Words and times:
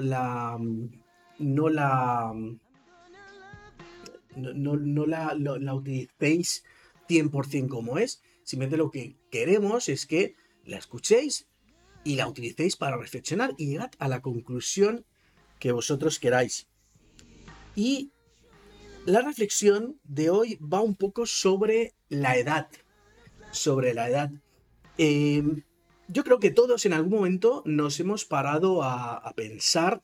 la 0.00 0.58
no 1.38 1.68
la 1.68 2.32
no, 4.36 4.76
no 4.76 5.06
la, 5.06 5.34
la, 5.34 5.74
utilicéis 5.74 6.64
100% 7.08 7.68
como 7.68 7.98
es. 7.98 8.22
Simplemente 8.42 8.76
lo 8.76 8.90
que 8.90 9.16
queremos 9.30 9.88
es 9.88 10.06
que 10.06 10.34
la 10.64 10.78
escuchéis 10.78 11.48
y 12.04 12.16
la 12.16 12.28
utilicéis 12.28 12.76
para 12.76 12.96
reflexionar 12.96 13.54
y 13.56 13.66
llegar 13.66 13.90
a 13.98 14.08
la 14.08 14.20
conclusión 14.20 15.06
que 15.58 15.72
vosotros 15.72 16.18
queráis. 16.18 16.68
Y 17.74 18.10
la 19.06 19.20
reflexión 19.20 20.00
de 20.04 20.30
hoy 20.30 20.56
va 20.56 20.80
un 20.80 20.94
poco 20.96 21.26
sobre 21.26 21.94
la 22.08 22.36
edad. 22.36 22.68
Sobre 23.52 23.94
la 23.94 24.08
edad. 24.08 24.30
Em, 24.98 25.62
yo 26.08 26.24
creo 26.24 26.38
que 26.38 26.50
todos 26.50 26.86
en 26.86 26.92
algún 26.92 27.12
momento 27.12 27.62
nos 27.66 27.98
hemos 28.00 28.24
parado 28.24 28.82
a, 28.82 29.32
pensar. 29.34 30.02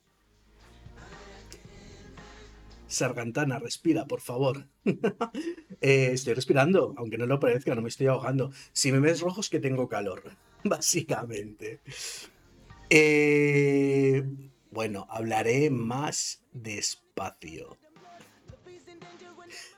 Sargantana, 2.86 3.58
respira, 3.58 4.06
por 4.06 4.20
favor. 4.20 4.66
Eh, 5.82 6.10
estoy 6.12 6.34
respirando, 6.34 6.92
aunque 6.98 7.16
no 7.16 7.24
lo 7.24 7.40
parezca, 7.40 7.74
no 7.74 7.80
me 7.80 7.88
estoy 7.88 8.08
ahogando. 8.08 8.52
Si 8.74 8.92
me 8.92 9.00
ves 9.00 9.22
rojo 9.22 9.40
es 9.40 9.48
que 9.48 9.60
tengo 9.60 9.88
calor, 9.88 10.22
básicamente. 10.64 11.80
Eh, 12.90 14.22
bueno, 14.70 15.06
hablaré 15.08 15.70
más 15.70 16.44
despacio. 16.52 17.78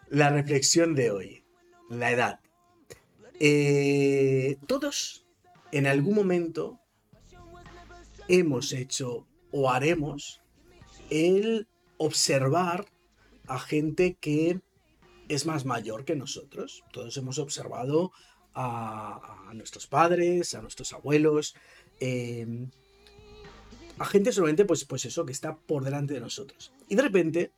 La 0.09 0.31
reflexión 0.31 0.97
de 0.97 1.13
hoy, 1.13 1.45
la 1.89 2.11
edad. 2.11 2.41
Eh, 3.39 4.59
todos 4.67 5.22
en 5.73 5.87
algún 5.87 6.15
momento 6.15 6.81
hemos 8.29 8.73
hecho 8.73 9.27
o 9.51 9.71
haremos 9.71 10.41
el 11.11 11.67
observar 11.97 12.87
a 13.47 13.59
gente 13.59 14.17
que 14.21 14.61
es 15.29 15.47
más 15.47 15.65
mayor 15.65 16.05
que 16.05 16.15
nosotros. 16.15 16.85
Todos 16.93 17.17
hemos 17.17 17.39
observado 17.39 18.13
a, 18.55 19.51
nuestros 19.55 19.87
padres, 19.87 20.55
a 20.55 20.63
nuestros 20.63 20.93
abuelos, 20.93 21.55
em, 22.01 22.71
a 23.99 24.05
gente 24.05 24.33
solamente, 24.33 24.65
pues, 24.65 24.85
pues 24.85 25.05
eso, 25.05 25.25
que 25.25 25.33
está 25.33 25.57
por 25.57 25.85
delante 25.85 26.15
de 26.15 26.21
nosotros. 26.21 26.73
Y 26.89 26.97
de 26.97 27.03
repente 27.03 27.53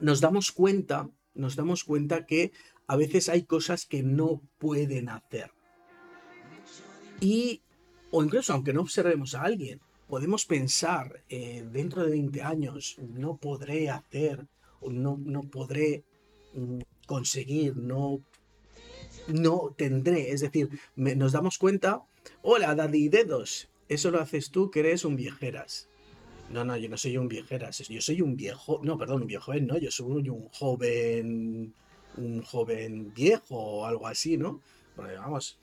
nos 0.00 0.20
damos 0.20 0.52
cuenta, 0.52 1.08
nos 1.34 1.56
damos 1.56 1.84
cuenta 1.84 2.26
que 2.26 2.52
a 2.86 2.96
veces 2.96 3.28
hay 3.28 3.44
cosas 3.44 3.86
que 3.86 4.02
no 4.02 4.42
pueden 4.58 5.08
hacer. 5.08 5.52
Y, 7.20 7.60
o 8.10 8.24
incluso 8.24 8.52
aunque 8.52 8.72
no 8.72 8.80
observemos 8.80 9.34
a 9.34 9.42
alguien, 9.42 9.80
podemos 10.08 10.44
pensar, 10.44 11.22
eh, 11.28 11.64
dentro 11.70 12.04
de 12.04 12.10
20 12.10 12.42
años 12.42 12.96
no 12.98 13.36
podré 13.36 13.90
hacer, 13.90 14.46
no, 14.82 15.18
no 15.22 15.42
podré 15.42 16.02
mm, 16.54 16.80
conseguir, 17.06 17.76
no, 17.76 18.20
no 19.28 19.74
tendré. 19.76 20.32
Es 20.32 20.40
decir, 20.40 20.68
nos 20.96 21.32
damos 21.32 21.58
cuenta, 21.58 22.02
hola, 22.42 22.74
Daddy 22.74 23.08
Dedos, 23.08 23.68
eso 23.88 24.10
lo 24.10 24.20
haces 24.20 24.50
tú 24.50 24.70
que 24.70 24.80
eres 24.80 25.04
un 25.04 25.16
viejeras. 25.16 25.88
No, 26.50 26.64
no, 26.64 26.76
yo 26.76 26.88
no 26.88 26.96
soy 26.96 27.16
un 27.16 27.28
viejeras, 27.28 27.78
yo 27.78 28.00
soy 28.00 28.22
un 28.22 28.34
viejo, 28.34 28.80
no, 28.82 28.98
perdón, 28.98 29.22
un 29.22 29.28
viejo 29.28 29.54
no, 29.54 29.78
yo 29.78 29.92
soy 29.92 30.28
un 30.28 30.48
joven, 30.48 31.72
un 32.16 32.42
joven 32.42 33.14
viejo 33.14 33.56
o 33.56 33.86
algo 33.86 34.08
así, 34.08 34.36
¿no? 34.36 34.60
Porque 34.96 35.14
vamos, 35.14 35.59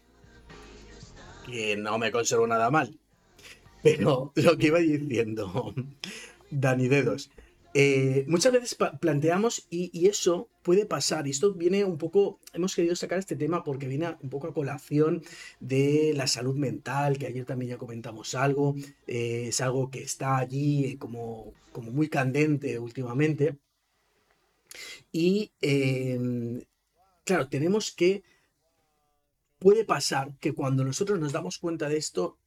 que 1.48 1.78
no 1.78 1.98
me 1.98 2.12
conservo 2.12 2.46
nada 2.46 2.70
mal. 2.70 2.98
Pero 3.82 4.32
lo 4.36 4.58
que 4.58 4.68
iba 4.68 4.80
diciendo, 4.80 5.74
Dani 6.52 6.88
Dedos, 6.88 7.32
eh, 7.74 8.26
muchas 8.28 8.54
veces 8.54 8.78
planteamos 9.00 9.68
y, 9.70 10.08
eso 10.08 10.50
puede 10.64 10.86
pasar, 10.86 11.28
y 11.28 11.30
esto 11.30 11.54
viene 11.54 11.84
un 11.84 12.00
poco, 12.00 12.40
hemos 12.54 12.74
querido 12.74 12.96
sacar 12.96 13.20
este 13.20 13.36
tema 13.36 13.64
porque 13.64 13.88
viene 13.88 14.16
un 14.22 14.30
poco 14.30 14.48
a 14.48 14.54
colación 14.54 15.22
de 15.60 16.14
la 16.16 16.26
salud 16.26 16.56
mental, 16.56 17.20
que 17.20 17.28
ayer 17.28 17.46
también 17.46 17.70
ya 17.70 17.78
comentamos 17.78 18.34
algo, 18.34 18.76
eh, 19.06 19.46
es 19.50 19.62
algo 19.62 19.92
que 19.92 20.02
está 20.02 20.38
allí 20.38 20.98
como, 20.98 21.54
como 21.72 21.92
muy 21.92 22.10
candente 22.10 22.80
últimamente. 22.80 23.58
Y 25.12 25.52
em, 25.62 26.62
claro, 27.26 27.48
tenemos 27.50 27.92
que, 27.92 28.24
puede 29.60 29.86
pasar 29.86 30.38
que 30.40 30.54
cuando 30.54 30.84
nosotros 30.84 31.20
nos 31.20 31.32
damos 31.32 31.58
cuenta 31.58 31.90
de 31.90 31.98
esto, 31.98 32.38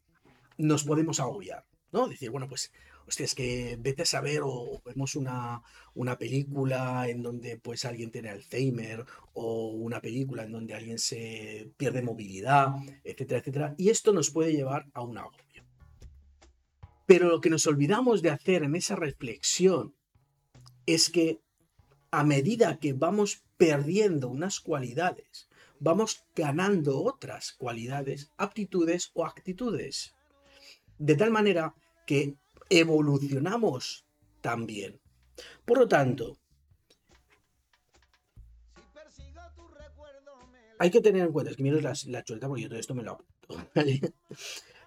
nos 0.58 0.84
podemos 0.84 1.20
agobiar, 1.20 1.64
¿no? 1.92 2.08
Decir, 2.08 2.30
bueno, 2.30 2.48
pues 2.48 2.72
hostia, 3.06 3.24
es 3.24 3.34
que 3.34 3.76
vete 3.80 4.02
a 4.02 4.06
saber 4.06 4.42
o 4.44 4.80
vemos 4.84 5.16
una, 5.16 5.62
una, 5.94 6.16
película 6.16 7.08
en 7.08 7.22
donde 7.22 7.58
pues 7.58 7.84
alguien 7.84 8.12
tiene 8.12 8.30
Alzheimer 8.30 9.04
o 9.32 9.70
una 9.70 10.00
película 10.00 10.44
en 10.44 10.52
donde 10.52 10.74
alguien 10.74 10.98
se 10.98 11.72
pierde 11.76 12.02
movilidad, 12.02 12.68
etcétera, 13.02 13.40
etcétera. 13.40 13.74
Y 13.78 13.88
esto 13.88 14.12
nos 14.12 14.30
puede 14.30 14.52
llevar 14.52 14.86
a 14.94 15.02
un 15.02 15.18
agobio. 15.18 15.64
Pero 17.06 17.28
lo 17.28 17.40
que 17.40 17.50
nos 17.50 17.66
olvidamos 17.66 18.22
de 18.22 18.30
hacer 18.30 18.62
en 18.62 18.76
esa 18.76 18.94
reflexión 18.94 19.96
es 20.86 21.10
que 21.10 21.40
a 22.12 22.22
medida 22.22 22.78
que 22.78 22.92
vamos 22.92 23.42
perdiendo 23.56 24.28
unas 24.28 24.60
cualidades, 24.60 25.48
vamos 25.80 26.24
ganando 26.36 27.02
otras 27.02 27.52
cualidades, 27.52 28.30
aptitudes 28.36 29.10
o 29.14 29.26
actitudes. 29.26 30.14
De 30.98 31.16
tal 31.16 31.30
manera 31.30 31.74
que 32.06 32.36
evolucionamos 32.68 34.04
también. 34.40 35.00
Por 35.64 35.78
lo 35.78 35.88
tanto, 35.88 36.38
hay 40.78 40.90
que 40.90 41.00
tener 41.00 41.26
en 41.26 41.32
cuenta, 41.32 41.50
es 41.50 41.56
que 41.56 41.62
miro 41.62 41.80
la, 41.80 41.94
chuleta 41.94 42.48
porque 42.48 42.62
yo 42.62 42.68
todo 42.68 42.78
esto 42.78 42.94
me 42.94 43.02
lo 43.02 43.12
apunto. 43.12 43.70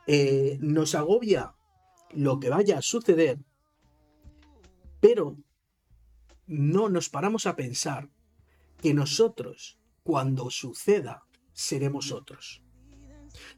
Eh, 0.06 0.58
nos 0.60 0.96
agobia 0.96 1.56
lo 2.12 2.38
que 2.42 2.50
vaya 2.50 2.78
a 2.78 2.82
suceder, 2.82 3.40
pero 5.00 5.38
no 6.46 6.90
nos 6.90 7.08
paramos 7.08 7.46
a 7.46 7.56
pensar 7.56 8.10
que 8.82 8.94
nosotros, 8.94 9.80
cuando 10.04 10.50
suceda, 10.50 11.24
seremos 11.54 12.12
otros. 12.12 12.62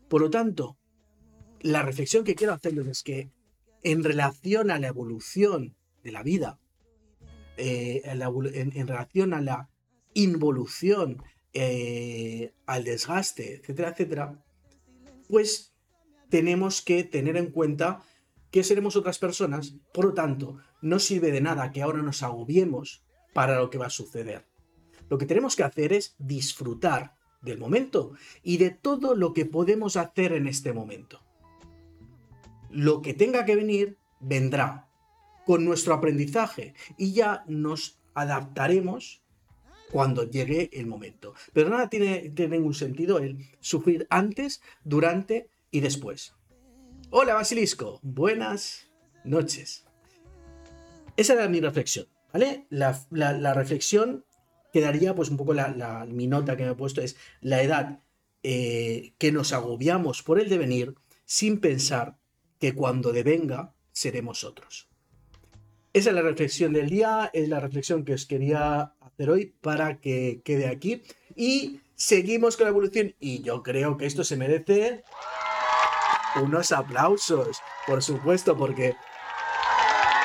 Por 0.07 0.21
lo 0.21 0.29
tanto, 0.29 0.77
la 1.61 1.81
reflexión 1.81 2.23
que 2.23 2.35
quiero 2.35 2.53
hacerles 2.53 2.87
es 2.87 3.03
que 3.03 3.31
en 3.83 4.03
relación 4.03 4.71
a 4.71 4.79
la 4.79 4.87
evolución 4.87 5.75
de 6.03 6.11
la 6.11 6.23
vida, 6.23 6.59
eh, 7.57 8.01
en, 8.03 8.87
relación 8.87 9.33
a 9.33 9.41
la 9.41 9.69
involución, 10.13 11.23
eh, 11.53 12.53
al 12.65 12.83
desgaste, 12.83 13.55
etcétera, 13.55 13.89
etcétera, 13.89 14.43
pues 15.27 15.73
tenemos 16.29 16.81
que 16.81 17.03
tener 17.03 17.37
en 17.37 17.51
cuenta 17.51 18.03
que 18.51 18.63
seremos 18.63 18.95
otras 18.95 19.19
personas, 19.19 19.75
por 19.93 20.05
lo 20.05 20.13
tanto, 20.13 20.57
no 20.81 20.99
sirve 20.99 21.31
de 21.31 21.41
nada 21.41 21.71
que 21.71 21.81
ahora 21.81 22.01
nos 22.01 22.23
agobiemos 22.23 23.03
para 23.33 23.57
lo 23.57 23.69
que 23.69 23.77
va 23.77 23.87
a 23.87 23.89
suceder. 23.89 24.45
Lo 25.09 25.17
que 25.17 25.25
tenemos 25.25 25.55
que 25.55 25.63
hacer 25.63 25.93
es 25.93 26.15
disfrutar 26.17 27.15
del 27.41 27.57
momento 27.57 28.13
y 28.43 28.57
de 28.57 28.71
todo 28.71 29.15
lo 29.15 29.33
que 29.33 29.45
podemos 29.45 29.97
hacer 29.97 30.33
en 30.33 30.47
este 30.47 30.73
momento 30.73 31.25
lo 32.75 33.01
que 33.01 33.13
tenga 33.13 33.45
que 33.45 33.55
venir 33.55 33.97
vendrá 34.19 34.89
con 35.45 35.63
nuestro 35.63 35.93
aprendizaje 35.93 36.73
y 36.97 37.13
ya 37.13 37.45
nos 37.47 37.99
adaptaremos 38.13 39.23
cuando 39.91 40.29
llegue 40.29 40.69
el 40.73 40.85
momento. 40.85 41.35
Pero 41.53 41.69
nada 41.69 41.89
tiene, 41.89 42.33
ningún 42.49 42.73
sentido 42.73 43.19
el 43.19 43.37
sufrir 43.61 44.07
antes, 44.09 44.61
durante 44.83 45.49
y 45.71 45.79
después. 45.79 46.35
Hola 47.11 47.35
Basilisco, 47.35 47.99
buenas 48.03 48.91
noches. 49.23 49.85
Esa 51.15 51.33
era 51.33 51.47
mi 51.47 51.61
reflexión, 51.61 52.07
¿vale? 52.33 52.65
La, 52.69 53.53
reflexión 53.53 54.25
quedaría, 54.75 55.15
pues 55.15 55.29
un 55.29 55.37
poco 55.37 55.53
la, 55.53 56.05
mi 56.05 56.27
nota 56.27 56.57
que 56.57 56.65
me 56.65 56.71
he 56.71 56.75
puesto 56.75 56.99
es 56.99 57.15
la 57.39 57.61
edad 57.61 58.01
eh, 58.43 59.13
que 59.17 59.31
nos 59.31 59.53
agobiamos 59.53 60.21
por 60.21 60.37
el 60.37 60.49
devenir 60.49 60.95
sin 61.23 61.61
pensar 61.61 62.17
que 62.59 62.75
cuando 62.75 63.13
devenga 63.13 63.73
seremos 63.93 64.43
otros. 64.43 64.89
Esa 65.93 66.09
es 66.09 66.15
la 66.15 66.23
reflexión 66.23 66.73
del 66.73 66.89
día, 66.89 67.29
es 67.31 67.47
la 67.47 67.61
reflexión 67.61 68.03
que 68.03 68.15
os 68.15 68.25
quería 68.25 68.95
hacer 68.99 69.29
hoy 69.29 69.55
para 69.61 70.01
que 70.01 70.41
quede 70.43 70.67
aquí. 70.67 71.03
Y 71.37 71.79
seguimos 71.95 72.57
con 72.57 72.65
la 72.65 72.71
evolución 72.71 73.15
y 73.17 73.43
yo 73.43 73.63
creo 73.63 73.95
que 73.95 74.07
esto 74.07 74.25
se 74.25 74.35
merece 74.35 75.05
unos 76.43 76.73
aplausos, 76.73 77.61
por 77.87 78.03
supuesto, 78.03 78.57
porque 78.57 78.97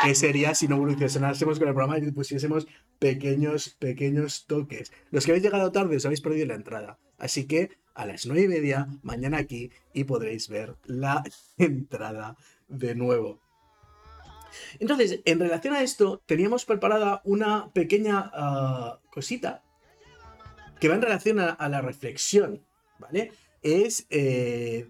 ¿qué 0.03 0.17
sería 0.17 0.57
si 0.57 0.67
no 0.67 0.75
evolucionásemos 0.75 1.61
con 1.61 1.69
el 1.69 1.75
programa 1.75 1.99
y 1.99 2.11
pusiésemos 2.11 2.67
pequeños, 3.01 3.71
pequeños 3.71 4.47
toques? 4.47 4.93
Los 5.11 5.25
que 5.25 5.33
habéis 5.33 5.45
llegado 5.45 5.73
tarde 5.73 5.97
os 5.97 6.07
habéis 6.07 6.21
perdido 6.21 6.47
la 6.47 6.55
entrada. 6.55 6.99
Así 7.19 7.47
que 7.47 7.71
a 7.95 8.07
las 8.07 8.27
nueve 8.27 8.45
y 8.45 8.49
media 8.49 8.87
mañana 9.03 9.39
aquí 9.39 9.71
y 9.93 10.05
podréis 10.05 10.49
ver 10.49 10.77
la 10.85 11.25
entrada 11.59 12.37
de 12.69 12.95
nuevo. 12.95 13.41
Entonces, 14.79 15.21
en 15.25 15.41
relación 15.41 15.75
a 15.75 15.83
esto, 15.83 16.23
teníamos 16.27 16.65
preparada 16.65 17.21
una 17.25 17.73
pequeña 17.73 18.31
ah, 18.33 19.01
cosita 19.11 19.63
que 20.81 20.89
va 20.89 20.95
en 20.95 21.03
relación 21.03 21.39
a, 21.41 21.69
la 21.69 21.81
reflexión, 21.83 22.65
¿vale? 22.99 23.33
Es... 23.63 24.07
Eh, 24.09 24.89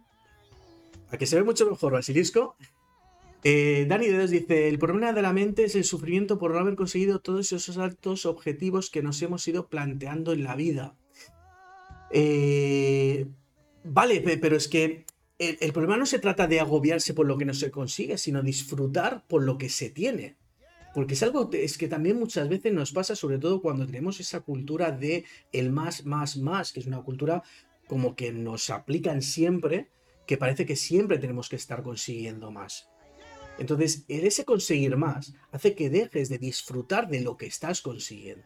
a 1.10 1.18
que 1.18 1.26
se 1.26 1.36
ve 1.36 1.42
mucho 1.42 1.68
mejor, 1.68 1.92
Basilisco. 1.92 2.56
Eh, 3.42 3.86
Dani 3.88 4.06
de 4.08 4.18
Dos 4.18 4.30
dice: 4.30 4.68
El 4.68 4.78
problema 4.78 5.12
de 5.12 5.22
la 5.22 5.32
mente 5.32 5.64
es 5.64 5.74
el 5.74 5.84
sufrimiento 5.84 6.38
por 6.38 6.52
no 6.52 6.58
haber 6.58 6.76
conseguido 6.76 7.20
todos 7.20 7.52
esos 7.52 7.78
altos 7.78 8.26
objetivos 8.26 8.90
que 8.90 9.02
nos 9.02 9.20
hemos 9.22 9.46
ido 9.48 9.68
planteando 9.68 10.32
en 10.32 10.44
la 10.44 10.56
vida. 10.56 10.94
Eh, 12.10 13.26
vale, 13.84 14.20
pero 14.20 14.56
es 14.56 14.68
que 14.68 15.06
el, 15.38 15.72
problema 15.72 15.96
no 15.96 16.04
se 16.04 16.18
trata 16.18 16.46
de 16.46 16.60
agobiarse 16.60 17.14
por 17.14 17.26
lo 17.26 17.38
que 17.38 17.46
no 17.46 17.54
se 17.54 17.70
consigue, 17.70 18.18
sino 18.18 18.42
disfrutar 18.42 19.24
por 19.26 19.42
lo 19.42 19.56
que 19.56 19.70
se 19.70 19.88
tiene. 19.88 20.36
Porque 20.92 21.14
es 21.14 21.22
algo 21.22 21.48
es 21.52 21.78
que 21.78 21.88
también 21.88 22.18
muchas 22.18 22.48
veces 22.48 22.74
nos 22.74 22.92
pasa, 22.92 23.16
sobre 23.16 23.38
todo 23.38 23.62
cuando 23.62 23.86
tenemos 23.86 24.20
esa 24.20 24.40
cultura 24.40 24.90
de 24.90 25.24
el 25.52 25.70
más, 25.70 26.04
más, 26.04 26.36
más, 26.36 26.72
que 26.72 26.80
es 26.80 26.86
una 26.86 27.00
cultura 27.00 27.42
como 27.86 28.14
que 28.16 28.32
nos 28.32 28.68
aplican 28.68 29.22
siempre, 29.22 29.88
que 30.26 30.36
parece 30.36 30.66
que 30.66 30.76
siempre 30.76 31.18
tenemos 31.18 31.48
que 31.48 31.56
estar 31.56 31.82
consiguiendo 31.82 32.50
más. 32.50 32.89
Entonces, 33.60 34.06
el 34.08 34.24
ese 34.24 34.46
conseguir 34.46 34.96
más 34.96 35.34
hace 35.52 35.74
que 35.74 35.90
dejes 35.90 36.30
de 36.30 36.38
disfrutar 36.38 37.08
de 37.08 37.20
lo 37.20 37.36
que 37.36 37.44
estás 37.44 37.82
consiguiendo. 37.82 38.42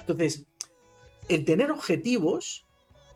Entonces, 0.00 0.46
el 1.28 1.44
tener 1.44 1.70
objetivos 1.70 2.66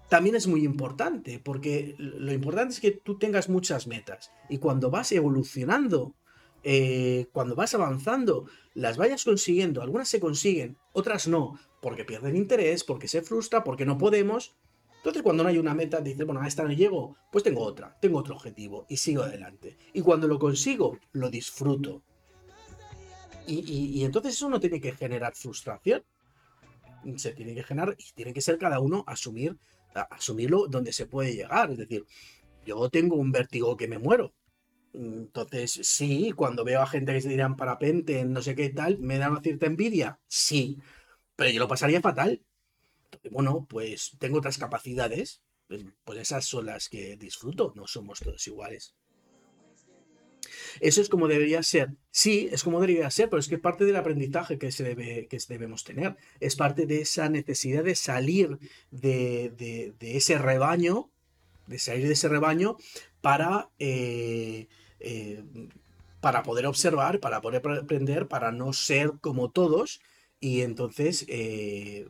también 0.08 0.36
es 0.36 0.46
muy 0.46 0.64
importante, 0.64 1.40
porque 1.42 1.96
lo 1.98 2.32
importante 2.32 2.74
es 2.74 2.80
que 2.80 2.92
tú 2.92 3.18
tengas 3.18 3.48
muchas 3.48 3.88
metas 3.88 4.30
y 4.48 4.58
cuando 4.58 4.88
vas 4.88 5.10
evolucionando, 5.10 6.14
eh, 6.62 7.26
cuando 7.32 7.56
vas 7.56 7.74
avanzando, 7.74 8.46
las 8.74 8.96
vayas 8.96 9.24
consiguiendo, 9.24 9.82
algunas 9.82 10.08
se 10.08 10.20
consiguen, 10.20 10.76
otras 10.92 11.26
no, 11.26 11.58
porque 11.80 12.04
pierden 12.04 12.36
interés, 12.36 12.84
porque 12.84 13.08
se 13.08 13.22
frustra, 13.22 13.64
porque 13.64 13.84
no 13.84 13.98
podemos. 13.98 14.54
Entonces 15.02 15.22
cuando 15.22 15.42
no 15.42 15.48
hay 15.48 15.58
una 15.58 15.74
meta, 15.74 16.00
dices, 16.00 16.24
bueno, 16.24 16.40
a 16.40 16.46
esta 16.46 16.62
no 16.62 16.72
llego, 16.72 17.16
pues 17.30 17.42
tengo 17.42 17.62
otra, 17.62 17.98
tengo 18.00 18.18
otro 18.18 18.36
objetivo 18.36 18.86
y 18.88 18.96
sigo 18.96 19.22
adelante. 19.22 19.76
Y 19.92 20.00
cuando 20.00 20.28
lo 20.28 20.38
consigo, 20.38 20.98
lo 21.12 21.28
disfruto. 21.28 22.02
y 23.46 24.04
entonces 24.04 24.34
eso 24.34 24.48
no 24.48 24.60
tiene 24.60 24.80
que 24.80 24.92
generar 24.92 25.34
frustración, 25.34 26.04
se 27.16 27.32
tiene 27.32 27.54
que 27.54 27.62
generar 27.62 27.96
y 27.98 28.12
tiene 28.12 28.32
que 28.32 28.40
ser 28.40 28.58
cada 28.58 28.78
uno 28.80 29.04
asumir 29.06 29.58
asumirlo 30.10 30.66
donde 30.68 30.92
se 30.92 31.06
puede 31.06 31.34
llegar. 31.34 31.70
Es 31.70 31.78
decir, 31.78 32.06
yo 32.64 32.88
tengo 32.88 33.16
un 33.16 33.32
vértigo 33.32 33.76
que 33.76 33.88
me 33.88 33.98
muero. 33.98 34.32
Entonces, 34.94 35.72
sí, 35.82 36.32
cuando 36.32 36.64
veo 36.64 36.82
a 36.82 36.86
gente 36.86 37.12
que 37.12 37.20
se 37.20 37.28
tiran 37.28 37.56
parapente, 37.56 38.24
no 38.24 38.42
sé 38.42 38.54
qué 38.54 38.70
tal, 38.70 38.98
¿me 38.98 39.18
da 39.18 39.30
una 39.30 39.40
cierta 39.40 39.66
envidia? 39.66 40.18
Sí, 40.28 40.78
pero 41.36 41.50
yo 41.50 41.60
lo 41.60 41.68
pasaría 41.68 42.00
fatal. 42.00 42.42
Bueno, 43.30 43.66
pues 43.68 44.16
tengo 44.18 44.38
otras 44.38 44.58
capacidades, 44.58 45.42
pues, 45.68 45.84
pues 46.04 46.18
esas 46.18 46.44
son 46.44 46.66
las 46.66 46.88
que 46.88 47.16
disfruto, 47.16 47.72
no 47.76 47.86
somos 47.86 48.20
todos 48.20 48.46
iguales. 48.46 48.94
Eso 50.80 51.00
es 51.00 51.08
como 51.08 51.28
debería 51.28 51.62
ser. 51.62 51.90
Sí, 52.10 52.48
es 52.50 52.64
como 52.64 52.80
debería 52.80 53.10
ser, 53.10 53.28
pero 53.28 53.40
es 53.40 53.48
que 53.48 53.58
parte 53.58 53.84
del 53.84 53.96
aprendizaje 53.96 54.58
que, 54.58 54.72
se 54.72 54.84
debe, 54.84 55.26
que 55.28 55.38
debemos 55.48 55.84
tener. 55.84 56.16
Es 56.40 56.56
parte 56.56 56.86
de 56.86 57.02
esa 57.02 57.28
necesidad 57.28 57.84
de 57.84 57.94
salir 57.94 58.58
de, 58.90 59.94
ese 60.00 60.38
rebaño, 60.38 61.10
de 61.66 61.78
salir 61.78 62.06
de 62.06 62.14
ese 62.14 62.28
rebaño 62.28 62.76
para, 63.20 63.70
eh, 63.78 64.68
eh, 65.00 65.44
para 66.20 66.42
poder 66.42 66.66
observar, 66.66 67.20
para 67.20 67.40
poder 67.40 67.62
aprender, 67.66 68.26
para 68.28 68.52
no 68.52 68.72
ser 68.72 69.12
como 69.20 69.50
todos 69.50 70.00
y 70.40 70.62
entonces 70.62 71.24
eh, 71.28 72.08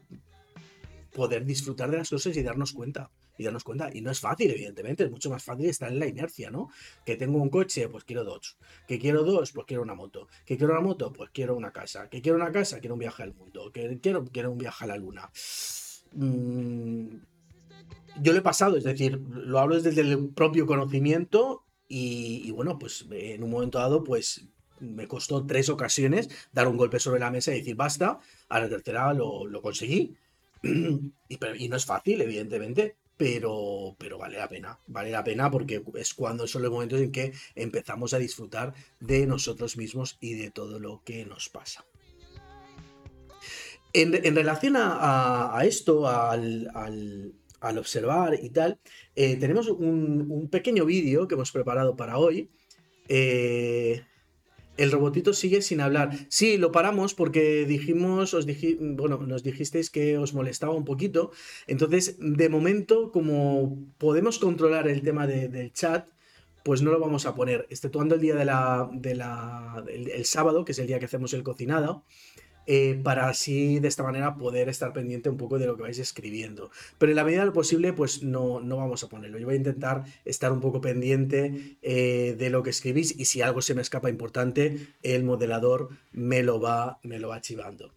poder 1.13 1.45
disfrutar 1.45 1.91
de 1.91 1.99
las 1.99 2.11
cosas 2.11 2.37
y 2.37 2.43
darnos 2.43 2.73
cuenta 2.73 3.11
y 3.37 3.45
darnos 3.45 3.65
cuenta. 3.65 3.91
Y 3.93 4.01
no 4.01 4.11
es 4.11 4.21
fácil, 4.21 4.51
evidentemente, 4.51 5.05
es 5.05 5.11
mucho 5.11 5.31
más 5.31 5.43
fácil 5.43 5.67
estar 5.67 5.91
en 5.91 5.99
la 5.99 6.07
inercia, 6.07 6.51
¿no? 6.51 6.71
Que 7.05 7.17
tengo 7.17 7.41
un 7.41 7.49
coche, 7.49 7.89
pues 7.89 8.05
quiero 8.05 8.25
dos. 8.25 8.59
Que 8.87 8.99
quiero 8.99 9.23
dos, 9.23 9.53
pues 9.53 9.67
quiero 9.67 9.83
una 9.83 9.95
moto. 9.95 10.29
Que 10.45 10.57
quiero 10.57 10.73
una 10.73 10.83
moto, 10.83 11.13
pues 11.13 11.31
quiero 11.33 11.57
una 11.57 11.73
casa. 11.73 12.09
Que 12.09 12.21
quiero 12.21 12.37
una 12.37 12.53
casa, 12.53 12.81
quiero 12.81 12.95
un 12.95 13.01
viaje 13.01 13.23
al 13.23 13.35
mundo. 13.35 13.71
Que 13.73 13.99
quiero, 14.01 14.25
quiero 14.25 14.51
un 14.53 14.59
viaje 14.59 14.85
a 14.85 14.89
la 14.89 14.97
luna. 14.97 15.31
Mm, 16.13 17.17
yo 18.21 18.33
lo 18.33 18.39
he 18.39 18.43
pasado, 18.43 18.77
es 18.77 18.85
decir, 18.85 19.19
lo 19.19 19.59
hablo 19.59 19.81
desde 19.81 20.01
el 20.03 20.29
propio 20.31 20.67
conocimiento 20.67 21.65
y, 21.89 22.51
bueno, 22.53 22.79
pues 22.79 23.07
en 23.11 23.43
un 23.43 23.51
momento 23.51 23.79
dado, 23.79 24.05
pues 24.05 24.47
me 24.81 25.07
costó 25.07 25.47
tres 25.47 25.69
ocasiones 25.69 26.29
dar 26.53 26.67
un 26.67 26.77
golpe 26.77 26.99
sobre 26.99 27.21
la 27.21 27.31
mesa 27.31 27.55
y 27.55 27.59
decir 27.59 27.77
basta, 27.77 28.19
a 28.49 28.61
la 28.61 28.69
tercera 28.69 29.13
lo, 29.15 29.47
lo 29.47 29.63
conseguí. 29.63 30.17
y, 31.29 31.39
y, 31.59 31.69
no 31.69 31.77
es 31.77 31.85
fácil, 31.85 32.21
evidentemente, 32.21 32.97
pero, 33.17 33.95
pero 33.99 34.19
vale 34.19 34.39
la 34.39 34.49
pena, 34.49 34.79
vale 34.87 35.11
la 35.11 35.23
pena 35.23 35.51
porque 35.51 35.83
es 35.95 36.15
cuando 36.15 36.47
son 36.47 36.63
los 36.63 36.71
momentos 36.71 37.01
en 37.01 37.13
que 37.13 37.33
empezamos 37.55 38.15
a 38.15 38.19
disfrutar 38.19 38.75
de 39.01 39.27
nosotros 39.27 39.77
mismos 39.77 40.19
y 40.21 40.35
de 40.35 40.51
todo 40.51 40.79
lo 40.79 41.03
que 41.05 41.25
nos 41.25 41.49
pasa. 41.49 41.85
En, 43.95 44.35
relación 44.35 44.75
a, 44.77 45.61
esto, 45.65 46.09
al, 46.09 47.35
observar 47.61 48.39
y 48.43 48.49
tal, 48.49 48.81
eh, 49.15 49.37
tenemos 49.37 49.69
un, 49.69 50.49
pequeño 50.51 50.87
vídeo 50.87 51.29
que 51.29 51.35
hemos 51.35 51.53
preparado 51.53 51.95
para 51.95 52.17
hoy. 52.17 52.51
Eh, 53.09 54.03
el 54.77 54.91
robotito 54.91 55.33
sigue 55.35 55.63
sin 55.63 55.81
hablar. 55.81 56.11
Sí, 56.29 56.57
lo 56.57 56.73
paramos 56.73 57.15
porque 57.15 57.67
dijimos, 57.67 58.35
os 58.35 58.47
bueno, 58.81 59.19
nos 59.19 59.43
dijisteis 59.43 59.91
que 59.91 60.19
os 60.19 60.35
molestaba 60.35 60.75
un 60.75 60.85
poquito. 60.85 61.31
Entonces, 61.67 62.17
de 62.19 62.49
momento, 62.49 63.13
como 63.13 63.79
podemos 63.99 64.39
controlar 64.39 64.89
el 64.89 65.03
tema 65.03 65.27
del 65.27 65.73
chat, 65.73 66.07
pues 66.63 66.83
no 66.83 66.93
lo 66.93 67.01
vamos 67.01 67.27
a 67.27 67.35
poner, 67.35 67.67
exceptuando 67.71 68.15
el 68.15 68.21
día 68.21 68.37
de 68.37 68.45
la, 68.45 68.89
de 68.93 69.15
la 69.15 69.85
el, 69.89 70.25
sábado, 70.25 70.65
que 70.65 70.73
es 70.73 70.79
el 70.79 70.87
día 70.87 70.99
que 70.99 71.07
hacemos 71.07 71.35
el 71.35 71.43
cocinado. 71.43 72.05
Eh, 72.67 73.01
para 73.03 73.29
así 73.29 73.81
de 73.81 73.89
esta 73.89 74.05
manera 74.05 74.37
poder 74.37 74.69
estar 74.69 74.93
pendiente 74.93 75.29
un 75.29 75.37
poco 75.37 75.59
de 75.59 75.67
lo 75.67 75.77
que 75.77 75.83
vais 75.83 75.99
escribiendo. 75.99 76.71
Pero 76.99 77.11
en 77.11 77.17
la 77.17 77.25
medida 77.25 77.41
de 77.41 77.47
lo 77.47 77.53
posible, 77.53 77.93
pues 77.93 78.23
no, 78.23 78.61
no 78.61 78.77
vamos 78.77 79.03
a 79.03 79.09
ponerlo. 79.09 79.39
Yo 79.39 79.47
voy 79.47 79.55
a 79.55 79.59
intentar 79.59 80.05
estar 80.25 80.53
un 80.53 80.61
poco 80.61 80.81
pendiente 80.81 81.77
eh, 81.83 82.37
de 82.39 82.51
lo 82.51 82.63
que 82.63 82.71
escribís 82.71 83.19
y 83.19 83.25
si 83.25 83.43
algo 83.43 83.63
se 83.63 83.75
me 83.75 83.83
escapa 83.83 84.11
importante, 84.11 84.89
el 85.03 85.25
modelador 85.25 85.89
me 86.13 86.43
lo 86.43 86.61
va, 86.61 87.01
me 87.03 87.19
lo 87.19 87.29
va 87.29 87.37
archivando. 87.37 87.93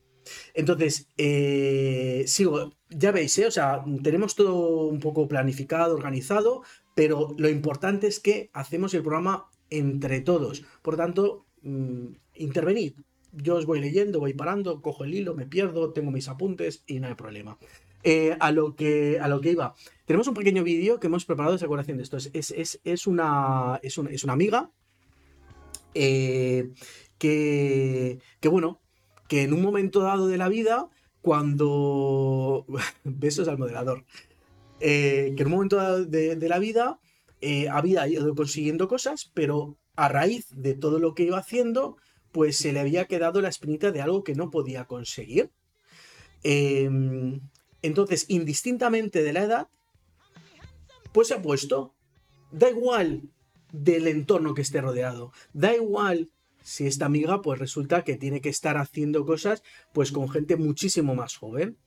Entonces, 0.54 1.08
eh, 1.18 2.24
sigo, 2.28 2.74
ya 2.90 3.12
veis, 3.12 3.38
o 3.40 3.52
sea, 3.52 3.84
tenemos 4.02 4.36
todo 4.36 4.88
un 4.88 5.00
poco 5.00 5.28
planificado, 5.28 5.96
organizado, 5.96 6.64
pero 6.96 7.36
lo 7.38 7.50
importante 7.50 8.08
es 8.08 8.20
que 8.20 8.50
hacemos 8.54 8.94
el 8.94 9.04
programa 9.04 9.50
entre 9.70 10.22
todos. 10.22 10.64
Por 10.82 10.98
tanto, 10.98 11.46
mm, 11.62 12.08
intervenid, 12.36 12.94
yo 13.36 13.56
os 13.56 13.66
voy 13.66 13.80
leyendo, 13.80 14.20
voy 14.20 14.34
parando, 14.34 14.82
cojo 14.82 15.04
el 15.04 15.14
hilo, 15.14 15.36
me 15.36 15.46
pierdo, 15.46 15.94
tengo 15.94 16.12
mis 16.12 16.28
apuntes 16.28 16.84
y 16.88 17.00
no 17.00 17.08
hay 17.08 17.16
problema. 17.16 17.58
Eh, 18.08 18.38
a, 18.40 18.52
lo 18.52 18.76
que, 18.76 19.18
a 19.20 19.28
lo 19.28 19.42
que 19.42 19.52
iba. 19.52 19.74
Tenemos 20.06 20.28
un 20.28 20.36
pequeño 20.36 20.64
vídeo 20.64 21.00
que 21.00 21.08
hemos 21.08 21.26
preparado 21.26 21.56
de 21.56 21.62
decoración 21.62 21.98
de 21.98 22.04
esto. 22.04 22.18
Es, 22.18 22.80
es, 22.84 23.08
una, 23.08 23.80
es, 23.82 23.98
una, 23.98 24.34
amiga 24.34 24.70
eh, 25.96 26.70
que, 27.18 28.20
que, 28.40 28.48
bueno, 28.48 28.80
que 29.28 29.42
en 29.42 29.54
un 29.54 29.64
momento 29.64 30.02
dado 30.02 30.28
de 30.28 30.38
la 30.38 30.50
vida, 30.50 30.88
cuando... 31.22 32.68
Besos 33.04 33.48
al 33.48 33.58
moderador. 33.58 34.06
Eh, 34.80 35.34
que 35.36 35.42
en 35.42 35.48
un 35.48 35.54
momento 35.54 35.78
dado 35.78 36.06
de, 36.06 36.36
de 36.36 36.50
la 36.50 36.60
vida 36.60 37.00
había 37.72 38.08
ido 38.08 38.34
consiguiendo 38.36 38.88
cosas, 38.88 39.32
pero 39.34 39.80
a 39.96 40.10
raíz 40.10 40.48
de 40.52 40.76
todo 40.76 41.00
lo 41.00 41.16
que 41.16 41.24
iba 41.24 41.38
haciendo, 41.38 41.98
pues 42.36 42.58
se 42.58 42.74
le 42.74 42.82
había 42.82 43.06
quedado 43.06 43.40
la 43.40 43.48
espinita 43.48 43.94
de 43.94 44.02
algo 44.02 44.26
que 44.26 44.36
no 44.36 44.52
podía 44.52 44.84
conseguir. 44.84 45.52
Em, 46.44 47.40
entonces, 47.82 48.26
indistintamente 48.28 49.24
de 49.24 49.32
la 49.32 49.44
edad, 49.44 49.68
pues 51.14 51.30
se 51.30 51.36
ha 51.36 51.42
puesto. 51.42 51.96
Da 52.52 52.70
igual 52.70 53.30
del 53.72 54.10
entorno 54.10 54.54
que 54.54 54.64
esté 54.64 54.82
rodeado. 54.82 55.32
Da 55.54 55.74
igual 55.74 56.30
si 56.62 56.88
esta 56.88 57.06
amiga, 57.06 57.42
pues 57.42 57.58
resulta 57.58 58.04
que 58.04 58.18
tiene 58.18 58.42
que 58.42 58.50
estar 58.50 58.76
haciendo 58.76 59.26
cosas, 59.26 59.64
pues 59.94 60.12
con 60.12 60.28
gente 60.28 60.58
muchísimo 60.58 61.16
más 61.16 61.38
joven. 61.38 61.78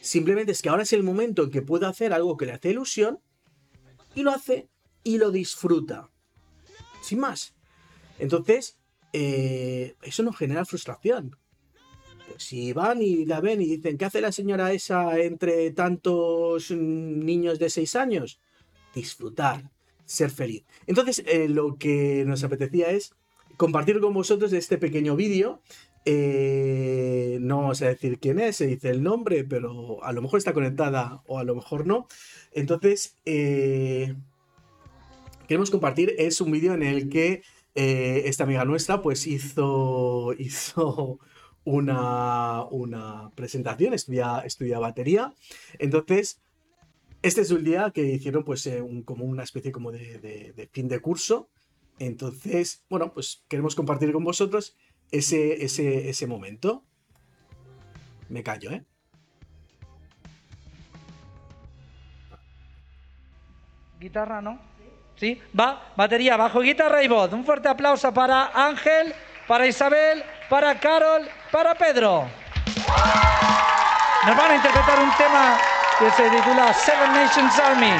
Simplemente 0.00 0.52
es 0.52 0.62
que 0.62 0.68
ahora 0.68 0.84
es 0.84 0.92
el 0.92 1.02
momento 1.02 1.42
en 1.42 1.50
que 1.50 1.62
puede 1.62 1.86
hacer 1.86 2.12
algo 2.12 2.36
que 2.36 2.46
le 2.46 2.52
hace 2.52 2.70
ilusión 2.70 3.18
y 4.14 4.22
lo 4.22 4.30
hace 4.30 4.68
y 5.02 5.18
lo 5.18 5.32
disfruta. 5.32 6.12
Sin 7.02 7.18
más. 7.18 7.56
Entonces, 8.20 8.79
eh, 9.12 9.94
eso 10.02 10.22
nos 10.22 10.36
genera 10.36 10.64
frustración. 10.64 11.36
Pues 12.28 12.44
si 12.44 12.72
van 12.72 13.02
y 13.02 13.24
la 13.24 13.40
ven 13.40 13.60
y 13.60 13.66
dicen, 13.66 13.98
¿qué 13.98 14.04
hace 14.04 14.20
la 14.20 14.32
señora 14.32 14.72
esa 14.72 15.18
entre 15.18 15.70
tantos 15.72 16.70
niños 16.70 17.58
de 17.58 17.70
6 17.70 17.96
años? 17.96 18.40
Disfrutar, 18.94 19.70
ser 20.04 20.30
feliz. 20.30 20.64
Entonces, 20.86 21.24
eh, 21.26 21.48
lo 21.48 21.76
que 21.76 22.24
nos 22.26 22.44
apetecía 22.44 22.90
es 22.90 23.14
compartir 23.56 24.00
con 24.00 24.14
vosotros 24.14 24.52
este 24.52 24.78
pequeño 24.78 25.16
vídeo. 25.16 25.60
Eh, 26.04 27.38
no 27.40 27.58
vamos 27.58 27.82
a 27.82 27.88
decir 27.88 28.18
quién 28.18 28.38
es, 28.38 28.56
se 28.56 28.66
dice 28.66 28.90
el 28.90 29.02
nombre, 29.02 29.44
pero 29.44 30.02
a 30.02 30.12
lo 30.12 30.22
mejor 30.22 30.38
está 30.38 30.54
conectada 30.54 31.22
o 31.26 31.38
a 31.38 31.44
lo 31.44 31.54
mejor 31.54 31.86
no. 31.86 32.06
Entonces, 32.52 33.18
eh, 33.26 34.14
queremos 35.46 35.70
compartir, 35.70 36.14
es 36.16 36.40
un 36.40 36.52
vídeo 36.52 36.74
en 36.74 36.82
el 36.82 37.08
que 37.08 37.42
eh, 37.74 38.22
esta 38.26 38.44
amiga 38.44 38.64
nuestra 38.64 39.02
pues 39.02 39.26
hizo, 39.26 40.32
hizo 40.38 41.18
una, 41.64 42.64
una 42.64 43.30
presentación, 43.34 43.94
estudia, 43.94 44.78
batería. 44.78 45.34
Entonces, 45.78 46.40
este 47.22 47.42
es 47.42 47.50
un 47.50 47.64
día 47.64 47.90
que 47.92 48.02
hicieron 48.02 48.44
pues 48.44 48.66
eh, 48.66 48.82
como 49.04 49.24
una 49.24 49.42
especie 49.42 49.72
como 49.72 49.92
de, 49.92 50.68
fin 50.72 50.88
de 50.88 51.00
curso. 51.00 51.50
Entonces, 51.98 52.84
bueno, 52.88 53.12
pues 53.12 53.44
queremos 53.48 53.74
compartir 53.74 54.12
con 54.12 54.24
vosotros 54.24 54.76
ese, 55.10 55.64
ese, 55.64 56.08
ese 56.08 56.26
momento. 56.26 56.84
Me 58.28 58.42
callo, 58.42 58.70
¿eh? 58.70 58.84
Guitarra, 64.00 64.40
¿no? 64.40 64.69
Sí, 65.20 65.38
va, 65.58 65.92
batería, 65.96 66.34
bajo 66.38 66.60
guitarra 66.60 67.02
y 67.02 67.08
voz. 67.08 67.30
Un 67.34 67.44
fuerte 67.44 67.68
aplauso 67.68 68.10
para 68.14 68.52
Ángel, 68.54 69.12
para 69.46 69.66
Isabel, 69.66 70.24
para 70.48 70.80
Carol, 70.80 71.28
para 71.52 71.74
Pedro. 71.74 72.26
Nos 74.26 74.34
van 74.34 74.50
a 74.50 74.54
interpretar 74.54 74.98
un 74.98 75.14
tema 75.18 75.58
que 75.98 76.10
se 76.12 76.22
titula 76.30 76.72
Seven 76.72 77.12
Nations 77.12 77.58
Army 77.58 77.92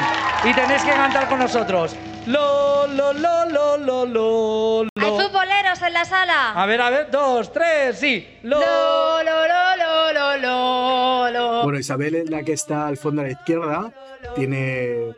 y 0.45 0.51
tenéis 0.51 0.81
que 0.81 0.89
cantar 0.89 1.29
con 1.29 1.37
nosotros. 1.37 1.95
Lo, 2.25 2.87
lo, 2.87 3.13
lo, 3.13 3.45
lo, 3.45 3.77
lo, 3.77 4.05
lo, 4.07 4.81
¿Hay 4.99 5.11
futboleros 5.11 5.79
en 5.83 5.93
la 5.93 6.05
sala? 6.05 6.53
A 6.53 6.65
ver, 6.65 6.81
a 6.81 6.89
ver, 6.89 7.11
dos, 7.11 7.53
tres, 7.53 7.99
sí. 7.99 8.39
Lo, 8.41 8.57
lo, 8.59 9.23
lo, 9.23 9.75
lo, 9.77 10.11
lo, 10.11 10.37
lo, 10.37 11.29
lo. 11.29 11.63
Bueno, 11.65 11.77
Isabel 11.77 12.15
es 12.15 12.31
la 12.31 12.41
que 12.41 12.53
está 12.53 12.87
al 12.87 12.97
fondo 12.97 13.21
a 13.21 13.25
la 13.25 13.31
izquierda. 13.31 13.91
Tiene 14.33 15.13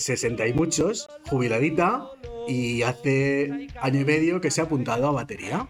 60 0.00 0.46
y 0.46 0.52
muchos, 0.52 1.08
jubiladita, 1.28 2.08
y 2.48 2.82
hace 2.82 3.68
año 3.80 4.00
y 4.00 4.04
medio 4.04 4.40
que 4.40 4.50
se 4.50 4.60
ha 4.60 4.64
apuntado 4.64 5.08
a 5.08 5.12
batería. 5.12 5.68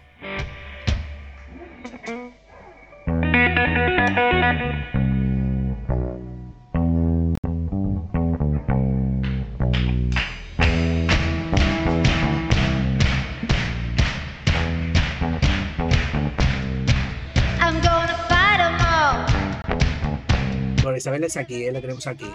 Isabel 20.97 21.25
es 21.25 21.37
aquí, 21.37 21.65
eh, 21.65 21.73
la 21.73 21.81
tenemos 21.81 22.07
aquí. 22.07 22.31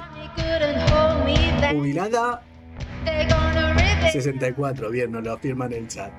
Jubilada 1.72 2.42
64, 4.12 4.90
bien, 4.90 5.12
nos 5.12 5.24
lo 5.24 5.34
afirman 5.34 5.74
en 5.74 5.84
el 5.84 5.88
chat. 5.88 6.12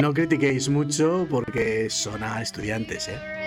No 0.00 0.14
critiquéis 0.14 0.68
mucho 0.70 1.26
porque 1.30 1.90
son 1.90 2.22
a 2.24 2.40
estudiantes, 2.40 3.08
¿eh? 3.08 3.39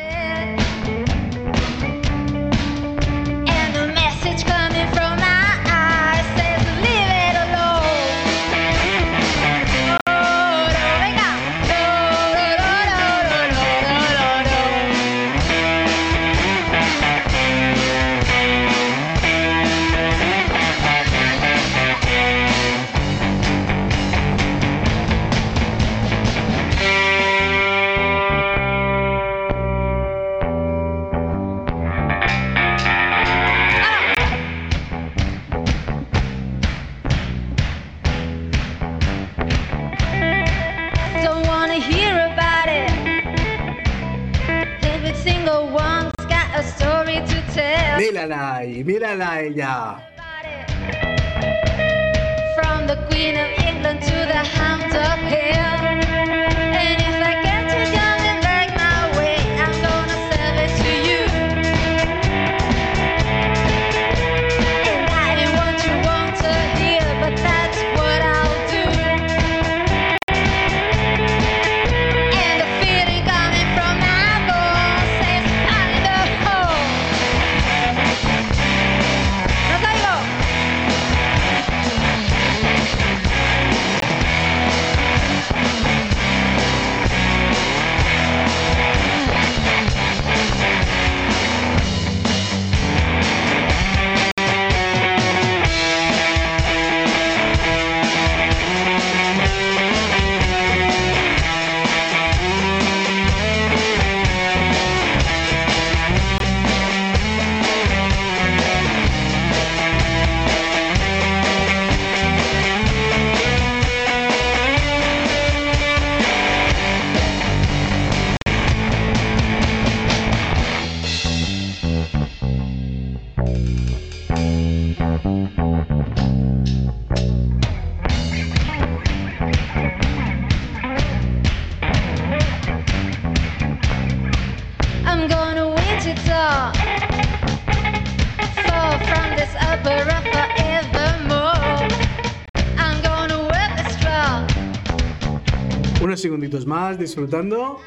Disfrutando. 146.97 147.79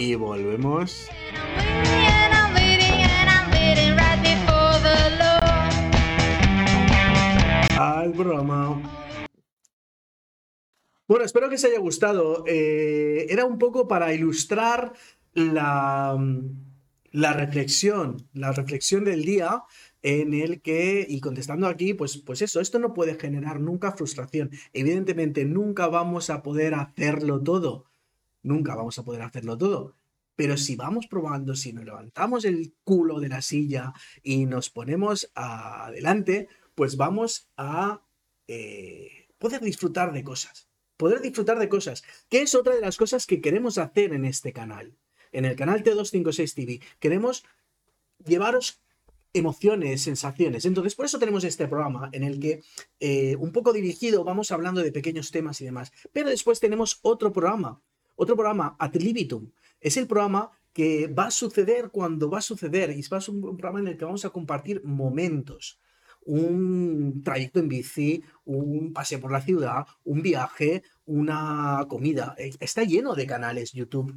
Y 0.00 0.14
volvemos. 0.14 1.08
Al 7.78 8.12
programa. 8.12 8.80
Bueno, 11.06 11.24
espero 11.24 11.48
que 11.48 11.56
os 11.56 11.64
haya 11.64 11.78
gustado. 11.78 12.44
Eh, 12.46 13.26
era 13.28 13.44
un 13.44 13.58
poco 13.58 13.86
para 13.88 14.12
ilustrar 14.14 14.92
la, 15.34 16.16
la 17.14 17.32
reflexión, 17.32 18.28
la 18.32 18.50
reflexión 18.50 19.04
del 19.04 19.24
día 19.24 19.62
en 20.02 20.34
el 20.34 20.60
que, 20.60 21.06
y 21.08 21.20
contestando 21.20 21.68
aquí, 21.68 21.94
pues, 21.94 22.18
pues 22.18 22.42
eso, 22.42 22.60
esto 22.60 22.80
no 22.80 22.92
puede 22.92 23.14
generar 23.14 23.60
nunca 23.60 23.92
frustración. 23.92 24.50
Evidentemente, 24.72 25.44
nunca 25.44 25.86
vamos 25.86 26.28
a 26.28 26.42
poder 26.42 26.74
hacerlo 26.74 27.40
todo, 27.40 27.84
nunca 28.42 28.74
vamos 28.74 28.98
a 28.98 29.04
poder 29.04 29.22
hacerlo 29.22 29.56
todo. 29.56 29.94
Pero 30.34 30.56
si 30.56 30.74
vamos 30.74 31.06
probando, 31.06 31.54
si 31.54 31.72
nos 31.72 31.84
levantamos 31.84 32.44
el 32.44 32.74
culo 32.82 33.20
de 33.20 33.28
la 33.28 33.42
silla 33.42 33.92
y 34.24 34.46
nos 34.46 34.70
ponemos 34.70 35.30
adelante, 35.36 36.48
pues 36.74 36.96
vamos 36.96 37.48
a 37.56 38.02
eh, 38.48 39.28
poder 39.38 39.60
disfrutar 39.60 40.12
de 40.12 40.24
cosas. 40.24 40.68
Poder 40.96 41.20
disfrutar 41.20 41.60
de 41.60 41.68
cosas, 41.68 42.02
que 42.28 42.42
es 42.42 42.56
otra 42.56 42.74
de 42.74 42.80
las 42.80 42.96
cosas 42.96 43.24
que 43.26 43.40
queremos 43.40 43.78
hacer 43.78 44.12
en 44.14 44.24
este 44.24 44.52
canal. 44.52 44.96
En 45.34 45.44
el 45.44 45.56
canal 45.56 45.82
T256 45.82 46.54
TV. 46.54 46.80
Queremos 47.00 47.44
llevaros 48.24 48.80
emociones, 49.32 50.02
sensaciones. 50.02 50.64
Entonces, 50.64 50.94
por 50.94 51.06
eso 51.06 51.18
tenemos 51.18 51.42
este 51.42 51.66
programa 51.66 52.08
en 52.12 52.22
el 52.22 52.38
que, 52.38 52.62
eh, 53.00 53.34
un 53.36 53.50
poco 53.50 53.72
dirigido, 53.72 54.22
vamos 54.22 54.52
hablando 54.52 54.80
de 54.80 54.92
pequeños 54.92 55.32
temas 55.32 55.60
y 55.60 55.64
demás. 55.64 55.92
Pero 56.12 56.30
después 56.30 56.60
tenemos 56.60 57.00
otro 57.02 57.32
programa, 57.32 57.82
otro 58.14 58.36
programa, 58.36 58.76
Ad 58.78 58.94
libitum. 58.94 59.50
Es 59.80 59.96
el 59.96 60.06
programa 60.06 60.52
que 60.72 61.08
va 61.08 61.26
a 61.26 61.30
suceder 61.32 61.90
cuando 61.90 62.30
va 62.30 62.38
a 62.38 62.42
suceder 62.42 62.90
y 62.90 63.02
va 63.08 63.18
a 63.18 63.20
ser 63.20 63.34
un 63.34 63.56
programa 63.56 63.80
en 63.80 63.88
el 63.88 63.96
que 63.96 64.04
vamos 64.04 64.24
a 64.24 64.30
compartir 64.30 64.84
momentos. 64.84 65.80
Un 66.26 67.22
trayecto 67.24 67.58
en 67.58 67.68
bici, 67.68 68.22
un 68.44 68.92
paseo 68.92 69.20
por 69.20 69.32
la 69.32 69.42
ciudad, 69.42 69.84
un 70.04 70.22
viaje, 70.22 70.84
una 71.06 71.84
comida. 71.88 72.36
Está 72.38 72.84
lleno 72.84 73.14
de 73.14 73.26
canales 73.26 73.72
YouTube, 73.72 74.14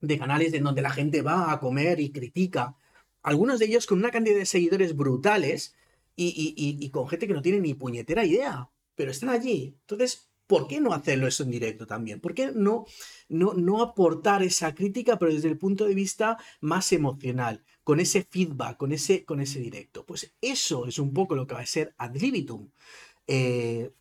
de 0.00 0.18
canales 0.18 0.52
en 0.54 0.64
donde 0.64 0.82
la 0.82 0.90
gente 0.90 1.22
va 1.22 1.52
a 1.52 1.60
comer 1.60 2.00
y 2.00 2.10
critica 2.10 2.76
algunos 3.22 3.58
de 3.58 3.66
ellos 3.66 3.86
con 3.86 3.98
una 3.98 4.10
cantidad 4.10 4.36
de 4.36 4.46
seguidores 4.46 4.96
brutales 4.96 5.74
y, 6.16 6.90
con 6.90 7.08
gente 7.08 7.28
que 7.28 7.34
no 7.34 7.42
tiene 7.42 7.60
ni 7.60 7.74
puñetera 7.74 8.24
idea, 8.24 8.68
pero 8.96 9.10
están 9.10 9.28
allí. 9.28 9.76
Entonces, 9.82 10.28
¿por 10.46 10.66
qué 10.66 10.80
no 10.80 10.92
hacerlo 10.92 11.28
eso 11.28 11.44
en 11.44 11.50
directo 11.50 11.86
también? 11.86 12.20
¿Por 12.20 12.34
qué 12.34 12.50
no, 12.52 12.86
no, 13.28 13.54
no 13.54 13.82
aportar 13.82 14.42
esa 14.42 14.74
crítica, 14.74 15.18
pero 15.18 15.32
desde 15.32 15.48
el 15.48 15.58
punto 15.58 15.86
de 15.86 15.94
vista 15.94 16.38
más 16.60 16.92
emocional, 16.92 17.64
con 17.84 18.00
ese 18.00 18.26
feedback, 18.28 18.76
con 18.76 18.92
ese, 18.92 19.24
con 19.24 19.40
ese 19.40 19.60
directo? 19.60 20.04
Pues 20.04 20.34
eso 20.40 20.86
es 20.86 20.98
un 20.98 21.12
poco 21.12 21.36
lo 21.36 21.46
que 21.46 21.54
va 21.54 21.60
a 21.60 21.66
ser 21.66 21.94
ad 21.98 22.16
libitum. 22.16 22.68
Eh, 23.28 23.92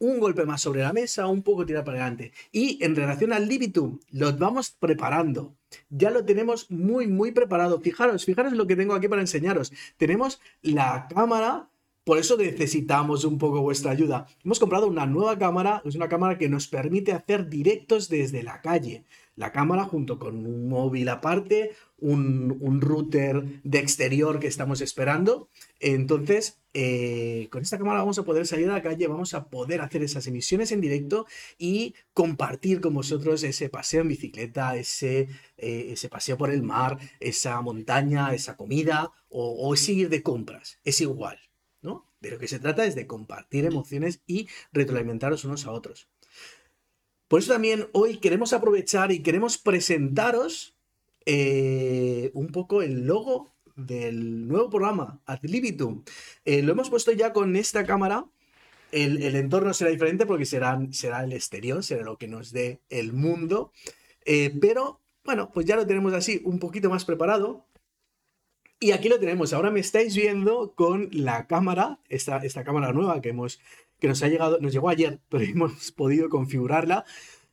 un 0.00 0.18
golpe 0.18 0.44
más 0.44 0.62
sobre 0.62 0.80
la 0.80 0.92
mesa, 0.92 1.28
un 1.28 1.42
poco 1.42 1.64
tirar 1.64 1.84
para 1.84 1.98
adelante. 1.98 2.32
Y 2.50 2.82
en 2.82 2.96
relación 2.96 3.32
al 3.32 3.46
libitum, 3.46 4.00
los 4.10 4.38
vamos 4.38 4.70
preparando. 4.70 5.54
Ya 5.90 6.10
lo 6.10 6.24
tenemos 6.24 6.70
muy, 6.70 7.06
muy 7.06 7.30
preparado. 7.32 7.80
Fijaros, 7.80 8.24
fijaros 8.24 8.54
lo 8.54 8.66
que 8.66 8.76
tengo 8.76 8.94
aquí 8.94 9.08
para 9.08 9.20
enseñaros. 9.20 9.72
Tenemos 9.98 10.40
la 10.62 11.06
cámara, 11.14 11.68
por 12.02 12.18
eso 12.18 12.36
necesitamos 12.36 13.24
un 13.24 13.38
poco 13.38 13.60
vuestra 13.60 13.92
ayuda. 13.92 14.26
Hemos 14.42 14.58
comprado 14.58 14.86
una 14.86 15.06
nueva 15.06 15.38
cámara, 15.38 15.82
es 15.84 15.94
una 15.94 16.08
cámara 16.08 16.38
que 16.38 16.48
nos 16.48 16.66
permite 16.66 17.12
hacer 17.12 17.48
directos 17.48 18.08
desde 18.08 18.42
la 18.42 18.62
calle. 18.62 19.04
La 19.36 19.52
cámara 19.52 19.84
junto 19.84 20.18
con 20.18 20.46
un 20.46 20.68
móvil 20.68 21.08
aparte, 21.10 21.72
un, 21.98 22.56
un 22.60 22.80
router 22.80 23.60
de 23.62 23.78
exterior 23.78 24.38
que 24.38 24.48
estamos 24.48 24.80
esperando. 24.80 25.48
Entonces, 25.78 26.59
eh, 26.72 27.48
con 27.50 27.62
esta 27.62 27.78
cámara 27.78 27.98
vamos 27.98 28.18
a 28.18 28.24
poder 28.24 28.46
salir 28.46 28.68
a 28.70 28.74
la 28.74 28.82
calle, 28.82 29.08
vamos 29.08 29.34
a 29.34 29.48
poder 29.48 29.80
hacer 29.80 30.02
esas 30.02 30.26
emisiones 30.26 30.70
en 30.72 30.80
directo 30.80 31.26
y 31.58 31.94
compartir 32.14 32.80
con 32.80 32.94
vosotros 32.94 33.42
ese 33.42 33.68
paseo 33.68 34.02
en 34.02 34.08
bicicleta, 34.08 34.76
ese, 34.76 35.28
eh, 35.56 35.94
paseo 36.10 36.38
por 36.38 36.50
el 36.50 36.62
mar, 36.62 36.98
esa 37.18 37.60
montaña, 37.60 38.32
esa 38.34 38.56
comida 38.56 39.10
o, 39.28 39.50
o 39.50 39.74
ese 39.74 39.92
ir 39.92 40.08
de 40.08 40.22
compras. 40.22 40.78
Es 40.84 41.00
igual, 41.00 41.38
¿no? 41.82 42.06
De 42.20 42.30
lo 42.30 42.38
que 42.38 42.48
se 42.48 42.60
trata 42.60 42.84
es 42.84 42.94
de 42.94 43.06
compartir 43.06 43.64
emociones 43.64 44.20
y 44.26 44.48
retroalimentaros 44.72 45.44
unos 45.44 45.66
a 45.66 45.72
otros. 45.72 46.08
Por 47.30 47.40
eso 47.40 47.52
también 47.52 47.88
hoy 47.92 48.18
queremos 48.18 48.52
aprovechar 48.52 49.12
y 49.12 49.22
queremos 49.22 49.56
presentaros 49.56 50.74
eh, 51.26 52.32
un 52.34 52.48
poco 52.48 52.82
el 52.82 53.06
logo 53.06 53.52
del 53.86 54.48
nuevo 54.48 54.70
programa, 54.70 55.20
Ad 55.26 55.40
Libitum. 55.42 56.04
Eh, 56.44 56.62
lo 56.62 56.72
hemos 56.72 56.90
puesto 56.90 57.12
ya 57.12 57.32
con 57.32 57.56
esta 57.56 57.84
cámara. 57.84 58.26
El, 58.92 59.22
entorno 59.36 59.72
será 59.72 59.90
diferente 59.90 60.26
porque 60.26 60.44
será, 60.46 60.80
será, 60.90 61.22
el 61.24 61.32
exterior, 61.32 61.82
será 61.84 62.02
lo 62.02 62.18
que 62.18 62.28
nos 62.28 62.52
dé 62.52 62.80
el 62.88 63.12
mundo. 63.12 63.72
Eh, 64.24 64.52
pero 64.60 65.00
bueno, 65.24 65.50
pues 65.52 65.66
ya 65.66 65.76
lo 65.76 65.86
tenemos 65.86 66.12
así 66.12 66.40
un 66.44 66.58
poquito 66.58 66.90
más 66.90 67.04
preparado. 67.04 67.66
Y 68.80 68.92
aquí 68.92 69.08
lo 69.08 69.20
tenemos. 69.20 69.52
Ahora 69.52 69.70
me 69.70 69.80
estáis 69.80 70.16
viendo 70.16 70.72
con 70.74 71.10
la 71.12 71.46
cámara, 71.46 72.00
esta, 72.08 72.38
esta 72.38 72.64
cámara 72.64 72.92
nueva 72.92 73.20
que, 73.20 73.28
hemos, 73.28 73.60
que 73.98 74.08
nos 74.08 74.22
ha 74.22 74.28
llegado, 74.28 74.58
nos 74.60 74.72
llegó 74.72 74.88
ayer, 74.88 75.20
pero 75.28 75.44
hemos 75.48 75.92
podido 75.92 76.28
configurarla. 76.28 77.04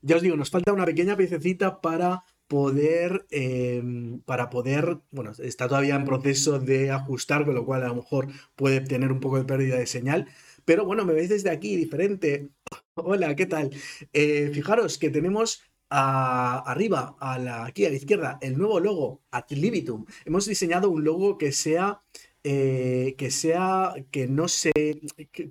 Ya 0.02 0.16
os 0.16 0.22
digo, 0.22 0.38
nos 0.38 0.50
falta 0.50 0.74
una 0.74 0.86
pequeña 0.86 1.18
piececita 1.18 1.82
para 1.82 2.24
poder, 2.48 3.26
em, 3.32 4.22
para 4.22 4.50
poder, 4.50 5.00
bueno, 5.12 5.32
está 5.40 5.68
todavía 5.68 5.96
en 5.96 6.06
proceso 6.06 6.60
de 6.60 6.92
ajustar, 6.92 7.46
con 7.46 7.56
lo 7.56 7.66
cual 7.66 7.84
a 7.84 7.88
lo 7.90 7.96
mejor 7.96 8.28
puede 8.56 8.82
tener 8.82 9.12
un 9.12 9.20
poco 9.20 9.38
de 9.38 9.46
pérdida 9.46 9.78
de 9.78 9.88
señal. 9.88 10.28
Pero 10.66 10.86
bueno, 10.86 11.06
me 11.06 11.14
veis 11.14 11.30
desde 11.30 11.50
aquí 11.50 11.76
diferente. 11.76 12.50
Hola, 12.96 13.36
¿qué 13.36 13.46
tal? 13.46 13.72
Eh, 14.14 14.50
fijaros 14.54 14.98
que 14.98 15.10
tenemos 15.10 15.64
arriba, 15.90 17.16
a 17.20 17.40
la, 17.40 17.66
aquí 17.66 17.86
a 17.86 17.90
la 17.90 17.96
izquierda, 17.96 18.38
el 18.42 18.58
nuevo 18.58 18.80
logo, 18.80 19.22
Ad 19.32 19.46
Libitum. 19.52 20.06
Hemos 20.26 20.46
diseñado 20.46 20.90
un 20.90 21.04
logo 21.06 21.38
que 21.38 21.54
sea 21.54 22.02
eh, 22.50 23.16
que 23.18 23.30
sea, 23.30 23.94
que 24.10 24.26
no 24.26 24.48
sé, 24.48 24.72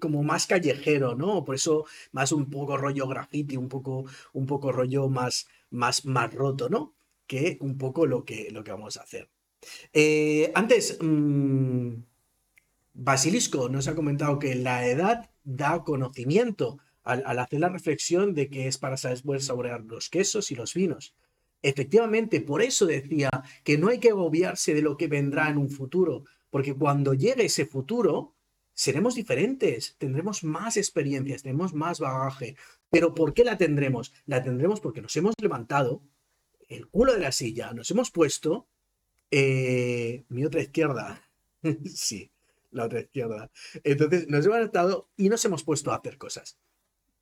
como 0.01 0.23
más 0.23 0.47
callejero, 0.47 1.15
¿no? 1.15 1.45
Por 1.45 1.57
eso 1.57 1.85
más 2.13 2.33
un 2.33 2.49
poco 2.49 2.79
rollo 2.79 3.07
graffiti, 3.07 3.59
un 3.59 3.69
poco, 3.69 4.07
un 4.33 4.47
poco 4.47 4.73
rollo 4.73 5.09
más, 5.11 5.47
más, 5.71 6.05
más 6.05 6.33
roto, 6.35 6.69
¿no? 6.69 6.95
Que 7.27 7.59
un 7.61 7.79
poco 7.79 8.07
lo 8.07 8.25
que, 8.25 8.51
lo 8.51 8.65
que 8.65 8.71
vamos 8.71 8.97
a 8.97 9.03
hacer. 9.03 9.31
Eh, 9.93 10.53
antes, 10.55 10.99
mm, 11.01 11.95
Basilisco 12.95 13.69
nos 13.69 13.89
ha 13.89 13.95
comentado 13.95 14.39
que 14.39 14.55
la 14.55 14.87
edad 14.87 15.31
da 15.45 15.85
conocimiento 15.85 16.79
al, 17.03 17.39
hacer 17.39 17.61
la 17.61 17.69
reflexión 17.69 18.35
de 18.35 18.49
que 18.49 18.67
es 18.67 18.79
para 18.79 18.97
saber 18.97 19.41
saborear 19.41 19.83
los 19.83 20.09
quesos 20.09 20.51
y 20.51 20.57
los 20.57 20.75
vinos. 20.75 21.15
Efectivamente, 21.63 22.41
por 22.41 22.63
eso 22.63 22.87
decía 22.87 23.31
que 23.65 23.79
no 23.79 23.89
hay 23.89 23.99
que 23.99 24.11
agobiarse 24.11 24.75
de 24.75 24.83
lo 24.83 24.97
que 24.97 25.09
vendrá 25.09 25.49
en 25.49 25.59
un 25.59 25.71
futuro, 25.71 26.25
porque 26.51 26.75
cuando 26.75 27.15
llegue 27.15 27.45
ese 27.45 27.67
futuro, 27.67 28.35
seremos 28.75 29.15
diferentes, 29.15 29.97
tendremos 29.99 30.43
más 30.43 30.77
experiencias, 30.77 31.43
tendremos 31.43 31.75
más 31.75 32.01
bagaje. 32.01 32.57
Pero 32.91 33.15
¿por 33.15 33.35
qué 33.35 33.45
la 33.45 33.59
tendremos? 33.59 34.13
La 34.27 34.43
tendremos 34.43 34.81
porque 34.81 35.03
nos 35.03 35.17
hemos 35.17 35.35
levantado 35.41 36.03
el 36.69 36.89
culo 36.89 37.13
de 37.13 37.21
la 37.21 37.33
silla, 37.33 37.73
nos 37.73 37.91
hemos 37.91 38.11
puesto 38.11 38.67
eh, 39.31 40.25
mi 40.29 40.45
otra 40.45 40.61
izquierda. 40.61 41.23
sí, 41.85 42.31
la 42.71 42.85
otra 42.85 43.01
izquierda. 43.01 43.51
Entonces 43.85 44.29
nos 44.29 44.45
hemos 44.45 44.59
levantado 44.59 45.09
y 45.17 45.29
nos 45.29 45.45
hemos 45.45 45.65
puesto 45.65 45.93
a 45.93 45.97
hacer 45.97 46.19
cosas. 46.19 46.59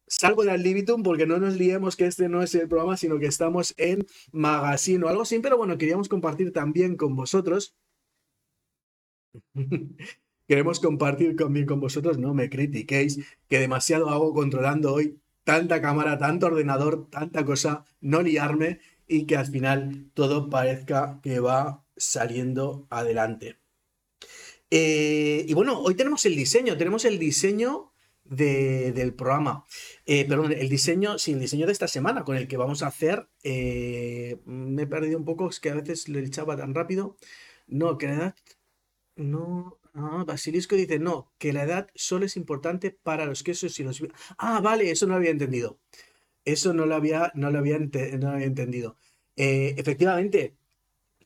Salgo 0.06 0.44
del 0.44 0.62
Libitum 0.62 1.02
porque 1.02 1.26
no 1.26 1.38
nos 1.38 1.56
liemos 1.56 1.96
que 1.96 2.06
este 2.06 2.28
no 2.28 2.42
es 2.42 2.54
el 2.54 2.68
programa, 2.68 2.96
sino 2.96 3.18
que 3.18 3.26
estamos 3.26 3.74
en 3.78 4.06
Magazine 4.32 5.02
o 5.04 5.08
algo 5.08 5.22
así, 5.22 5.38
pero 5.38 5.56
bueno, 5.56 5.78
queríamos 5.78 6.10
compartir 6.10 6.52
también 6.52 6.96
con 6.96 7.16
vosotros 7.16 7.74
Queremos 10.46 10.80
compartir 10.80 11.36
conmigo 11.36 11.68
con 11.68 11.80
vosotros, 11.80 12.18
no 12.18 12.34
me 12.34 12.50
critiquéis, 12.50 13.20
que 13.48 13.58
demasiado 13.58 14.10
hago 14.10 14.34
controlando 14.34 14.92
hoy 14.92 15.18
tanta 15.44 15.80
cámara, 15.80 16.18
tanto 16.18 16.46
ordenador, 16.46 17.08
tanta 17.10 17.44
cosa, 17.44 17.84
no 18.00 18.22
liarme 18.22 18.80
y 19.06 19.26
que 19.26 19.36
al 19.36 19.46
final 19.46 20.10
todo 20.14 20.50
parezca 20.50 21.20
que 21.22 21.40
va 21.40 21.84
saliendo 21.96 22.86
adelante. 22.90 23.58
Eh, 24.70 25.44
y 25.46 25.54
bueno, 25.54 25.80
hoy 25.80 25.94
tenemos 25.94 26.24
el 26.26 26.34
diseño, 26.34 26.76
tenemos 26.76 27.04
el 27.04 27.18
diseño 27.18 27.92
del 28.24 29.14
programa. 29.14 29.64
Eh, 30.06 30.24
perdón, 30.24 30.52
el 30.52 30.68
diseño, 30.68 31.18
sí, 31.18 31.32
el 31.32 31.40
diseño 31.40 31.66
de 31.66 31.72
esta 31.72 31.88
semana 31.88 32.24
con 32.24 32.36
el 32.36 32.48
que 32.48 32.56
vamos 32.56 32.82
a 32.82 32.88
hacer. 32.88 33.28
Eh, 33.42 34.40
me 34.46 34.82
he 34.82 34.86
perdido 34.86 35.18
un 35.18 35.24
poco, 35.24 35.48
es 35.48 35.60
que 35.60 35.70
a 35.70 35.74
veces 35.74 36.08
le 36.08 36.20
echaba 36.20 36.56
tan 36.56 36.74
rápido. 36.74 37.16
No, 37.66 37.98
que 37.98 38.32
no, 39.16 39.78
ah, 39.94 40.24
Basilisco 40.26 40.76
dice, 40.76 40.98
no, 40.98 41.32
que 41.38 41.52
la 41.52 41.64
edad 41.64 41.88
solo 41.94 42.26
es 42.26 42.36
importante 42.36 42.90
para 42.90 43.26
los 43.26 43.42
quesos 43.42 43.78
y 43.80 43.84
los... 43.84 44.02
Ah, 44.38 44.60
vale, 44.60 44.90
eso 44.90 45.06
no 45.06 45.12
lo 45.12 45.18
había 45.18 45.30
entendido. 45.30 45.78
Eso 46.44 46.74
no 46.74 46.86
lo 46.86 46.94
había, 46.94 47.32
no 47.34 47.50
lo 47.50 47.58
había, 47.58 47.76
entendido. 47.76 48.96
Eh, 49.36 49.74
efectivamente, 49.78 50.56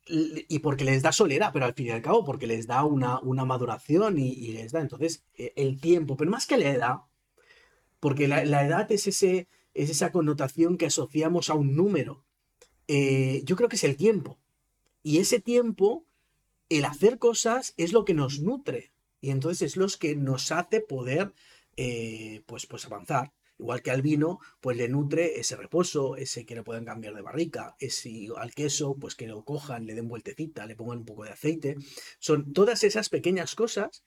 y 0.08 0.58
porque 0.60 0.84
les 0.84 1.02
da 1.02 1.12
solera, 1.12 1.52
pero 1.52 1.64
al 1.66 1.74
fin 1.74 1.88
y 1.88 1.90
al 1.90 2.02
cabo, 2.02 2.24
porque 2.24 2.46
les 2.46 2.66
da 2.66 2.84
una, 2.84 3.20
una 3.20 3.44
maduración 3.44 4.18
y, 4.18 4.52
les 4.52 4.72
da 4.72 4.80
entonces 4.80 5.24
e, 5.34 5.52
el 5.56 5.80
tiempo, 5.80 6.16
pero 6.16 6.30
más 6.30 6.46
que 6.46 6.56
la 6.56 6.70
edad, 6.70 6.96
porque 8.00 8.28
la, 8.28 8.42
edad 8.42 8.90
es, 8.92 9.06
ese, 9.06 9.48
es 9.74 9.90
esa 9.90 10.12
connotación 10.12 10.78
que 10.78 10.86
asociamos 10.86 11.50
a 11.50 11.54
un 11.54 11.74
número. 11.76 12.24
Eh, 12.86 13.42
yo 13.44 13.56
creo 13.56 13.68
que 13.68 13.76
es 13.76 13.84
el 13.84 13.96
tiempo. 13.96 14.38
Y 15.02 15.18
ese 15.18 15.40
tiempo 15.40 16.06
el 16.68 16.84
hacer 16.84 17.18
cosas 17.18 17.74
es 17.76 17.92
lo 17.92 18.04
que 18.04 18.14
nos 18.14 18.40
nutre 18.40 18.92
y 19.20 19.30
entonces 19.30 19.62
es 19.62 19.76
lo 19.76 19.86
que 19.98 20.16
nos 20.16 20.52
hace 20.52 20.80
poder 20.80 21.32
eh, 21.76 22.42
pues, 22.46 22.66
pues 22.66 22.84
avanzar. 22.86 23.32
Igual 23.58 23.82
que 23.82 23.90
al 23.90 24.02
vino, 24.02 24.38
pues 24.60 24.76
le 24.76 24.88
nutre 24.88 25.40
ese 25.40 25.56
reposo, 25.56 26.14
ese 26.14 26.46
que 26.46 26.54
le 26.54 26.62
pueden 26.62 26.84
cambiar 26.84 27.14
de 27.14 27.22
barrica, 27.22 27.74
ese 27.80 28.28
al 28.36 28.54
queso, 28.54 28.94
pues 28.94 29.16
que 29.16 29.26
lo 29.26 29.44
cojan, 29.44 29.84
le 29.84 29.94
den 29.94 30.06
vueltecita, 30.06 30.64
le 30.66 30.76
pongan 30.76 30.98
un 30.98 31.04
poco 31.04 31.24
de 31.24 31.30
aceite. 31.30 31.76
Son 32.20 32.52
todas 32.52 32.84
esas 32.84 33.08
pequeñas 33.08 33.56
cosas 33.56 34.04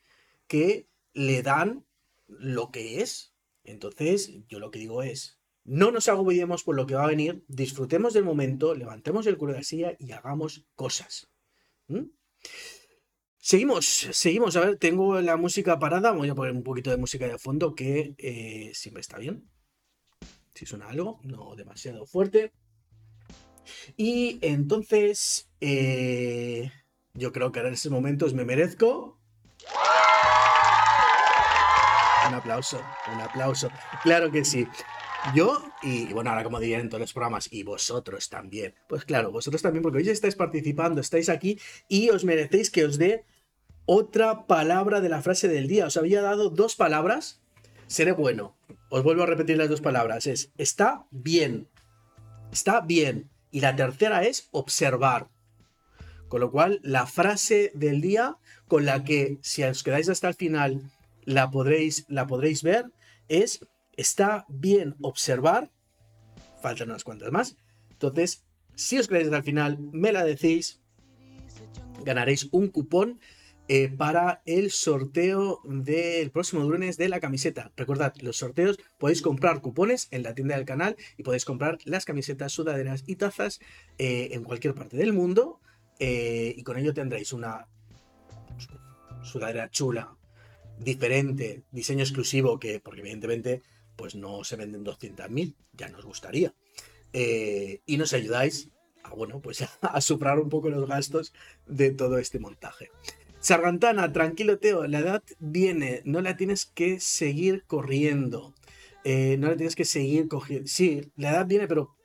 que 0.47 0.87
le 1.13 1.41
dan 1.43 1.85
lo 2.27 2.71
que 2.71 3.01
es. 3.01 3.33
Entonces, 3.65 4.31
yo 4.47 4.59
lo 4.59 4.71
que 4.71 4.79
digo 4.79 5.03
es, 5.03 5.37
no 5.65 5.91
nos 5.91 6.07
agobiemos 6.07 6.63
por 6.63 6.75
lo 6.75 6.87
que 6.87 6.95
va 6.95 7.03
a 7.03 7.07
venir, 7.07 7.43
disfrutemos 7.49 8.13
del 8.13 8.23
momento, 8.23 8.73
levantemos 8.73 9.27
el 9.27 9.37
culo 9.37 9.51
de 9.51 9.59
la 9.59 9.63
silla 9.63 9.95
y 9.99 10.13
hagamos 10.13 10.65
cosas. 10.75 11.29
Seguimos, 13.37 13.85
seguimos. 14.11 14.55
A 14.55 14.61
ver, 14.61 14.77
tengo 14.77 15.19
la 15.19 15.35
música 15.35 15.79
parada. 15.79 16.11
Voy 16.11 16.29
a 16.29 16.35
poner 16.35 16.53
un 16.53 16.63
poquito 16.63 16.91
de 16.91 16.97
música 16.97 17.27
de 17.27 17.39
fondo 17.39 17.73
que 17.73 18.13
eh, 18.17 18.71
siempre 18.73 19.01
está 19.01 19.17
bien. 19.17 19.49
Si 20.53 20.65
suena 20.65 20.89
algo, 20.89 21.19
no 21.23 21.55
demasiado 21.55 22.05
fuerte. 22.05 22.53
Y 23.97 24.39
entonces, 24.41 25.49
eh, 25.59 26.71
yo 27.13 27.31
creo 27.31 27.51
que 27.51 27.59
ahora 27.59 27.69
en 27.69 27.73
estos 27.73 27.91
momentos 27.91 28.33
me 28.33 28.45
merezco. 28.45 29.19
Un 32.27 32.33
aplauso, 32.35 32.81
un 33.13 33.21
aplauso. 33.21 33.69
Claro 34.03 34.31
que 34.31 34.45
sí. 34.45 34.67
Yo, 35.35 35.63
y 35.83 36.11
bueno, 36.13 36.31
ahora 36.31 36.43
como 36.43 36.59
dirían 36.59 36.81
en 36.81 36.89
todos 36.89 37.01
los 37.01 37.13
programas, 37.13 37.47
y 37.51 37.63
vosotros 37.63 38.29
también. 38.29 38.73
Pues 38.89 39.05
claro, 39.05 39.31
vosotros 39.31 39.61
también, 39.61 39.83
porque 39.83 39.99
hoy 39.99 40.09
estáis 40.09 40.35
participando, 40.35 40.99
estáis 40.99 41.29
aquí 41.29 41.59
y 41.87 42.09
os 42.09 42.25
merecéis 42.25 42.71
que 42.71 42.85
os 42.85 42.97
dé 42.97 43.23
otra 43.85 44.47
palabra 44.47 44.99
de 44.99 45.09
la 45.09 45.21
frase 45.21 45.47
del 45.47 45.67
día. 45.67 45.85
Os 45.85 45.97
había 45.97 46.21
dado 46.21 46.49
dos 46.49 46.75
palabras. 46.75 47.41
Seré 47.87 48.13
bueno. 48.13 48.57
Os 48.89 49.03
vuelvo 49.03 49.23
a 49.23 49.27
repetir 49.27 49.57
las 49.57 49.69
dos 49.69 49.81
palabras. 49.81 50.25
Es 50.27 50.51
está 50.57 51.05
bien. 51.11 51.67
Está 52.51 52.81
bien. 52.81 53.29
Y 53.51 53.61
la 53.61 53.75
tercera 53.75 54.23
es 54.23 54.49
observar. 54.51 55.29
Con 56.27 56.41
lo 56.41 56.51
cual, 56.51 56.79
la 56.83 57.05
frase 57.05 57.71
del 57.75 58.01
día 58.01 58.37
con 58.67 58.85
la 58.85 59.03
que, 59.03 59.37
si 59.41 59.63
os 59.63 59.83
quedáis 59.83 60.09
hasta 60.09 60.29
el 60.29 60.35
final, 60.35 60.81
la 61.25 61.51
podréis, 61.51 62.05
la 62.07 62.25
podréis 62.25 62.63
ver, 62.63 62.85
es 63.27 63.65
está 64.01 64.45
bien 64.49 64.95
observar. 65.01 65.71
Faltan 66.61 66.89
unas 66.89 67.03
cuantas 67.03 67.31
más. 67.31 67.57
Entonces, 67.91 68.43
si 68.75 68.97
os 68.97 69.07
quedáis 69.07 69.27
el 69.27 69.43
final, 69.43 69.79
me 69.79 70.11
la 70.11 70.23
decís. 70.23 70.81
Ganaréis 72.03 72.49
un 72.51 72.67
cupón 72.67 73.19
eh, 73.67 73.89
para 73.89 74.41
el 74.45 74.71
sorteo 74.71 75.61
del 75.63 76.31
próximo 76.31 76.63
lunes 76.63 76.97
de 76.97 77.09
la 77.09 77.19
camiseta. 77.19 77.71
Recordad, 77.77 78.13
los 78.21 78.37
sorteos 78.37 78.77
podéis 78.97 79.21
comprar 79.21 79.61
cupones 79.61 80.07
en 80.11 80.23
la 80.23 80.33
tienda 80.33 80.55
del 80.55 80.65
canal 80.65 80.97
y 81.15 81.23
podéis 81.23 81.45
comprar 81.45 81.77
las 81.85 82.05
camisetas, 82.05 82.51
sudaderas 82.51 83.03
y 83.07 83.15
tazas 83.15 83.59
eh, 83.97 84.29
en 84.31 84.43
cualquier 84.43 84.73
parte 84.73 84.97
del 84.97 85.13
mundo. 85.13 85.61
Eh, 85.99 86.55
y 86.57 86.63
con 86.63 86.77
ello 86.77 86.93
tendréis 86.93 87.31
una 87.31 87.67
sudadera 89.23 89.69
chula, 89.69 90.17
diferente, 90.79 91.63
diseño 91.71 92.01
exclusivo, 92.01 92.59
que, 92.59 92.79
porque 92.79 93.01
evidentemente 93.01 93.61
pues 93.95 94.15
no 94.15 94.43
se 94.43 94.55
venden 94.55 94.83
200.000, 94.83 95.55
ya 95.73 95.89
nos 95.89 96.05
gustaría. 96.05 96.53
Eh, 97.13 97.81
y 97.85 97.97
nos 97.97 98.13
ayudáis 98.13 98.69
a, 99.03 99.13
bueno, 99.13 99.41
pues 99.41 99.63
a, 99.81 100.01
suprar 100.01 100.39
un 100.39 100.49
poco 100.49 100.69
los 100.69 100.87
gastos 100.87 101.33
de 101.67 101.91
todo 101.91 102.17
este 102.17 102.39
montaje. 102.39 102.89
Sargantana, 103.39 104.11
tranquilo 104.11 104.59
Teo, 104.59 104.85
la 104.87 104.99
edad 104.99 105.23
viene, 105.39 106.01
no 106.05 106.21
la 106.21 106.37
tienes 106.37 106.65
que 106.65 106.99
seguir 106.99 107.63
corriendo. 107.65 108.53
Eh, 109.03 109.37
no 109.39 109.49
la 109.49 109.55
tienes 109.55 109.75
que 109.75 109.85
seguir 109.85 110.27
cogiendo. 110.27 110.67
Sí, 110.67 111.11
la 111.17 111.31
edad 111.31 111.47
viene, 111.47 111.67
pero, 111.67 111.95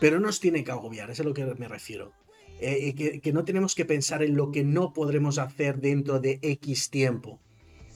pero 0.00 0.20
nos 0.20 0.38
tiene 0.38 0.64
que 0.64 0.70
agobiar, 0.70 1.10
es 1.10 1.20
a 1.20 1.24
lo 1.24 1.32
que 1.32 1.46
me 1.46 1.66
refiero. 1.66 2.12
Eh, 2.60 2.94
que, 2.94 3.22
que, 3.22 3.32
no 3.32 3.46
tenemos 3.46 3.74
que 3.74 3.86
pensar 3.86 4.22
en 4.22 4.36
lo 4.36 4.52
que 4.52 4.64
no 4.64 4.92
podremos 4.92 5.38
hacer 5.38 5.80
dentro 5.80 6.20
de 6.20 6.38
X 6.42 6.90
tiempo. 6.90 7.40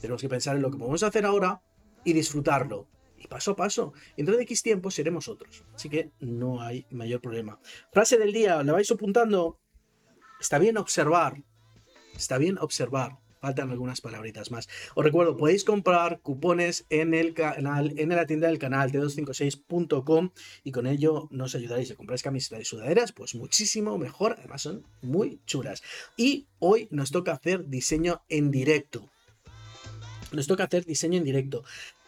Tenemos 0.01 0.23
que 0.23 0.29
pensar 0.29 0.55
en 0.55 0.63
lo 0.63 0.71
que 0.71 0.79
podemos 0.79 1.03
hacer 1.03 1.23
ahora 1.23 1.61
y 2.03 2.13
disfrutarlo 2.13 2.87
paso 3.27 3.51
a 3.51 3.55
paso. 3.55 3.93
Dentro 4.17 4.35
de 4.35 4.43
X 4.43 4.63
tiempo 4.63 4.91
seremos 4.91 5.27
otros. 5.27 5.63
Así 5.73 5.89
que 5.89 6.11
no 6.19 6.61
hay 6.61 6.85
mayor 6.91 7.21
problema. 7.21 7.59
Frase 7.91 8.17
del 8.17 8.33
día, 8.33 8.63
¿la 8.63 8.73
vais 8.73 8.89
apuntando? 8.91 9.59
Está 10.39 10.59
bien 10.59 10.77
observar. 10.77 11.43
Está 12.15 12.37
bien 12.37 12.57
observar. 12.59 13.17
Faltan 13.45 13.69
algunas 13.69 14.01
palabritas 14.01 14.49
más. 14.49 14.67
Os 14.95 15.03
recuerdo, 15.03 15.37
podéis 15.37 15.63
comprar 15.63 16.19
cupones 16.21 16.87
en 16.89 17.13
el 17.13 17.35
canal, 17.35 17.93
en 17.97 18.09
la 18.09 18.25
tienda 18.25 18.47
del 18.47 18.57
canal 18.57 18.91
t256.com 18.91 20.31
y 20.63 20.71
con 20.71 20.87
ello 20.87 21.27
nos 21.29 21.53
ayudaréis 21.53 21.91
a 21.91 21.95
comprar 21.95 22.19
camisetas 22.21 22.61
y 22.61 22.65
sudaderas, 22.65 23.11
pues 23.11 23.35
muchísimo 23.35 23.99
mejor. 23.99 24.35
Además 24.39 24.63
son 24.63 24.87
muy 25.03 25.41
chulas. 25.45 25.83
Y 26.17 26.47
hoy 26.57 26.87
nos 26.89 27.11
toca 27.11 27.33
hacer 27.33 27.67
diseño 27.67 28.23
en 28.29 28.49
directo. 28.49 29.11
Nos 30.31 30.47
toca 30.47 30.63
hacer 30.63 30.83
diseño 30.85 31.19
en 31.19 31.23
directo. 31.23 31.63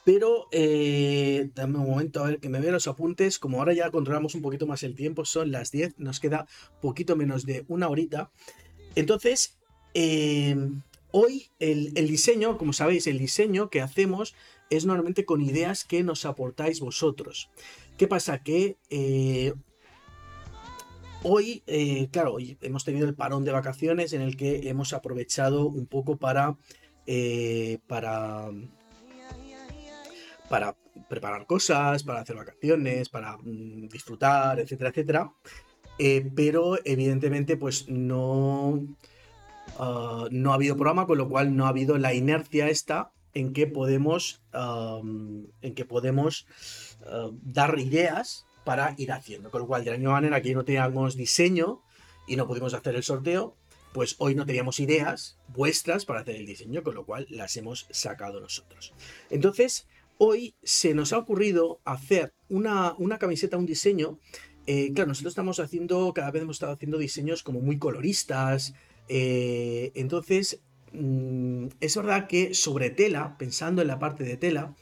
Pero 0.08 0.48
eh, 0.54 1.50
dame 1.54 1.80
un 1.80 1.90
momento 1.90 2.24
a 2.24 2.28
ver 2.28 2.40
que 2.40 2.48
me 2.48 2.62
vea 2.62 2.72
los 2.72 2.88
apuntes. 2.88 3.40
Como 3.40 3.60
ahora 3.60 3.74
ya 3.74 3.92
controlamos 3.92 4.36
un 4.36 4.42
poquito 4.42 4.66
más 4.66 4.84
el 4.84 4.96
tiempo, 4.96 5.26
son 5.26 5.52
las 5.52 5.70
10, 5.70 6.00
nos 6.00 6.22
queda 6.22 6.48
poquito 6.82 7.18
menos 7.18 7.46
de 7.46 7.66
una 7.68 7.90
horita. 7.90 8.32
Entonces, 8.96 9.58
em, 9.94 10.82
hoy 11.12 11.48
el, 11.60 11.94
diseño, 11.94 12.58
como 12.58 12.72
sabéis, 12.72 13.06
el 13.08 13.18
diseño 13.18 13.70
que 13.70 13.82
hacemos 13.82 14.34
es 14.70 14.86
normalmente 14.86 15.26
con 15.26 15.42
ideas 15.42 15.84
que 15.84 16.04
nos 16.04 16.24
aportáis 16.24 16.80
vosotros. 16.80 17.50
¿Qué 17.98 18.08
pasa? 18.08 18.42
Que 18.42 18.78
eh, 18.90 19.56
hoy, 21.22 21.64
eh, 21.68 22.08
claro, 22.14 22.36
hoy 22.36 22.58
hemos 22.62 22.86
tenido 22.86 23.10
el 23.10 23.14
parón 23.14 23.44
de 23.44 23.52
vacaciones 23.52 24.14
en 24.14 24.22
el 24.22 24.38
que 24.38 24.70
hemos 24.70 24.94
aprovechado 24.94 25.68
un 25.68 25.86
poco 25.86 26.16
para, 26.16 26.56
para 27.88 28.52
para 30.50 30.76
preparar 31.10 31.46
cosas, 31.46 32.04
para 32.04 32.22
hacer 32.22 32.36
vacaciones, 32.36 33.10
para 33.10 33.38
mm, 33.38 33.88
disfrutar, 33.90 34.60
etcétera, 34.60 34.90
etcétera. 34.90 35.32
Eh, 36.00 36.30
pero 36.36 36.78
evidentemente 36.86 37.58
pues 37.58 37.90
no, 37.90 38.86
ah, 39.80 40.28
no 40.32 40.52
ha 40.52 40.56
habido 40.56 40.76
programa, 40.76 41.08
con 41.08 41.18
lo 41.18 41.30
cual 41.30 41.56
no 41.56 41.66
ha 41.66 41.70
habido 41.70 41.98
la 41.98 42.14
inercia 42.14 42.70
esta 42.70 43.12
en 43.34 43.54
que 43.54 43.68
podemos, 43.68 44.42
en 44.54 45.76
que 45.76 45.86
podemos 45.86 46.48
ah, 47.06 47.30
dar 47.44 47.78
ideas 47.80 48.46
para 48.64 48.96
ir 48.98 49.12
haciendo. 49.12 49.50
Con 49.50 49.62
lo 49.62 49.68
cual, 49.68 49.86
de 49.86 49.92
la 49.92 49.98
misma 49.98 50.14
manera 50.14 50.42
que 50.42 50.54
no 50.54 50.66
teníamos 50.66 51.16
diseño 51.16 51.82
y 52.28 52.36
no 52.36 52.48
pudimos 52.48 52.74
hacer 52.74 52.96
el 52.96 53.04
sorteo, 53.04 53.56
pues 53.94 54.16
hoy 54.20 54.36
no 54.36 54.46
teníamos 54.46 54.80
ideas 54.80 55.38
vuestras 55.48 56.06
para 56.06 56.20
hacer 56.20 56.36
el 56.36 56.46
diseño, 56.46 56.84
con 56.84 56.94
lo 56.94 57.06
cual 57.06 57.26
las 57.30 57.56
hemos 57.58 57.88
sacado 57.90 58.42
nosotros. 58.42 58.94
Entonces, 59.30 59.88
hoy 60.18 60.56
se 60.64 60.94
nos 60.94 61.14
ha 61.14 61.18
ocurrido 61.18 61.80
hacer 61.86 62.34
una, 62.50 62.96
camiseta, 63.20 63.58
un 63.58 63.66
diseño. 63.66 64.20
Eh, 64.66 64.92
claro, 64.94 65.10
nosotros 65.10 65.32
estamos 65.32 65.60
haciendo, 65.60 66.14
cada 66.14 66.32
vez 66.32 66.42
hemos 66.42 66.58
estado 66.58 66.74
haciendo 66.74 66.98
diseños 66.98 67.44
como 67.44 67.62
muy 67.62 67.78
coloristas. 67.78 68.74
Eh, 69.08 69.92
entonces, 69.96 70.62
mm, 70.94 71.68
es 71.80 71.96
verdad 71.96 72.28
que 72.28 72.54
sobre 72.54 72.90
tela, 72.90 73.38
pensando 73.38 73.82
en 73.82 73.88
la 73.88 74.00
parte 74.00 74.24
de 74.24 74.38
tela, 74.38 74.76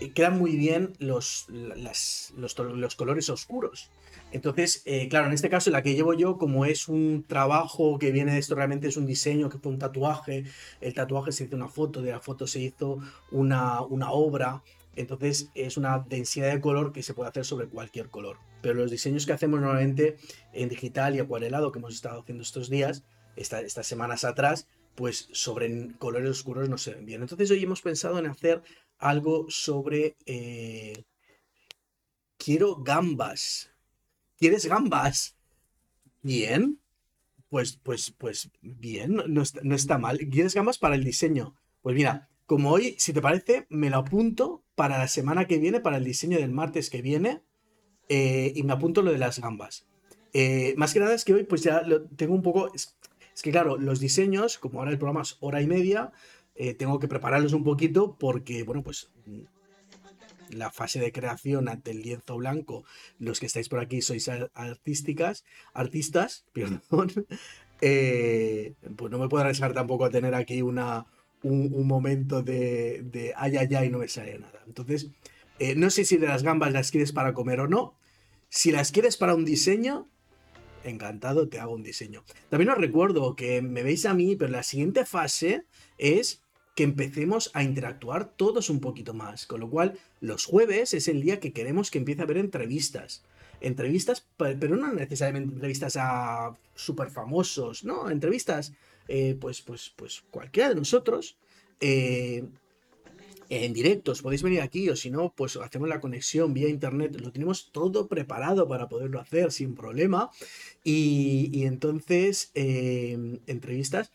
eh, 0.00 0.12
quedan 0.12 0.38
muy 0.38 0.56
bien 0.56 0.92
los, 0.98 1.46
los 1.48 2.96
colores 2.96 3.30
oscuros. 3.30 3.90
Entonces, 4.32 4.82
eh, 4.84 5.08
claro, 5.08 5.26
en 5.28 5.32
este 5.32 5.48
caso 5.48 5.70
la 5.70 5.82
que 5.82 5.94
llevo 5.94 6.12
yo, 6.14 6.36
como 6.36 6.64
es 6.64 6.88
un 6.88 7.24
trabajo 7.26 7.98
que 7.98 8.10
viene 8.10 8.32
de 8.32 8.38
esto, 8.38 8.54
realmente 8.54 8.88
es 8.88 8.96
un 8.96 9.06
diseño, 9.06 9.48
que 9.48 9.58
fue 9.58 9.72
un 9.72 9.78
tatuaje, 9.78 10.44
el 10.80 10.94
tatuaje 10.94 11.32
se 11.32 11.44
hizo 11.44 11.56
una 11.56 11.68
foto, 11.68 12.02
de 12.02 12.10
la 12.10 12.20
foto 12.20 12.46
se 12.46 12.60
hizo 12.60 12.98
una, 13.30 13.82
una 13.82 14.10
obra, 14.10 14.62
entonces 14.96 15.50
es 15.54 15.76
una 15.76 16.00
densidad 16.00 16.52
de 16.52 16.60
color 16.60 16.92
que 16.92 17.02
se 17.02 17.14
puede 17.14 17.28
hacer 17.30 17.44
sobre 17.44 17.68
cualquier 17.68 18.08
color. 18.08 18.38
Pero 18.62 18.74
los 18.74 18.90
diseños 18.90 19.26
que 19.26 19.32
hacemos 19.32 19.60
normalmente 19.60 20.16
en 20.52 20.68
digital 20.68 21.14
y 21.14 21.20
acuarelado, 21.20 21.70
que 21.70 21.78
hemos 21.78 21.94
estado 21.94 22.20
haciendo 22.20 22.42
estos 22.42 22.68
días, 22.68 23.04
estas 23.36 23.86
semanas 23.86 24.24
atrás, 24.24 24.66
pues 24.94 25.28
sobre 25.32 25.94
colores 25.98 26.30
oscuros 26.30 26.68
no 26.68 26.78
se 26.78 26.94
ven 26.94 27.06
bien. 27.06 27.22
Entonces 27.22 27.50
hoy 27.50 27.62
hemos 27.62 27.82
pensado 27.82 28.18
en 28.18 28.26
hacer 28.26 28.62
algo 28.98 29.46
sobre... 29.48 30.16
Eh, 30.24 31.04
quiero 32.38 32.76
gambas. 32.76 33.70
¿Quieres 34.38 34.66
gambas? 34.66 35.36
Bien. 36.22 36.80
Pues, 37.48 37.78
pues, 37.82 38.10
pues, 38.18 38.50
bien, 38.60 39.22
no 39.28 39.74
está, 39.74 39.98
mal. 39.98 40.18
¿Quieres 40.18 40.54
gambas 40.54 40.78
para 40.78 40.96
el 40.96 41.04
diseño? 41.04 41.54
Pues 41.80 41.94
mira, 41.94 42.28
como 42.44 42.72
hoy, 42.72 42.96
si 42.98 43.12
te 43.12 43.22
parece, 43.22 43.66
me 43.70 43.88
lo 43.88 43.98
apunto 43.98 44.64
para 44.74 44.98
la 44.98 45.08
semana 45.08 45.46
que 45.46 45.58
viene, 45.58 45.80
para 45.80 45.96
el 45.96 46.04
diseño 46.04 46.38
del 46.38 46.50
martes 46.50 46.90
que 46.90 47.02
viene, 47.02 47.42
eh, 48.08 48.52
y 48.54 48.62
me 48.64 48.72
apunto 48.72 49.02
lo 49.02 49.12
de 49.12 49.18
las 49.18 49.38
gambas. 49.38 49.86
Eh, 50.32 50.74
más 50.76 50.92
que 50.92 51.00
nada 51.00 51.14
es 51.14 51.24
que 51.24 51.34
hoy, 51.34 51.44
pues 51.44 51.62
ya 51.62 51.82
lo 51.82 52.02
tengo 52.04 52.34
un 52.34 52.42
poco. 52.42 52.74
Es, 52.74 52.96
que 53.42 53.52
claro, 53.52 53.76
los 53.76 54.00
diseños, 54.00 54.58
como 54.58 54.80
ahora 54.80 54.90
el 54.90 54.98
programa 54.98 55.22
es 55.22 55.36
hora 55.40 55.62
y 55.62 55.66
media, 55.66 56.12
eh, 56.56 56.74
tengo 56.74 56.98
que 56.98 57.08
prepararlos 57.08 57.52
un 57.52 57.64
poquito 57.64 58.16
porque, 58.18 58.64
bueno, 58.64 58.82
pues 58.82 59.10
la 60.50 60.70
fase 60.70 61.00
de 61.00 61.12
creación 61.12 61.68
ante 61.68 61.90
el 61.90 62.02
lienzo 62.02 62.36
blanco, 62.36 62.84
los 63.18 63.40
que 63.40 63.46
estáis 63.46 63.68
por 63.68 63.80
aquí 63.80 64.02
sois 64.02 64.28
artísticas, 64.54 65.44
artistas, 65.72 66.44
perdón, 66.52 67.26
eh, 67.80 68.74
pues 68.96 69.10
no 69.10 69.18
me 69.18 69.28
puedo 69.28 69.42
arriesgar 69.42 69.72
tampoco 69.74 70.04
a 70.04 70.10
tener 70.10 70.34
aquí 70.34 70.62
una, 70.62 71.06
un, 71.42 71.86
momento 71.86 72.42
de, 72.42 73.02
de, 73.04 73.32
ay, 73.36 73.56
ay, 73.56 73.74
ay, 73.74 73.90
no 73.90 73.98
me 73.98 74.08
sale 74.08 74.38
nada. 74.38 74.62
Entonces, 74.66 75.10
eh, 75.58 75.74
no 75.74 75.90
sé 75.90 76.04
si 76.04 76.16
de 76.16 76.26
las 76.26 76.42
gambas 76.42 76.72
las 76.72 76.90
quieres 76.90 77.12
para 77.12 77.34
comer 77.34 77.60
o 77.60 77.68
no. 77.68 77.94
Si 78.48 78.70
las 78.70 78.92
quieres 78.92 79.16
para 79.16 79.34
un 79.34 79.44
diseño, 79.44 80.08
encantado, 80.84 81.48
te 81.48 81.58
hago 81.58 81.74
un 81.74 81.82
diseño. 81.82 82.24
También 82.48 82.70
os 82.70 82.78
recuerdo 82.78 83.36
que 83.36 83.62
me 83.62 83.82
veis 83.82 84.06
a 84.06 84.14
mí, 84.14 84.36
pero 84.36 84.50
la 84.50 84.62
siguiente 84.62 85.04
fase 85.04 85.64
es 85.98 86.42
que 86.76 86.84
empecemos 86.84 87.50
a 87.54 87.64
interactuar 87.64 88.36
todos 88.36 88.68
un 88.70 88.80
poquito 88.80 89.14
más. 89.14 89.46
Con 89.46 89.60
lo 89.60 89.70
cual, 89.70 89.98
los 90.20 90.44
jueves 90.44 90.92
es 90.94 91.08
el 91.08 91.22
día 91.22 91.40
que 91.40 91.52
queremos 91.52 91.90
que 91.90 91.98
empiece 91.98 92.20
a 92.20 92.24
haber 92.24 92.36
entrevistas. 92.36 93.24
Entrevistas, 93.62 94.26
pero 94.36 94.76
no 94.76 94.92
necesariamente 94.92 95.54
entrevistas 95.54 95.96
a 95.98 96.54
súper 96.74 97.10
famosos, 97.10 97.82
¿no? 97.82 98.10
Entrevistas, 98.10 98.74
eh, 99.08 99.36
pues, 99.40 99.62
pues, 99.62 99.90
pues 99.96 100.22
cualquiera 100.30 100.68
de 100.68 100.74
nosotros. 100.74 101.38
Eh, 101.80 102.44
en 103.48 103.72
directos, 103.72 104.22
podéis 104.22 104.42
venir 104.42 104.60
aquí 104.60 104.88
o 104.90 104.96
si 104.96 105.10
no, 105.10 105.32
pues 105.34 105.56
hacemos 105.56 105.88
la 105.88 106.00
conexión 106.00 106.52
vía 106.52 106.68
internet, 106.68 107.18
lo 107.20 107.30
tenemos 107.30 107.70
todo 107.70 108.08
preparado 108.08 108.68
para 108.68 108.88
poderlo 108.88 109.20
hacer 109.20 109.52
sin 109.52 109.74
problema 109.76 110.30
y, 110.82 111.64
entonces 111.64 112.50
em, 112.54 113.38
entrevistas 113.46 114.10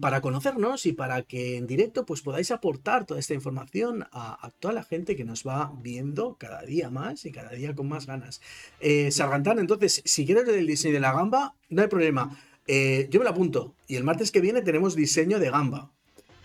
para 0.00 0.20
conocernos 0.20 0.84
y 0.86 0.92
para 0.92 1.22
que 1.22 1.56
en 1.56 1.66
directo 1.66 2.04
pues 2.04 2.20
podáis 2.20 2.50
aportar 2.50 3.06
toda 3.06 3.20
esta 3.20 3.34
información 3.34 4.06
a, 4.12 4.50
toda 4.58 4.74
la 4.74 4.82
gente 4.82 5.16
que 5.16 5.24
nos 5.24 5.46
va 5.46 5.72
viendo 5.82 6.36
cada 6.38 6.62
día 6.62 6.90
más 6.90 7.24
y 7.24 7.32
cada 7.32 7.50
día 7.50 7.74
con 7.74 7.88
más 7.88 8.06
ganas. 8.06 8.40
Eh, 8.80 9.10
Sargantana, 9.10 9.60
entonces, 9.60 10.02
si 10.04 10.26
quieres 10.26 10.46
el 10.48 10.66
diseño 10.66 10.94
de 10.94 11.00
la 11.00 11.12
gamba, 11.12 11.54
no 11.68 11.82
hay 11.82 11.88
problema. 11.88 12.38
Eh, 12.66 13.08
yo 13.10 13.20
me 13.20 13.24
lo 13.24 13.30
apunto 13.30 13.74
y 13.88 13.96
el 13.96 14.04
martes 14.04 14.30
que 14.30 14.40
viene 14.40 14.62
tenemos 14.62 14.94
diseño 14.94 15.38
de 15.38 15.50
gamba. 15.50 15.90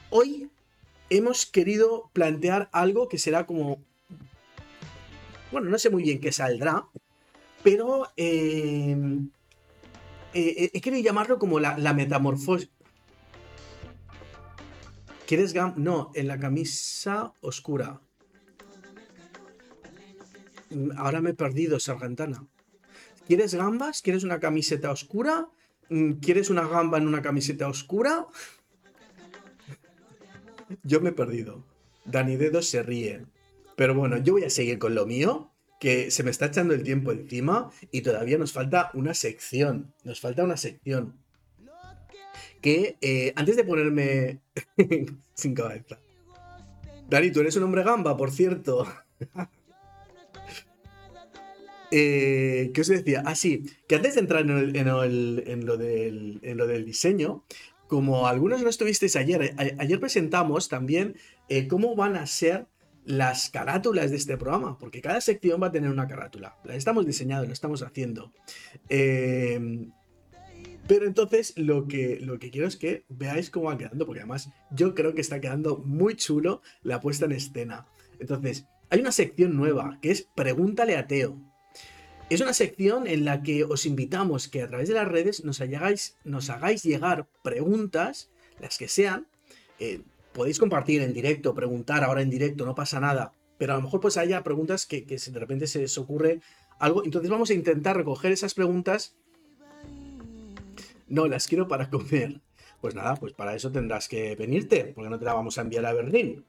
Hoy 0.10 0.50
hemos 1.10 1.46
querido 1.46 2.10
plantear 2.14 2.70
algo 2.72 3.10
que 3.10 3.18
será 3.18 3.46
como... 3.46 3.80
Bueno, 5.52 5.70
no 5.70 5.78
sé 5.78 5.90
muy 5.90 6.04
bien 6.04 6.20
qué 6.20 6.32
saldrá, 6.32 6.86
pero 7.64 8.08
eh, 8.18 8.98
he 10.34 10.82
querido 10.82 11.04
llamarlo 11.04 11.38
como 11.38 11.60
la, 11.60 11.94
metamorfosis. 11.94 12.70
¿Quieres 15.28 15.54
gam? 15.54 15.74
No, 15.78 16.12
en 16.14 16.28
la 16.28 16.40
camisa 16.40 17.34
oscura. 17.42 18.00
Mm, 20.70 20.92
ahora 20.98 21.22
me 21.22 21.32
he 21.32 21.34
perdido, 21.34 21.80
Sargantana. 21.80 22.46
¿Quieres 23.26 23.56
gambas? 23.56 24.02
¿Quieres 24.02 24.24
una 24.24 24.40
camiseta 24.40 24.92
oscura? 24.92 25.50
Mm, 25.90 26.14
¿Quieres 26.14 26.50
una 26.50 26.68
gamba 26.68 27.00
en 27.00 27.08
una 27.08 27.24
camiseta 27.24 27.68
oscura? 27.68 28.28
Yo 30.84 31.02
me 31.02 31.10
he 31.10 31.14
perdido. 31.14 31.66
Dani 32.06 32.36
Dedo 32.36 32.62
se 32.62 32.84
ríe. 32.84 33.26
Pero 33.76 33.96
bueno, 33.96 34.18
yo 34.18 34.34
voy 34.34 34.44
a 34.46 34.50
seguir 34.50 34.80
con 34.80 34.96
lo 34.96 35.06
mío, 35.06 35.52
que 35.80 36.10
se 36.10 36.24
me 36.24 36.32
está 36.32 36.46
echando 36.46 36.74
el 36.74 36.84
tiempo 36.84 37.12
encima 37.12 37.72
y 37.92 38.02
todavía 38.02 38.38
nos 38.38 38.54
falta 38.54 38.90
una 38.94 39.14
sección. 39.14 39.94
Nos 40.04 40.22
falta 40.22 40.44
una 40.44 40.56
sección. 40.56 41.20
Que 42.66 42.98
eh, 43.00 43.32
antes 43.36 43.58
de 43.58 43.64
ponerme 43.64 44.40
sin 45.36 45.54
cabeza. 45.54 46.00
Dani, 47.08 47.30
tú 47.30 47.42
eres 47.42 47.56
un 47.58 47.64
hombre 47.64 47.84
gamba, 47.84 48.18
por 48.18 48.32
cierto. 48.32 48.88
Eh, 51.92 52.72
¿Qué 52.74 52.82
os 52.82 52.88
decía? 52.88 53.24
Ah, 53.26 53.36
sí, 53.36 53.64
que 53.88 53.96
antes 53.96 54.16
de 54.16 54.20
entrar 54.20 54.42
en, 54.42 55.66
lo 55.66 55.78
del 55.78 56.86
diseño, 56.86 57.46
como 57.88 58.28
algunos 58.28 58.64
no 58.64 58.70
estuvisteis 58.70 59.16
ayer, 59.16 59.54
ayer 59.58 60.00
presentamos 60.00 60.68
también 60.68 61.16
eh, 61.48 61.68
cómo 61.68 61.96
van 61.96 62.18
a 62.18 62.26
ser 62.26 62.66
las 63.06 63.50
carátulas 63.50 64.10
de 64.10 64.18
este 64.18 64.36
programa, 64.36 64.78
porque 64.78 65.00
cada 65.00 65.22
sección 65.22 65.62
va 65.62 65.68
a 65.68 65.72
tener 65.72 65.90
una 65.90 66.08
carátula. 66.08 66.58
La 66.66 66.76
estamos 66.76 67.06
diseñando, 67.06 67.46
lo 67.46 67.54
estamos 67.54 67.82
haciendo. 67.84 68.34
Eh, 68.90 69.88
pero 70.88 71.06
entonces 71.06 71.54
lo 71.58 71.88
que, 71.88 72.20
lo 72.20 72.38
que 72.40 72.52
quiero 72.52 72.68
es 72.68 72.76
que 72.76 73.06
veáis 73.10 73.50
cómo 73.50 73.68
va 73.68 73.78
quedando, 73.78 74.06
porque 74.06 74.22
además 74.22 74.50
yo 74.72 74.94
creo 74.94 75.16
que 75.16 75.22
está 75.22 75.42
quedando 75.42 75.78
muy 75.78 76.16
chulo 76.16 76.62
la 76.84 77.00
puesta 77.00 77.26
en 77.26 77.32
escena. 77.32 77.88
Entonces, 78.20 78.66
hay 78.90 79.00
una 79.00 79.12
sección 79.12 79.56
nueva 79.56 79.98
que 80.02 80.12
es 80.12 80.28
Pregúntale 80.36 80.96
a 80.96 81.08
Teo. 81.08 81.42
Es 82.30 82.42
una 82.42 82.54
sección 82.54 83.08
en 83.08 83.26
la 83.26 83.44
que 83.44 83.64
os 83.64 83.86
invitamos 83.86 84.48
que 84.48 84.62
a 84.62 84.68
través 84.68 84.88
de 84.88 84.96
las 84.96 85.08
redes 85.08 85.44
nos, 85.44 85.62
hagáis, 85.62 86.18
nos 86.24 86.50
hagáis 86.50 86.84
llegar 86.84 87.28
preguntas, 87.44 88.32
las 88.60 88.78
que 88.78 88.88
sean. 88.88 89.28
Eh, 89.80 90.02
podéis 90.34 90.60
compartir 90.60 91.02
en 91.02 91.14
directo, 91.14 91.54
preguntar 91.54 92.04
ahora 92.04 92.22
en 92.22 92.30
directo, 92.30 92.66
no 92.66 92.74
pasa 92.74 93.00
nada. 93.00 93.34
Pero 93.58 93.74
a 93.74 93.78
lo 93.78 93.84
mejor 93.84 94.02
pues 94.02 94.18
haya 94.18 94.44
preguntas 94.44 94.86
que, 94.86 95.06
que 95.06 95.18
de 95.18 95.40
repente 95.40 95.68
se 95.68 95.84
os 95.84 95.98
ocurre 95.98 96.42
algo. 96.80 97.04
Entonces 97.06 97.30
vamos 97.30 97.50
a 97.50 97.54
intentar 97.54 97.96
recoger 97.96 98.32
esas 98.32 98.54
preguntas. 98.54 99.16
No, 101.08 101.28
las 101.28 101.48
quiero 101.48 101.68
para 101.68 101.90
comer. 101.90 102.42
Pues 102.82 102.96
nada, 102.96 103.16
pues 103.16 103.34
para 103.34 103.56
eso 103.56 103.72
tendrás 103.72 104.08
que 104.08 104.36
venirte, 104.36 104.92
porque 104.94 105.10
no 105.10 105.18
te 105.18 105.26
la 105.26 105.34
vamos 105.34 105.58
a 105.58 105.62
enviar 105.62 105.86
a 105.86 105.94
Berlín. 105.94 106.46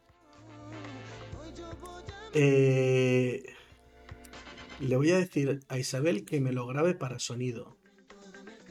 Eh, 2.34 3.42
le 4.80 4.96
voy 4.96 5.10
a 5.10 5.18
decir 5.18 5.60
a 5.68 5.78
Isabel 5.78 6.24
que 6.24 6.40
me 6.40 6.52
lo 6.52 6.66
grabe 6.66 6.94
para 6.94 7.18
sonido. 7.18 7.76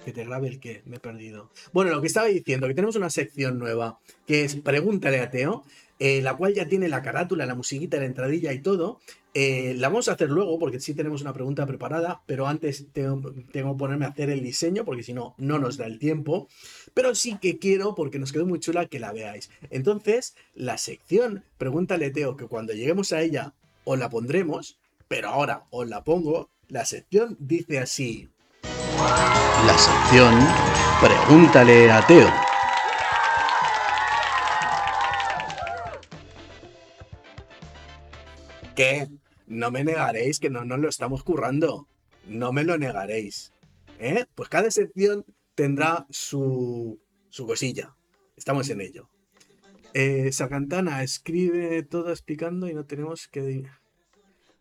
Que 0.03 0.11
te 0.11 0.23
grabe 0.23 0.47
el 0.47 0.59
qué, 0.59 0.83
me 0.85 0.97
he 0.97 0.99
perdido. 0.99 1.49
Bueno, 1.73 1.89
lo 1.89 1.99
que 1.99 2.07
estaba 2.07 2.27
diciendo, 2.27 2.67
que 2.67 2.75
tenemos 2.75 2.95
una 2.95 3.09
sección 3.09 3.57
nueva, 3.57 3.99
que 4.27 4.43
es 4.43 4.55
Pregúntale 4.57 5.19
a 5.19 5.31
Teo, 5.31 5.63
eh, 5.99 6.21
la 6.21 6.35
cual 6.35 6.53
ya 6.53 6.67
tiene 6.67 6.89
la 6.89 7.01
carátula, 7.01 7.45
la 7.45 7.55
musiquita, 7.55 7.97
la 7.97 8.05
entradilla 8.05 8.51
y 8.53 8.59
todo. 8.59 8.99
Eh, 9.33 9.73
la 9.77 9.89
vamos 9.89 10.07
a 10.07 10.13
hacer 10.13 10.29
luego 10.29 10.57
porque 10.59 10.79
sí 10.79 10.93
tenemos 10.93 11.21
una 11.21 11.33
pregunta 11.33 11.65
preparada, 11.65 12.21
pero 12.25 12.47
antes 12.47 12.87
tengo, 12.93 13.33
tengo, 13.51 13.73
que 13.73 13.77
ponerme 13.77 14.05
a 14.05 14.09
hacer 14.09 14.29
el 14.29 14.41
diseño 14.41 14.85
porque 14.85 15.03
si 15.03 15.13
no, 15.13 15.35
no 15.37 15.59
nos 15.59 15.77
da 15.77 15.85
el 15.85 15.99
tiempo. 15.99 16.47
Pero 16.93 17.15
sí 17.15 17.37
que 17.41 17.59
quiero, 17.59 17.95
porque 17.95 18.19
nos 18.19 18.31
quedó 18.31 18.45
muy 18.45 18.59
chula, 18.59 18.85
que 18.85 18.99
la 18.99 19.11
veáis. 19.11 19.49
Entonces, 19.69 20.35
la 20.53 20.77
sección 20.77 21.43
Pregúntale 21.57 22.11
Teo, 22.11 22.37
que 22.37 22.47
cuando 22.47 22.73
lleguemos 22.73 23.11
a 23.11 23.21
ella 23.21 23.53
os 23.83 23.99
la 23.99 24.09
pondremos, 24.09 24.79
pero 25.07 25.29
ahora 25.29 25.65
os 25.69 25.87
la 25.87 26.03
pongo. 26.03 26.49
La 26.67 26.85
sección 26.85 27.35
dice 27.39 27.79
así. 27.79 28.29
La 29.67 29.77
sección 29.77 30.33
Pregúntale 31.01 31.91
a 31.91 32.05
Teo. 32.07 32.54
¿Qué? 38.75 39.07
No 39.47 39.71
me 39.71 39.83
negaréis 39.83 40.39
que 40.39 40.49
no 40.49 40.65
nos 40.65 40.79
lo 40.79 40.89
estamos 40.89 41.23
currando. 41.23 41.87
No 42.27 42.51
me 42.51 42.63
lo 42.63 42.77
negaréis. 42.77 43.53
¿Eh? 43.99 44.25
Pues 44.35 44.49
cada 44.49 44.69
sección 44.71 45.25
tendrá 45.55 46.05
su, 46.09 46.99
su 47.29 47.45
cosilla. 47.45 47.95
Estamos 48.35 48.69
en 48.69 48.81
ello. 48.81 49.09
Eh, 49.93 50.31
Sargantana 50.33 51.03
escribe 51.03 51.83
todo 51.83 52.09
explicando 52.09 52.67
y 52.67 52.73
no 52.73 52.85
tenemos 52.85 53.29
que 53.29 53.65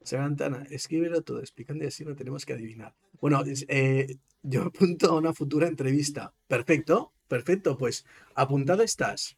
Sarantana, 0.05 0.67
escríbelo 0.71 1.23
todo 1.23 1.41
explicando 1.41 1.83
y 1.85 1.89
así 1.89 2.05
no 2.05 2.15
tenemos 2.15 2.45
que 2.45 2.53
adivinar. 2.53 2.95
Bueno, 3.21 3.43
eh, 3.69 4.19
yo 4.43 4.63
apunto 4.65 5.11
a 5.11 5.17
una 5.17 5.33
futura 5.33 5.67
entrevista. 5.67 6.35
Perfecto, 6.47 7.13
perfecto. 7.27 7.77
Pues 7.79 8.05
apuntado 8.35 8.83
estás. 8.83 9.37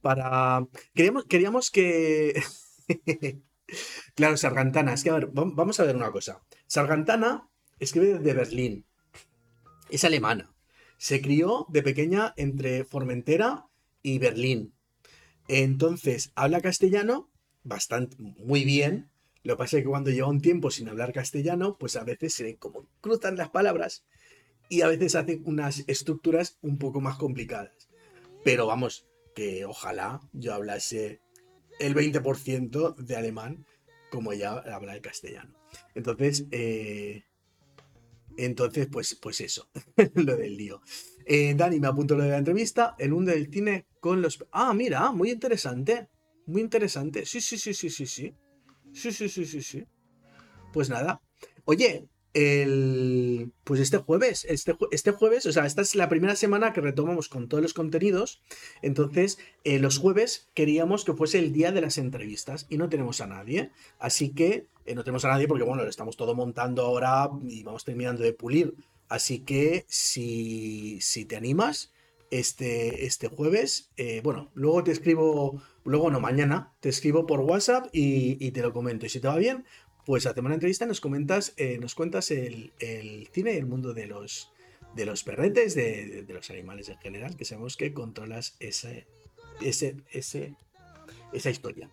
Para. 0.00 0.66
Queríamos, 0.94 1.26
queríamos 1.26 1.70
que. 1.70 2.42
claro, 4.14 4.36
Sargantana. 4.36 4.94
Es 4.94 5.04
que 5.04 5.10
vamos 5.10 5.80
a 5.80 5.84
ver 5.84 5.96
una 5.96 6.10
cosa. 6.10 6.42
Sargantana 6.66 7.48
escribe 7.78 8.18
desde 8.18 8.34
Berlín. 8.34 8.86
Es 9.88 10.04
alemana. 10.04 10.54
Se 10.98 11.20
crió 11.20 11.66
de 11.68 11.82
pequeña 11.82 12.34
entre 12.36 12.84
Formentera 12.84 13.66
y 14.02 14.18
Berlín. 14.18 14.74
Entonces, 15.48 16.32
habla 16.34 16.60
castellano 16.60 17.30
bastante, 17.62 18.16
muy 18.18 18.64
bien, 18.64 19.10
lo 19.42 19.54
que 19.54 19.58
pasa 19.58 19.78
es 19.78 19.84
que 19.84 19.88
cuando 19.88 20.10
lleva 20.10 20.28
un 20.28 20.42
tiempo 20.42 20.70
sin 20.70 20.88
hablar 20.88 21.12
castellano, 21.12 21.76
pues 21.78 21.96
a 21.96 22.04
veces 22.04 22.34
se 22.34 22.56
como 22.56 22.86
cruzan 23.00 23.36
las 23.36 23.48
palabras 23.48 24.04
y 24.68 24.82
a 24.82 24.88
veces 24.88 25.14
hacen 25.14 25.42
unas 25.44 25.84
estructuras 25.86 26.58
un 26.60 26.78
poco 26.78 27.00
más 27.00 27.16
complicadas. 27.16 27.88
Pero 28.44 28.66
vamos, 28.66 29.06
que 29.34 29.64
ojalá 29.64 30.20
yo 30.32 30.54
hablase 30.54 31.20
el 31.80 31.94
20% 31.94 32.94
de 32.94 33.16
alemán 33.16 33.66
como 34.10 34.32
ella 34.32 34.58
habla 34.58 34.94
el 34.94 35.00
castellano. 35.00 35.54
Entonces, 35.94 36.46
eh, 36.50 37.24
entonces 38.36 38.88
pues, 38.90 39.14
pues 39.14 39.40
eso, 39.40 39.68
lo 40.14 40.36
del 40.36 40.56
lío. 40.56 40.82
Eh, 41.24 41.54
Dani, 41.54 41.80
me 41.80 41.88
apunto 41.88 42.16
lo 42.16 42.24
de 42.24 42.30
la 42.30 42.38
entrevista, 42.38 42.94
en 42.98 43.12
un 43.12 43.24
del 43.24 43.50
cine 43.50 43.86
con 44.00 44.20
los... 44.20 44.44
Ah, 44.52 44.74
mira, 44.74 45.10
muy 45.12 45.30
interesante, 45.30 46.08
muy 46.46 46.62
interesante. 46.62 47.24
Sí, 47.24 47.40
sí, 47.40 47.56
sí, 47.56 47.72
sí, 47.74 47.90
sí, 47.90 48.06
sí. 48.06 48.34
Sí, 48.92 49.12
sí, 49.12 49.28
sí, 49.28 49.44
sí, 49.44 49.62
sí. 49.62 49.84
Pues 50.72 50.90
nada. 50.90 51.20
Oye, 51.64 52.08
el, 52.34 53.52
pues 53.64 53.80
este 53.80 53.98
jueves, 53.98 54.46
este, 54.48 54.76
este 54.92 55.10
jueves, 55.10 55.46
o 55.46 55.52
sea, 55.52 55.66
esta 55.66 55.82
es 55.82 55.94
la 55.94 56.08
primera 56.08 56.36
semana 56.36 56.72
que 56.72 56.80
retomamos 56.80 57.28
con 57.28 57.48
todos 57.48 57.62
los 57.62 57.74
contenidos. 57.74 58.40
Entonces, 58.82 59.38
eh, 59.64 59.78
los 59.78 59.98
jueves 59.98 60.48
queríamos 60.54 61.04
que 61.04 61.14
fuese 61.14 61.38
el 61.38 61.52
día 61.52 61.72
de 61.72 61.80
las 61.80 61.98
entrevistas 61.98 62.66
y 62.68 62.76
no 62.78 62.88
tenemos 62.88 63.20
a 63.20 63.26
nadie. 63.26 63.70
Así 63.98 64.30
que 64.30 64.68
eh, 64.86 64.94
no 64.94 65.02
tenemos 65.02 65.24
a 65.24 65.28
nadie 65.28 65.48
porque, 65.48 65.64
bueno, 65.64 65.82
lo 65.82 65.90
estamos 65.90 66.16
todo 66.16 66.34
montando 66.34 66.82
ahora 66.82 67.30
y 67.48 67.62
vamos 67.62 67.84
terminando 67.84 68.22
de 68.22 68.32
pulir. 68.32 68.74
Así 69.08 69.40
que 69.40 69.84
si, 69.88 71.00
si 71.00 71.24
te 71.24 71.34
animas, 71.36 71.92
este, 72.30 73.06
este 73.06 73.26
jueves, 73.26 73.90
eh, 73.96 74.20
bueno, 74.22 74.50
luego 74.54 74.84
te 74.84 74.92
escribo, 74.92 75.60
luego 75.84 76.12
no, 76.12 76.20
mañana, 76.20 76.72
te 76.78 76.88
escribo 76.88 77.26
por 77.26 77.40
WhatsApp 77.40 77.88
y, 77.92 78.36
y 78.44 78.52
te 78.52 78.62
lo 78.62 78.72
comento. 78.72 79.04
Y 79.06 79.08
si 79.08 79.18
te 79.18 79.26
va 79.26 79.36
bien, 79.36 79.64
pues 80.06 80.26
hacemos 80.26 80.46
una 80.48 80.54
entrevista, 80.54 80.86
nos 80.86 81.00
comentas, 81.00 81.52
eh, 81.56 81.78
nos 81.80 81.94
cuentas 81.94 82.30
el, 82.30 82.72
cine 83.32 83.54
y 83.54 83.56
el 83.56 83.66
mundo 83.66 83.92
de 83.94 84.06
los, 84.06 84.50
de 84.96 85.04
los 85.06 85.22
perretes, 85.24 85.74
de, 85.74 86.06
de- 86.06 86.22
de 86.22 86.34
los 86.34 86.50
animales 86.50 86.88
en 86.88 86.98
general, 86.98 87.36
que 87.36 87.44
sabemos 87.44 87.76
que 87.76 87.92
controlas 87.92 88.56
ese, 88.60 89.06
ese, 89.60 89.96
ese, 90.12 90.54
esa 91.32 91.50
historia. 91.50 91.90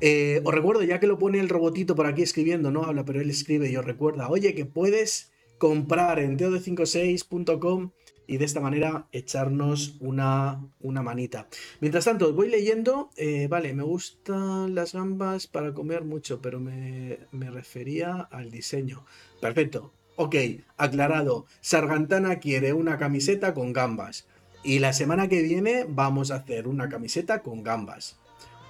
Eh, 0.00 0.40
os 0.44 0.54
recuerdo, 0.54 0.82
ya 0.82 0.98
que 1.00 1.06
lo 1.06 1.18
pone 1.18 1.40
el 1.40 1.48
robotito 1.50 1.94
por 1.94 2.06
aquí 2.06 2.22
escribiendo, 2.22 2.70
no 2.70 2.84
habla, 2.84 3.04
pero 3.04 3.20
él 3.20 3.28
escribe 3.28 3.70
y 3.70 3.76
os 3.76 3.84
recuerda, 3.84 4.28
oye, 4.30 4.54
que 4.54 4.64
puedes 4.64 5.30
comprar 5.58 6.18
en 6.20 6.38
teo56.com 6.38 7.90
y 8.30 8.36
de 8.38 8.44
esta 8.44 8.60
manera 8.60 9.08
echarnos 9.10 9.96
una, 9.98 10.64
una 10.78 11.02
manita. 11.02 11.48
Mientras 11.80 12.04
tanto, 12.04 12.32
voy 12.32 12.48
leyendo. 12.48 13.10
eh, 13.16 13.48
vale, 13.48 13.74
me 13.74 13.82
gustan 13.82 14.76
las 14.76 14.92
gambas 14.92 15.48
para 15.48 15.74
comer 15.74 16.04
mucho, 16.04 16.40
pero 16.40 16.60
me, 16.60 17.18
me 17.32 17.50
refería 17.50 18.28
al 18.30 18.52
diseño. 18.52 19.04
Perfecto. 19.40 19.92
Ok, 20.14 20.36
aclarado. 20.76 21.46
Sargantana 21.60 22.38
quiere 22.38 22.72
una 22.72 22.98
camiseta 22.98 23.52
con 23.52 23.72
gambas. 23.72 24.28
Y 24.62 24.78
la 24.78 24.92
semana 24.92 25.26
que 25.28 25.42
viene 25.42 25.84
vamos 25.88 26.30
a 26.30 26.36
hacer 26.36 26.68
una 26.68 26.88
camiseta 26.88 27.42
con 27.42 27.64
gambas. 27.64 28.20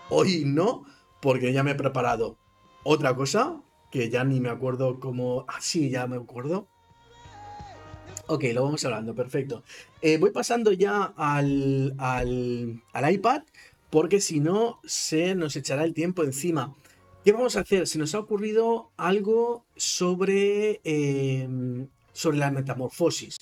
Hoy 0.08 0.44
no, 0.46 0.86
porque 1.20 1.52
ya 1.52 1.62
me 1.62 1.72
he 1.72 1.74
preparado 1.74 2.38
otra 2.82 3.14
cosa 3.14 3.60
que 3.90 4.08
ya 4.08 4.24
ni 4.24 4.40
me 4.40 4.48
acuerdo 4.48 5.00
cómo. 5.00 5.44
Ah, 5.48 5.58
sí, 5.60 5.90
ya 5.90 6.06
me 6.06 6.16
acuerdo. 6.16 6.66
Ok, 8.30 8.44
lo 8.54 8.62
vamos 8.62 8.84
hablando, 8.84 9.12
perfecto. 9.12 9.64
Eh, 10.02 10.16
voy 10.16 10.30
pasando 10.30 10.70
ya 10.70 11.12
al, 11.16 11.96
al, 11.98 12.80
al 12.92 13.12
iPad 13.12 13.42
porque 13.90 14.20
si 14.20 14.38
no 14.38 14.78
se 14.84 15.34
nos 15.34 15.56
echará 15.56 15.82
el 15.82 15.94
tiempo 15.94 16.22
encima. 16.22 16.72
¿Qué 17.24 17.32
vamos 17.32 17.56
a 17.56 17.62
hacer? 17.62 17.88
Se 17.88 17.98
nos 17.98 18.14
ha 18.14 18.20
ocurrido 18.20 18.92
algo 18.96 19.64
sobre, 19.74 20.80
eh, 20.84 21.88
sobre 22.12 22.38
la 22.38 22.52
metamorfosis. 22.52 23.38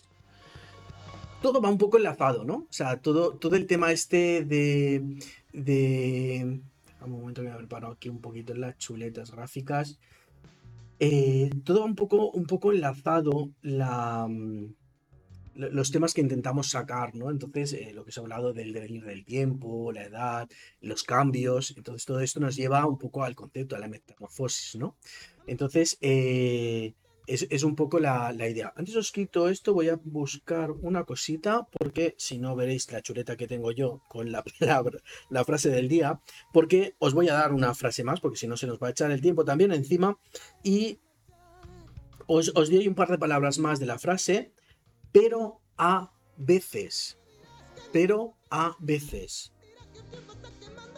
Todo 1.42 1.60
va 1.60 1.68
un 1.68 1.76
poco 1.76 1.98
enlazado, 1.98 2.44
¿no? 2.44 2.54
O 2.54 2.66
sea, 2.72 2.98
todo, 2.98 3.34
todo 3.34 3.56
el 3.56 3.66
tema 3.66 3.92
este 3.92 4.42
de... 4.42 5.18
de... 5.52 6.62
Un 7.04 7.10
momento 7.10 7.42
que 7.42 7.50
me 7.50 7.56
preparo 7.56 7.88
aquí 7.88 8.08
un 8.08 8.22
poquito 8.22 8.54
las 8.54 8.78
chuletas 8.78 9.32
gráficas. 9.32 9.98
Eh, 10.98 11.50
todo 11.62 11.80
va 11.80 11.84
un 11.84 11.94
poco, 11.94 12.30
un 12.30 12.46
poco 12.46 12.72
enlazado 12.72 13.50
la, 13.60 14.26
los 15.58 15.90
temas 15.90 16.14
que 16.14 16.20
intentamos 16.20 16.70
sacar, 16.70 17.16
¿no? 17.16 17.30
Entonces, 17.30 17.72
eh, 17.72 17.92
lo 17.92 18.04
que 18.04 18.12
se 18.12 18.20
ha 18.20 18.22
hablado 18.22 18.52
del 18.52 18.72
devenir 18.72 19.04
del 19.04 19.24
tiempo, 19.24 19.90
la 19.92 20.04
edad, 20.04 20.48
los 20.80 21.02
cambios, 21.02 21.74
entonces 21.76 22.04
todo 22.06 22.20
esto 22.20 22.38
nos 22.38 22.54
lleva 22.54 22.86
un 22.86 22.96
poco 22.96 23.24
al 23.24 23.34
concepto, 23.34 23.74
a 23.74 23.80
la 23.80 23.88
metamorfosis, 23.88 24.76
¿no? 24.76 24.96
Entonces, 25.48 25.98
eh, 26.00 26.94
es, 27.26 27.46
es 27.50 27.64
un 27.64 27.74
poco 27.74 27.98
la, 27.98 28.32
la 28.32 28.48
idea. 28.48 28.72
Antes 28.76 28.94
os 28.94 29.10
quito 29.10 29.48
esto, 29.48 29.74
voy 29.74 29.88
a 29.88 29.98
buscar 30.02 30.70
una 30.70 31.02
cosita, 31.02 31.66
porque 31.76 32.14
si 32.18 32.38
no 32.38 32.54
veréis 32.54 32.90
la 32.92 33.02
chuleta 33.02 33.36
que 33.36 33.48
tengo 33.48 33.72
yo 33.72 34.00
con 34.08 34.30
la 34.30 34.44
palabra, 34.60 35.00
la 35.28 35.44
frase 35.44 35.70
del 35.70 35.88
día, 35.88 36.20
porque 36.52 36.94
os 37.00 37.14
voy 37.14 37.28
a 37.28 37.34
dar 37.34 37.52
una 37.52 37.74
frase 37.74 38.04
más, 38.04 38.20
porque 38.20 38.38
si 38.38 38.46
no 38.46 38.56
se 38.56 38.68
nos 38.68 38.78
va 38.78 38.86
a 38.86 38.90
echar 38.90 39.10
el 39.10 39.20
tiempo 39.20 39.44
también 39.44 39.72
encima, 39.72 40.18
y 40.62 41.00
os, 42.28 42.52
os 42.54 42.70
doy 42.70 42.86
un 42.86 42.94
par 42.94 43.08
de 43.08 43.18
palabras 43.18 43.58
más 43.58 43.80
de 43.80 43.86
la 43.86 43.98
frase, 43.98 44.52
pero 45.12 45.60
a 45.76 46.12
veces. 46.36 47.18
Pero 47.92 48.34
a 48.50 48.76
veces. 48.78 49.52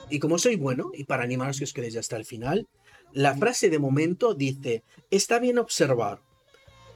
Y 0.08 0.18
como 0.18 0.38
soy 0.38 0.56
bueno, 0.56 0.90
y 0.94 1.04
para 1.04 1.22
animaros 1.22 1.58
que 1.58 1.64
os 1.64 1.72
quedéis 1.72 1.96
hasta 1.96 2.16
el 2.16 2.24
final, 2.24 2.68
la 3.12 3.36
frase 3.36 3.70
de 3.70 3.78
momento 3.78 4.34
dice, 4.34 4.82
está 5.10 5.38
bien 5.38 5.58
observar, 5.58 6.20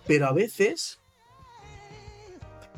pero 0.07 0.27
a 0.27 0.33
veces... 0.33 1.01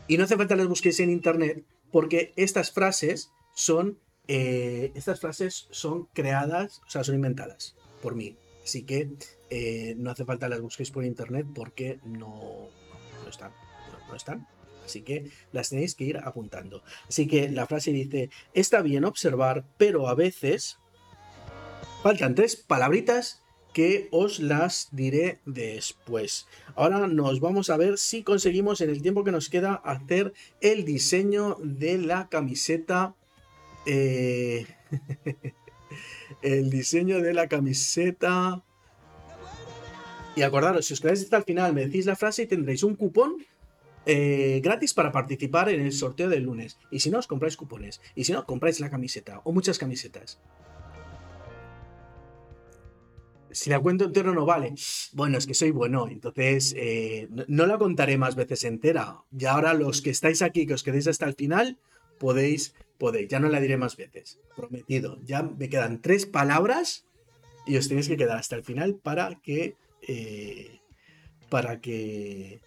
Y 0.08 0.18
no 0.18 0.24
hace 0.24 0.36
falta 0.36 0.54
las 0.56 0.68
busquéis 0.68 1.00
en 1.00 1.10
internet, 1.10 1.64
porque 1.90 2.32
estas 2.36 2.70
frases 2.70 3.30
son... 3.54 3.98
eh, 4.28 4.92
estas 4.94 5.20
frases 5.20 5.66
son 5.70 6.08
creadas, 6.12 6.80
o 6.86 6.90
sea, 6.90 7.02
son 7.02 7.16
inventadas 7.16 7.74
por 8.02 8.14
mí. 8.14 8.36
Así 8.62 8.82
que 8.82 9.10
eh, 9.50 9.94
no 9.96 10.10
hace 10.10 10.24
falta 10.24 10.48
las 10.48 10.60
busquéis 10.60 10.90
por 10.90 11.04
internet 11.04 11.46
porque 11.54 11.98
no, 12.04 12.68
no 13.22 13.30
están. 13.30 13.52
No, 14.08 14.14
están. 14.14 14.46
Así 14.84 15.02
que 15.02 15.30
las 15.52 15.70
tenéis 15.70 15.94
que 15.94 16.04
ir 16.04 16.18
apuntando. 16.18 16.82
Así 17.08 17.26
que 17.26 17.50
la 17.50 17.66
frase 17.66 17.92
dice, 17.92 18.30
está 18.54 18.82
bien 18.82 19.04
observar, 19.04 19.64
pero 19.78 20.08
a 20.08 20.14
veces 20.14 20.78
faltan 22.02 22.34
tres 22.36 22.56
palabritas 22.56 23.42
que 23.74 24.08
os 24.10 24.38
las 24.38 24.88
diré 24.92 25.40
después. 25.44 26.46
Ahora 26.76 27.06
nos 27.08 27.40
vamos 27.40 27.68
a 27.68 27.76
ver 27.76 27.98
si 27.98 28.22
conseguimos 28.22 28.80
en 28.80 28.90
el 28.90 29.02
tiempo 29.02 29.24
que 29.24 29.32
nos 29.32 29.50
queda 29.50 29.74
hacer 29.74 30.32
el 30.60 30.84
diseño 30.84 31.56
de 31.60 31.98
la 31.98 32.28
camiseta. 32.28 33.14
eh, 33.86 34.66
el 36.42 36.70
diseño 36.70 37.20
de 37.20 37.34
la 37.34 37.48
camiseta. 37.48 38.62
Y 40.36 40.42
acordaros, 40.42 40.86
si 40.86 40.94
os 40.94 41.00
quedáis 41.00 41.22
hasta 41.22 41.38
el 41.38 41.44
final, 41.44 41.72
me 41.72 41.86
decís 41.86 42.06
la 42.06 42.16
frase 42.16 42.42
y 42.42 42.46
tendréis 42.46 42.82
un 42.82 42.94
cupón 42.94 43.36
eh, 44.06 44.60
gratis 44.62 44.94
para 44.94 45.12
participar 45.12 45.68
en 45.68 45.80
el 45.80 45.92
sorteo 45.92 46.28
del 46.28 46.44
lunes. 46.44 46.78
Y 46.90 47.00
si 47.00 47.10
no, 47.10 47.18
os 47.18 47.26
compráis 47.26 47.56
cupones. 47.56 48.00
Y 48.14 48.24
si 48.24 48.32
no, 48.32 48.46
compráis 48.46 48.80
la 48.80 48.90
camiseta 48.90 49.40
o 49.44 49.52
muchas 49.52 49.78
camisetas. 49.78 50.40
Si 53.50 53.70
la 53.70 53.80
cuento 53.80 54.04
entero 54.04 54.32
no 54.34 54.46
vale. 54.46 54.74
Bueno, 55.12 55.38
es 55.38 55.46
que 55.46 55.54
soy 55.54 55.70
bueno, 55.70 56.08
entonces 56.08 56.74
eh, 56.76 57.26
no, 57.30 57.44
no 57.48 57.66
la 57.66 57.78
contaré 57.78 58.16
más 58.16 58.36
veces 58.36 58.64
entera. 58.64 59.24
Y 59.36 59.46
ahora 59.46 59.74
los 59.74 60.02
que 60.02 60.10
estáis 60.10 60.42
aquí, 60.42 60.66
que 60.66 60.74
os 60.74 60.82
quedéis 60.82 61.08
hasta 61.08 61.26
el 61.26 61.34
final, 61.34 61.78
podéis, 62.18 62.74
podéis. 62.98 63.28
Ya 63.28 63.40
no 63.40 63.48
la 63.48 63.60
diré 63.60 63.76
más 63.76 63.96
veces. 63.96 64.38
Prometido. 64.54 65.18
Ya 65.24 65.42
me 65.42 65.68
quedan 65.68 66.00
tres 66.00 66.26
palabras 66.26 67.06
y 67.66 67.76
os 67.76 67.88
tenéis 67.88 68.08
que 68.08 68.16
quedar 68.16 68.38
hasta 68.38 68.56
el 68.56 68.62
final 68.62 68.94
para 68.96 69.40
que 69.42 69.74
eh, 70.06 70.80
para 71.48 71.80
que 71.80 72.60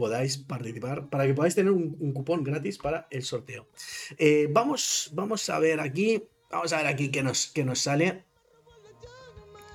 podáis 0.00 0.38
participar, 0.38 1.10
para 1.10 1.26
que 1.26 1.34
podáis 1.34 1.54
tener 1.54 1.72
un, 1.72 2.12
cupón 2.12 2.42
gratis 2.42 2.78
para 2.78 3.06
el 3.10 3.22
sorteo. 3.22 3.68
Eh, 4.16 4.48
vamos, 4.50 5.10
vamos 5.12 5.48
a 5.50 5.58
ver 5.58 5.78
aquí, 5.78 6.24
vamos 6.50 6.72
a 6.72 6.78
ver 6.78 6.86
aquí 6.86 7.10
qué 7.10 7.22
nos, 7.22 7.48
qué 7.54 7.64
nos 7.64 7.80
sale. 7.80 8.24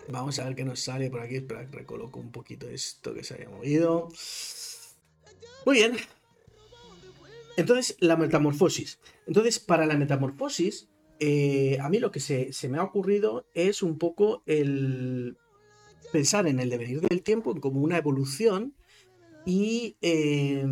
Vamos 0.08 0.38
a 0.40 0.46
ver 0.46 0.56
qué 0.56 0.66
nos 0.66 0.80
sale 0.80 1.10
por 1.10 1.22
aquí. 1.22 1.36
Espera, 1.36 1.68
recoloco 1.72 2.20
un 2.20 2.32
poquito 2.32 2.68
esto 2.68 3.14
que 3.14 3.24
se 3.24 3.36
había 3.36 3.50
movido. 3.50 4.10
Muy 5.66 5.78
bien. 5.78 5.94
Entonces, 7.58 7.96
la 8.00 8.18
metamorfosis. 8.18 9.00
Entonces, 9.28 9.60
para 9.60 9.86
la 9.86 9.96
metamorfosis, 9.96 10.90
eh, 11.20 11.78
a 11.80 11.90
mí 11.90 12.00
lo 12.00 12.12
que 12.12 12.20
se 12.20 12.70
me 12.70 12.78
ha 12.80 12.84
ocurrido 12.84 13.48
es 13.54 13.82
un 13.82 13.98
poco 13.98 14.44
el 14.46 15.38
pensar 16.12 16.48
en 16.48 16.60
el 16.60 16.70
devenir 16.70 17.02
del 17.02 17.22
tiempo 17.22 17.54
como 17.60 17.82
una 17.82 17.98
evolución 17.98 18.74
y 19.46 19.96
eh, 20.02 20.66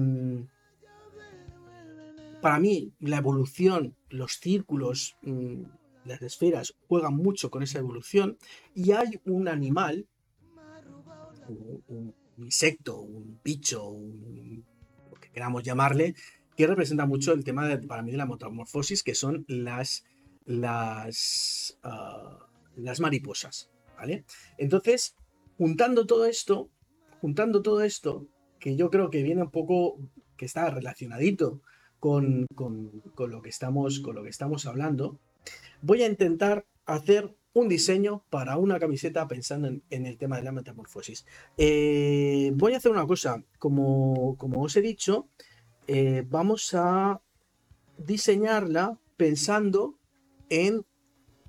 para 2.41 2.59
mí 2.59 2.91
la 2.99 3.17
evolución, 3.17 3.95
los 4.09 4.34
círculos, 4.34 5.15
mm, 5.21 5.63
las 6.05 6.21
esferas 6.21 6.76
juegan 6.88 7.15
mucho 7.15 7.49
con 7.49 7.63
esa 7.63 7.80
evolución 7.80 8.38
y 8.76 8.91
hay 8.91 9.21
un 9.26 9.47
animal, 9.47 10.05
un, 11.47 11.84
un 11.88 12.13
insecto, 12.38 12.99
un 12.99 13.39
bicho, 13.43 13.88
un- 13.88 14.65
lo 15.09 15.19
que 15.19 15.30
queramos 15.30 15.63
llamarle, 15.63 16.15
que 16.57 16.67
representa 16.67 17.05
mucho 17.05 17.32
el 17.34 17.43
tema 17.43 17.67
de- 17.67 17.88
para 17.88 18.01
mí 18.01 18.11
de 18.11 18.17
la 18.17 18.26
metamorfosis, 18.26 19.03
que 19.03 19.15
son 19.15 19.45
las, 19.47 20.03
las, 20.45 21.78
ah, 21.84 22.47
las 22.76 22.99
mariposas. 22.99 23.69
¿vale? 23.95 24.26
Entonces, 24.57 25.15
juntando 25.57 26.05
todo 26.05 26.26
esto, 26.26 26.69
juntando 27.21 27.61
todo 27.61 27.82
esto, 27.84 28.28
que 28.64 28.78
yo 28.78 28.89
creo 28.89 29.09
que 29.09 29.22
viene 29.24 29.41
un 29.41 29.51
poco, 29.51 29.97
que 30.38 30.45
está 30.45 30.70
relacionadito 30.70 31.59
con, 31.99 32.47
con- 32.55 33.01
con 33.14 33.30
lo, 33.30 33.41
que 33.41 33.49
estamos, 33.49 33.99
con 33.99 34.16
lo 34.16 34.24
que 34.24 34.30
estamos 34.30 34.66
hablando, 34.66 35.20
voy 35.82 36.01
a 36.01 36.07
intentar 36.07 36.66
hacer 36.86 37.36
un 37.51 37.68
diseño 37.68 38.24
para 38.30 38.55
una 38.57 38.80
camiseta 38.80 39.28
pensando 39.28 39.68
en, 39.68 40.05
el 40.05 40.18
tema 40.18 40.38
de 40.38 40.43
la 40.43 40.53
metamorfosis. 40.53 41.26
Eh, 41.57 42.53
voy 42.55 42.72
a 42.74 42.78
hacer 42.78 42.91
una 42.93 43.05
cosa, 43.05 43.43
como, 43.59 44.38
como 44.38 44.61
os 44.64 44.78
he 44.78 44.82
dicho, 44.82 45.28
eh, 45.88 46.24
vamos 46.26 46.74
a 46.74 47.20
diseñarla 47.97 48.97
pensando 49.18 49.99
en 50.49 50.86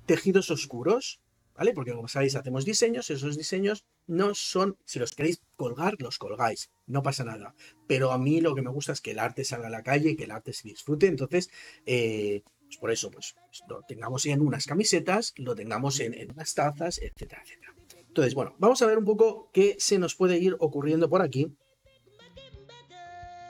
tejidos 0.05 0.51
oscuros, 0.51 1.21
¿vale? 1.55 1.71
Porque 1.71 1.93
como 1.93 2.09
sabéis, 2.09 2.35
hacemos 2.35 2.65
diseños, 2.65 3.09
esos 3.09 3.37
diseños 3.37 3.85
no 4.07 4.35
son, 4.35 4.77
si 4.85 4.99
los 4.99 5.13
queréis 5.13 5.41
colgar, 5.55 5.95
los 5.99 6.17
colgáis, 6.17 6.69
no 6.87 7.01
pasa 7.03 7.23
nada. 7.23 7.55
Pero 7.87 8.11
a 8.11 8.17
mí 8.17 8.41
lo 8.41 8.55
que 8.55 8.61
me 8.61 8.71
gusta 8.71 8.91
es 8.91 9.01
que 9.01 9.11
el 9.11 9.19
arte 9.19 9.43
salga 9.43 9.67
a 9.67 9.71
la 9.71 9.83
calle 9.83 10.11
y 10.11 10.15
que 10.15 10.25
el 10.25 10.31
arte 10.31 10.53
se 10.53 10.67
disfrute, 10.67 11.07
entonces, 11.07 11.49
eh, 11.85 12.43
pues 12.65 12.77
por 12.77 12.91
eso, 12.91 13.11
pues 13.11 13.35
lo 13.67 13.81
tengamos 13.87 14.25
en 14.25 14.41
unas 14.41 14.65
camisetas, 14.65 15.33
lo 15.37 15.55
tengamos 15.55 15.99
en, 15.99 16.13
en 16.13 16.31
unas 16.31 16.53
tazas, 16.53 16.99
etcétera, 16.99 17.41
etcétera. 17.43 17.75
Entonces, 18.15 18.33
bueno, 18.33 18.55
vamos 18.59 18.81
a 18.81 18.85
ver 18.85 18.97
un 18.97 19.03
poco 19.03 19.49
qué 19.51 19.75
se 19.77 19.99
nos 19.99 20.15
puede 20.15 20.37
ir 20.37 20.55
ocurriendo 20.59 21.09
por 21.09 21.21
aquí. 21.21 21.53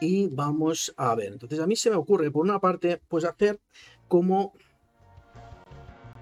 Y 0.01 0.27
vamos 0.29 0.91
a 0.97 1.13
ver. 1.13 1.33
Entonces, 1.33 1.59
a 1.59 1.67
mí 1.67 1.75
se 1.75 1.91
me 1.91 1.95
ocurre, 1.95 2.31
por 2.31 2.43
una 2.43 2.59
parte, 2.59 2.99
pues 3.07 3.25
hacer 3.25 3.59
como, 4.07 4.53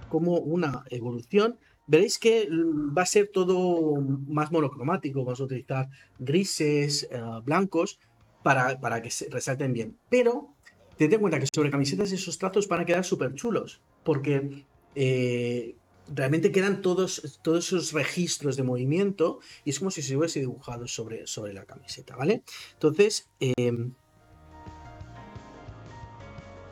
como 0.09 0.39
una 0.39 0.83
evolución. 0.89 1.57
Veréis 1.85 2.17
que 2.17 2.47
va 2.49 3.01
a 3.01 3.05
ser 3.05 3.27
todo 3.27 3.99
más 4.27 4.51
monocromático. 4.51 5.23
Vamos 5.23 5.41
a 5.41 5.43
utilizar 5.43 5.89
grises, 6.19 7.07
eh, 7.11 7.21
blancos, 7.43 7.99
para, 8.41 8.79
para 8.79 9.01
que 9.01 9.09
se 9.09 9.29
resalten 9.29 9.73
bien. 9.73 9.97
Pero 10.09 10.53
tened 10.97 11.13
en 11.13 11.21
cuenta 11.21 11.39
que 11.39 11.47
sobre 11.53 11.71
camisetas 11.71 12.11
esos 12.11 12.37
trazos 12.37 12.67
van 12.67 12.81
a 12.81 12.85
quedar 12.85 13.03
súper 13.03 13.33
chulos. 13.33 13.81
Porque 14.03 14.65
eh, 14.95 15.75
realmente 16.13 16.51
quedan 16.51 16.81
todos, 16.81 17.39
todos 17.41 17.67
esos 17.67 17.93
registros 17.93 18.55
de 18.55 18.63
movimiento 18.63 19.39
y 19.63 19.71
es 19.71 19.79
como 19.79 19.91
si 19.91 20.01
se 20.01 20.15
hubiese 20.17 20.39
dibujado 20.39 20.87
sobre, 20.87 21.27
sobre 21.27 21.53
la 21.53 21.65
camiseta, 21.65 22.15
¿vale? 22.15 22.43
Entonces, 22.73 23.29
eh, 23.39 23.89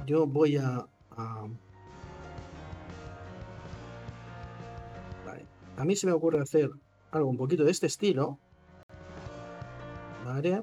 yo 0.06 0.28
voy 0.28 0.58
a, 0.58 0.88
a... 1.12 1.48
A 5.82 5.84
mí 5.84 5.96
se 5.96 6.06
me 6.06 6.14
ocurre 6.14 6.40
hacer 6.40 6.70
algo 7.10 7.28
un 7.28 7.38
poquito 7.38 7.64
de 7.64 7.72
este 7.72 7.88
estilo. 7.88 8.38
¿Vale? 10.24 10.62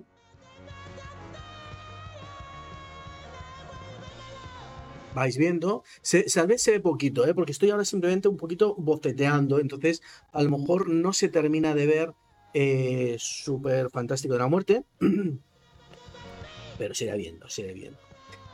vais 5.13 5.37
viendo. 5.37 5.83
Se, 6.03 6.23
tal 6.23 6.47
vez 6.47 6.63
se 6.63 6.71
ve 6.71 6.79
poquito, 6.79 7.27
¿eh? 7.27 7.35
porque 7.35 7.51
estoy 7.51 7.71
ahora 7.71 7.85
simplemente 7.85 8.29
un 8.29 8.37
poquito 8.37 8.77
boceteando, 8.77 9.59
entonces 9.59 10.03
a 10.31 10.45
lo 10.45 10.57
mejor 10.57 10.89
no 10.89 11.13
se 11.13 11.29
termina 11.29 11.75
de 11.75 11.87
ver 11.87 12.15
eh, 12.55 13.17
súper 13.19 13.91
fantástico 13.91 14.35
de 14.35 14.39
la 14.39 14.47
muerte, 14.47 14.85
pero 16.79 16.95
se 16.95 17.07
irá 17.07 17.17
viendo, 17.17 17.49
se 17.49 17.63
irá 17.63 17.73
viendo. 17.73 17.99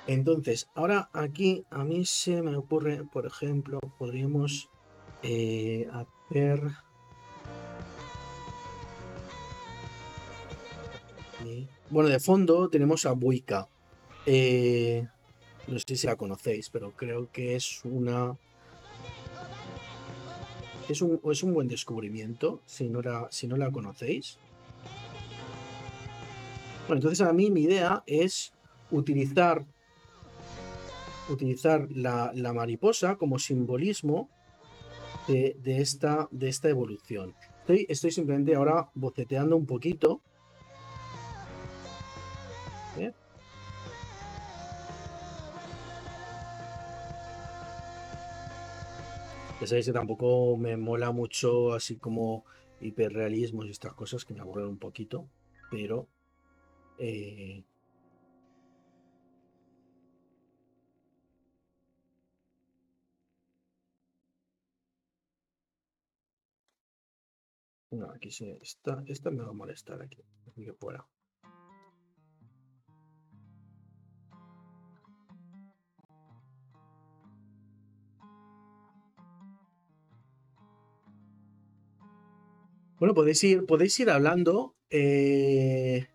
Entonces, 0.06 0.68
ahora 0.74 1.10
aquí 1.12 1.66
a 1.68 1.84
mí 1.84 2.06
se 2.06 2.40
me 2.40 2.56
ocurre, 2.56 3.04
por 3.12 3.26
ejemplo, 3.26 3.80
podríamos 3.98 4.70
eh, 5.25 5.89
hacer... 5.93 6.61
Bueno, 11.91 12.09
de 12.09 12.18
fondo 12.18 12.68
tenemos 12.68 13.05
a 13.07 13.12
Buika. 13.12 13.68
Eh, 14.27 15.07
no 15.68 15.79
sé 15.79 15.97
si 15.97 16.07
la 16.07 16.16
conocéis, 16.16 16.70
pero 16.70 16.93
creo 16.93 17.31
que 17.31 17.55
es 17.55 17.85
una. 17.85 18.37
Es 20.89 21.03
un, 21.03 21.20
es 21.31 21.43
un 21.43 21.55
buen 21.55 21.68
descubrimiento 21.68 22.61
si 22.66 22.89
no, 22.89 23.01
la, 23.03 23.29
si 23.31 23.47
no 23.47 23.57
la 23.57 23.70
conocéis. 23.70 24.39
Bueno, 26.87 26.97
entonces 26.97 27.20
a 27.20 27.33
mí 27.33 27.51
mi 27.51 27.62
idea 27.62 28.03
es 28.07 28.53
utilizar, 28.91 29.64
utilizar 31.29 31.87
la, 31.91 32.33
la 32.35 32.53
mariposa 32.53 33.16
como 33.16 33.39
simbolismo 33.39 34.29
de, 35.27 35.81
esta, 35.81 36.29
de 36.31 36.49
esta 36.49 36.68
evolución. 36.68 37.35
Estoy, 37.61 37.87
estoy 37.89 38.11
simplemente 38.11 38.55
ahora 38.55 38.91
boceteando 38.95 39.57
un 39.57 39.66
poquito. 39.66 40.20
¿Eh? 42.99 43.12
Ya 49.61 49.66
sabéis 49.66 49.87
que 49.87 49.93
tampoco 49.93 50.57
me 50.57 50.77
mola 50.77 51.11
mucho 51.11 51.72
así 51.72 51.97
como 51.97 52.45
hiperrealismos 52.81 53.66
y 53.66 53.70
estas 53.70 53.95
cosas 53.95 54.25
que 54.25 54.35
me 54.35 54.41
aburren 54.41 54.66
un 54.66 54.79
poquito, 54.79 55.29
pero 55.70 56.07
eh, 56.99 57.64
No, 67.95 68.11
aquí 68.11 68.30
sí, 68.30 68.51
esta, 68.61 69.05
esta 69.07 69.30
me 69.30 69.42
va 69.42 69.51
a 69.51 69.53
molestar 69.53 70.03
aquí, 70.03 70.22
aquí 70.49 70.66
fuera. 70.80 71.07
Bueno, 82.99 83.14
podéis 83.14 83.45
ir, 83.45 83.66
podéis 83.66 84.01
ir 84.01 84.11
hablando. 84.11 84.74
Eh, 84.90 86.07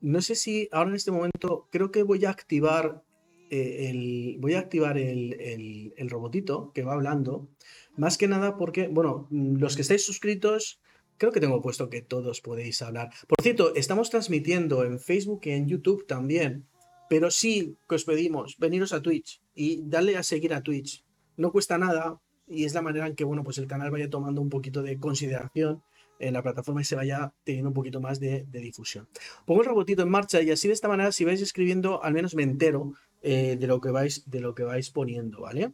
no 0.00 0.20
sé 0.20 0.34
si 0.34 0.68
ahora 0.72 0.90
en 0.90 0.96
este 0.96 1.12
momento 1.12 1.68
creo 1.70 1.90
que 1.92 2.02
voy 2.02 2.24
a 2.24 2.30
activar 2.30 3.04
eh, 3.50 3.90
el. 3.90 4.36
Voy 4.40 4.54
a 4.54 4.60
activar 4.60 4.98
el, 4.98 5.92
el, 5.96 6.10
robotito 6.10 6.72
que 6.72 6.82
va 6.82 6.94
hablando. 6.94 7.48
Más 7.96 8.18
que 8.18 8.26
nada 8.26 8.56
porque, 8.56 8.88
bueno, 8.88 9.28
los 9.30 9.76
que 9.76 9.82
estáis 9.82 10.04
suscritos, 10.04 10.80
creo 11.18 11.32
que 11.32 11.40
tengo 11.40 11.60
puesto 11.60 11.88
que 11.88 12.02
todos 12.02 12.40
podéis 12.40 12.82
hablar. 12.82 13.10
Por 13.26 13.42
cierto, 13.42 13.74
estamos 13.74 14.10
transmitiendo 14.10 14.84
en 14.84 14.98
Facebook 14.98 15.40
y 15.44 15.50
en 15.50 15.68
YouTube 15.68 16.06
también. 16.06 16.66
Pero 17.08 17.30
sí 17.30 17.76
que 17.88 17.96
os 17.96 18.04
pedimos, 18.04 18.56
veniros 18.58 18.92
a 18.92 19.02
Twitch 19.02 19.42
y 19.54 19.82
darle 19.86 20.16
a 20.16 20.22
seguir 20.22 20.54
a 20.54 20.62
Twitch. 20.62 21.04
No 21.36 21.52
cuesta 21.52 21.76
nada 21.76 22.18
y 22.46 22.64
es 22.64 22.74
la 22.74 22.82
manera 22.82 23.06
en 23.06 23.14
que, 23.14 23.24
bueno, 23.24 23.44
pues 23.44 23.58
el 23.58 23.66
canal 23.66 23.90
vaya 23.90 24.08
tomando 24.08 24.40
un 24.40 24.48
poquito 24.48 24.82
de 24.82 24.98
consideración 24.98 25.82
en 26.18 26.32
la 26.32 26.42
plataforma 26.42 26.80
y 26.80 26.84
se 26.84 26.96
vaya 26.96 27.32
teniendo 27.44 27.70
un 27.70 27.74
poquito 27.74 28.00
más 28.00 28.20
de, 28.20 28.44
de, 28.48 28.60
difusión. 28.60 29.08
Pongo 29.44 29.60
el 29.60 29.66
robotito 29.66 30.02
en 30.02 30.08
marcha 30.08 30.40
y 30.40 30.50
así 30.50 30.68
de 30.68 30.74
esta 30.74 30.88
manera, 30.88 31.12
si 31.12 31.24
vais 31.24 31.42
escribiendo, 31.42 32.02
al 32.02 32.14
menos 32.14 32.34
me 32.34 32.42
entero 32.42 32.94
eh, 33.22 33.56
de, 33.58 33.66
lo 33.66 33.80
que 33.80 33.90
vais, 33.90 34.28
de 34.30 34.40
lo 34.40 34.54
que 34.54 34.64
vais 34.64 34.90
poniendo, 34.90 35.40
¿vale? 35.40 35.72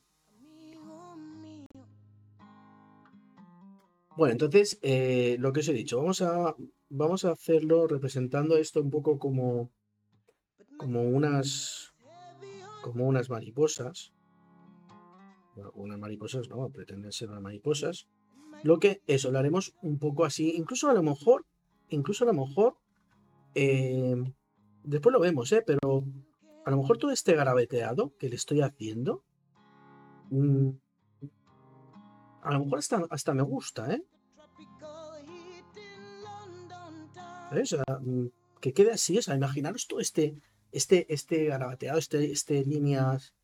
Bueno, 4.17 4.33
entonces, 4.33 4.79
eh, 4.83 5.37
lo 5.39 5.53
que 5.53 5.61
os 5.61 5.69
he 5.69 5.73
dicho, 5.73 5.99
vamos 5.99 6.21
a, 6.21 6.55
vamos 6.89 7.25
a 7.25 7.33
hacerlo 7.33 7.87
representando 7.87 8.57
esto 8.57 8.83
un 8.83 8.91
poco 8.91 9.19
como, 9.19 9.71
como 10.77 11.03
unas, 11.03 11.95
como 12.83 13.07
unas 13.07 13.31
mariposas. 13.31 14.13
Bueno, 15.55 15.71
unas 15.75 15.99
mariposas, 15.99 16.49
no, 16.49 16.71
pretenden 16.71 17.13
ser 17.13 17.31
unas 17.31 17.43
mariposas. 17.43 18.09
Lo 18.63 18.79
que 18.79 19.01
eso 19.07 19.31
lo 19.31 19.39
haremos 19.39 19.75
un 19.81 19.99
poco 19.99 20.25
así. 20.25 20.55
Incluso 20.57 20.91
a 20.91 20.95
lo 20.95 21.03
mejor, 21.03 21.47
incluso 21.89 22.25
a 22.25 22.33
lo 22.33 22.35
mejor, 22.35 22.77
eh, 23.55 24.17
después 24.83 25.13
lo 25.13 25.21
vemos, 25.21 25.53
¿eh? 25.53 25.63
Pero 25.67 26.05
a 26.65 26.71
lo 26.71 26.77
mejor 26.77 26.99
todo 26.99 27.11
este 27.11 27.35
garabeteado 27.35 28.13
que 28.19 28.29
le 28.29 28.37
estoy 28.37 28.61
haciendo, 28.61 29.25
mmm, 30.31 30.71
a 32.43 32.53
lo 32.53 32.65
mejor 32.65 32.79
hasta, 32.79 33.03
hasta 33.11 33.35
me 33.35 33.43
gusta, 33.43 33.93
¿eh? 33.93 34.03
¿Ves? 37.53 37.73
O 37.73 37.77
sea, 37.77 38.01
que 38.61 38.73
quede 38.73 38.93
así, 38.93 39.19
o 39.19 39.23
sea, 39.23 39.35
imaginaros 39.35 39.87
todo 39.89 40.01
este, 40.01 40.37
este, 40.73 41.13
este 41.13 41.47
garabateado, 41.47 41.99
este, 41.99 42.31
este 42.31 42.65
líneas, 42.65 43.35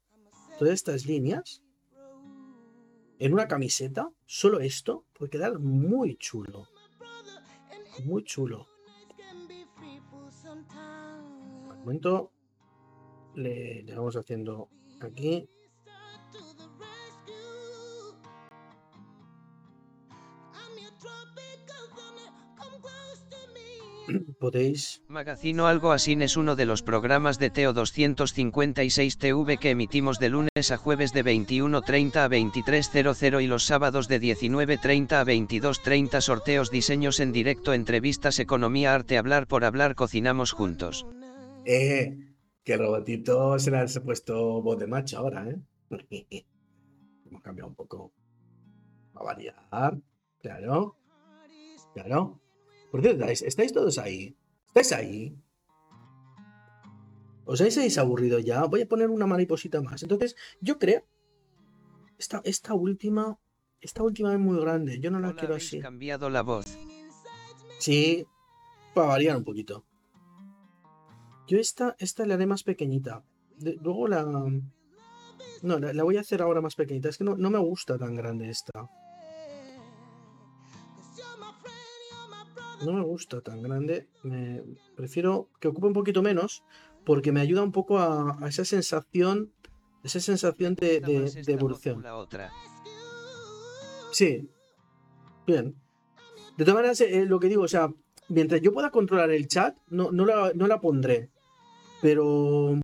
todas 0.58 0.74
estas 0.74 1.06
líneas 1.06 1.62
en 3.18 3.32
una 3.32 3.48
camiseta, 3.48 4.10
solo 4.26 4.60
esto, 4.60 5.06
puede 5.14 5.30
quedar 5.30 5.58
muy 5.58 6.16
chulo. 6.16 6.68
Muy 8.04 8.24
chulo. 8.24 8.66
Al 11.70 11.78
momento 11.78 12.30
le 13.34 13.84
vamos 13.94 14.16
haciendo 14.16 14.68
aquí. 15.00 15.48
podéis... 24.40 25.02
Magazino 25.08 25.66
Algo 25.66 25.92
Así 25.92 26.12
es 26.20 26.36
uno 26.36 26.56
de 26.56 26.66
los 26.66 26.82
programas 26.82 27.38
de 27.38 27.50
Teo 27.50 27.72
256 27.72 29.18
TV 29.18 29.58
que 29.58 29.70
emitimos 29.70 30.18
de 30.18 30.28
lunes 30.30 30.70
a 30.70 30.76
jueves 30.76 31.12
de 31.12 31.24
21.30 31.24 32.16
a 32.16 32.28
23.00 32.28 33.42
y 33.42 33.46
los 33.46 33.64
sábados 33.64 34.08
de 34.08 34.20
19.30 34.20 35.12
a 35.12 35.24
22.30 35.24 36.20
sorteos 36.20 36.70
diseños 36.70 37.20
en 37.20 37.32
directo 37.32 37.72
entrevistas 37.72 38.38
economía 38.38 38.94
arte 38.94 39.18
hablar 39.18 39.46
por 39.46 39.64
hablar 39.64 39.94
cocinamos 39.94 40.52
juntos. 40.52 41.06
Eh, 41.64 42.16
que 42.64 42.74
el 42.74 42.78
robotito 42.80 43.58
se 43.58 43.70
le 43.70 43.78
ha 43.78 43.86
puesto 44.04 44.62
voz 44.62 44.78
de 44.78 44.86
macho 44.86 45.18
ahora, 45.18 45.48
¿eh? 45.48 45.56
Hemos 47.26 47.42
cambiado 47.42 47.68
un 47.68 47.74
poco. 47.74 48.12
Va 49.16 49.20
a 49.20 49.24
variar. 49.24 49.98
Claro. 50.40 50.96
Claro. 51.94 52.40
Por 52.96 53.06
¿estáis, 53.06 53.42
estáis 53.42 53.72
todos 53.74 53.98
ahí? 53.98 54.36
¿Estáis 54.68 54.92
ahí? 54.92 55.36
¿Os 57.44 57.60
habéis 57.60 57.98
aburrido 57.98 58.38
ya? 58.38 58.64
Voy 58.64 58.82
a 58.82 58.88
poner 58.88 59.10
una 59.10 59.26
mariposita 59.26 59.82
más. 59.82 60.02
Entonces, 60.02 60.34
yo 60.60 60.78
creo. 60.78 61.04
Esta, 62.18 62.40
esta 62.44 62.74
última. 62.74 63.38
Esta 63.82 64.02
última 64.02 64.32
es 64.32 64.38
muy 64.40 64.58
grande. 64.58 64.98
Yo 64.98 65.10
no 65.10 65.20
la 65.20 65.28
Hola, 65.28 65.36
quiero 65.38 65.54
así. 65.56 65.78
cambiado 65.80 66.30
la 66.30 66.42
voz. 66.42 66.78
Sí. 67.78 68.26
Para 68.94 69.08
variar 69.08 69.36
un 69.36 69.44
poquito. 69.44 69.84
Yo 71.46 71.58
esta, 71.58 71.94
esta 71.98 72.24
la 72.24 72.34
haré 72.34 72.46
más 72.46 72.62
pequeñita. 72.64 73.22
De- 73.58 73.74
luego 73.82 74.08
la. 74.08 74.24
No, 74.24 75.78
la, 75.78 75.92
la 75.92 76.02
voy 76.02 76.16
a 76.16 76.20
hacer 76.20 76.40
ahora 76.40 76.60
más 76.62 76.74
pequeñita. 76.74 77.10
Es 77.10 77.18
que 77.18 77.24
no, 77.24 77.36
no 77.36 77.50
me 77.50 77.58
gusta 77.58 77.98
tan 77.98 78.14
grande 78.16 78.48
esta. 78.48 78.88
No 82.84 82.92
me 82.92 83.02
gusta 83.02 83.40
tan 83.40 83.62
grande. 83.62 84.08
Me 84.22 84.62
prefiero 84.96 85.48
que 85.60 85.68
ocupe 85.68 85.86
un 85.86 85.92
poquito 85.92 86.22
menos. 86.22 86.62
Porque 87.04 87.32
me 87.32 87.40
ayuda 87.40 87.62
un 87.62 87.72
poco 87.72 87.98
a, 87.98 88.36
a 88.40 88.48
esa 88.48 88.64
sensación. 88.64 89.52
Esa 90.02 90.20
sensación 90.20 90.74
de, 90.74 90.96
evolución. 91.46 92.04
Sí. 94.12 94.48
Bien. 95.46 95.76
De 96.56 96.64
todas 96.64 96.76
maneras, 96.76 97.00
eh, 97.00 97.24
lo 97.26 97.38
que 97.38 97.48
digo, 97.48 97.62
o 97.62 97.68
sea, 97.68 97.92
mientras 98.28 98.60
yo 98.60 98.72
pueda 98.72 98.90
controlar 98.90 99.30
el 99.30 99.46
chat, 99.46 99.76
no, 99.88 100.10
no, 100.10 100.24
la, 100.24 100.52
no 100.54 100.66
la 100.66 100.80
pondré. 100.80 101.30
Pero. 102.02 102.80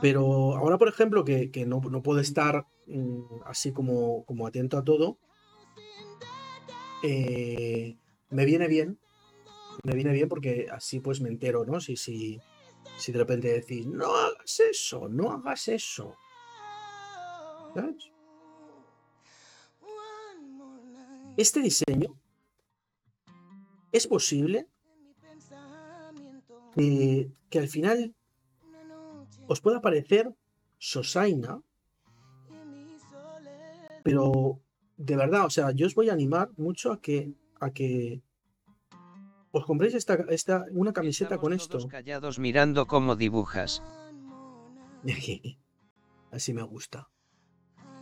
Pero 0.00 0.56
ahora, 0.56 0.78
por 0.78 0.88
ejemplo, 0.88 1.24
que, 1.24 1.50
que 1.50 1.66
no, 1.66 1.80
no 1.80 2.02
puedo 2.02 2.20
estar 2.20 2.66
mm, 2.86 3.42
así 3.44 3.72
como, 3.72 4.24
como 4.24 4.46
atento 4.46 4.78
a 4.78 4.84
todo, 4.84 5.18
eh, 7.02 7.96
me 8.30 8.44
viene 8.44 8.68
bien. 8.68 8.98
Me 9.82 9.94
viene 9.94 10.12
bien 10.12 10.28
porque 10.28 10.68
así 10.70 11.00
pues 11.00 11.20
me 11.20 11.28
entero, 11.28 11.64
¿no? 11.64 11.80
Si, 11.80 11.96
si, 11.96 12.38
si 12.98 13.12
de 13.12 13.18
repente 13.18 13.48
decís, 13.48 13.86
no 13.86 14.14
hagas 14.14 14.60
eso, 14.60 15.08
no 15.08 15.32
hagas 15.32 15.68
eso. 15.68 16.14
Este 21.36 21.60
diseño 21.60 22.18
es 23.92 24.06
posible 24.06 24.66
que, 26.74 27.30
que 27.48 27.58
al 27.58 27.68
final 27.68 28.14
os 29.46 29.60
pueda 29.60 29.80
parecer 29.80 30.34
Sosaina, 30.78 31.62
pero 34.02 34.60
de 35.00 35.16
verdad, 35.16 35.46
o 35.46 35.50
sea, 35.50 35.70
yo 35.70 35.86
os 35.86 35.94
voy 35.94 36.10
a 36.10 36.12
animar 36.12 36.50
mucho 36.58 36.92
a 36.92 37.00
que, 37.00 37.32
a 37.58 37.70
que 37.70 38.22
os 39.50 39.64
compréis 39.64 39.94
esta, 39.94 40.14
esta, 40.28 40.66
una 40.72 40.92
camiseta 40.92 41.36
Estamos 41.36 41.40
con 41.58 41.68
todos 41.68 41.84
esto. 41.84 41.88
callados 41.88 42.38
mirando 42.38 42.86
cómo 42.86 43.16
dibujas. 43.16 43.82
Así 46.30 46.52
me 46.52 46.62
gusta. 46.62 47.08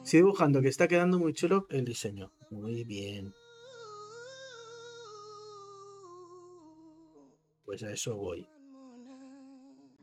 Estoy 0.03 0.21
dibujando 0.21 0.61
que 0.61 0.69
está 0.69 0.89
quedando 0.89 1.21
muy 1.21 1.33
chulo 1.35 1.67
el 1.71 1.85
diseño. 1.85 2.33
Muy 2.51 2.83
bien. 2.83 3.33
Pues 7.65 7.85
a 7.85 7.93
eso 7.93 8.17
voy. 8.17 8.49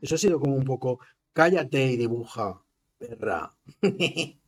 Eso 0.00 0.14
ha 0.14 0.18
sido 0.18 0.40
como 0.40 0.56
un 0.56 0.64
poco. 0.64 0.98
Cállate 1.34 1.92
y 1.92 1.96
dibuja, 1.98 2.62
perra. 2.98 3.54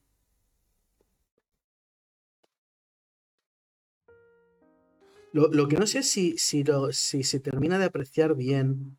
Lo, 5.32 5.48
lo 5.48 5.68
que 5.68 5.76
no 5.76 5.86
sé 5.86 6.02
si, 6.02 6.38
si, 6.38 6.64
lo- 6.64 6.92
si 6.92 7.22
se 7.22 7.40
termina 7.40 7.78
de 7.78 7.84
apreciar 7.84 8.34
bien. 8.34 8.96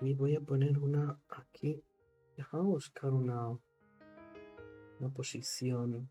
Voy 0.00 0.34
a 0.36 0.40
poner 0.40 0.78
una 0.78 1.18
aquí. 1.28 1.82
Déjame 2.36 2.64
buscar 2.64 3.12
una, 3.12 3.48
una 5.00 5.08
posición. 5.14 6.08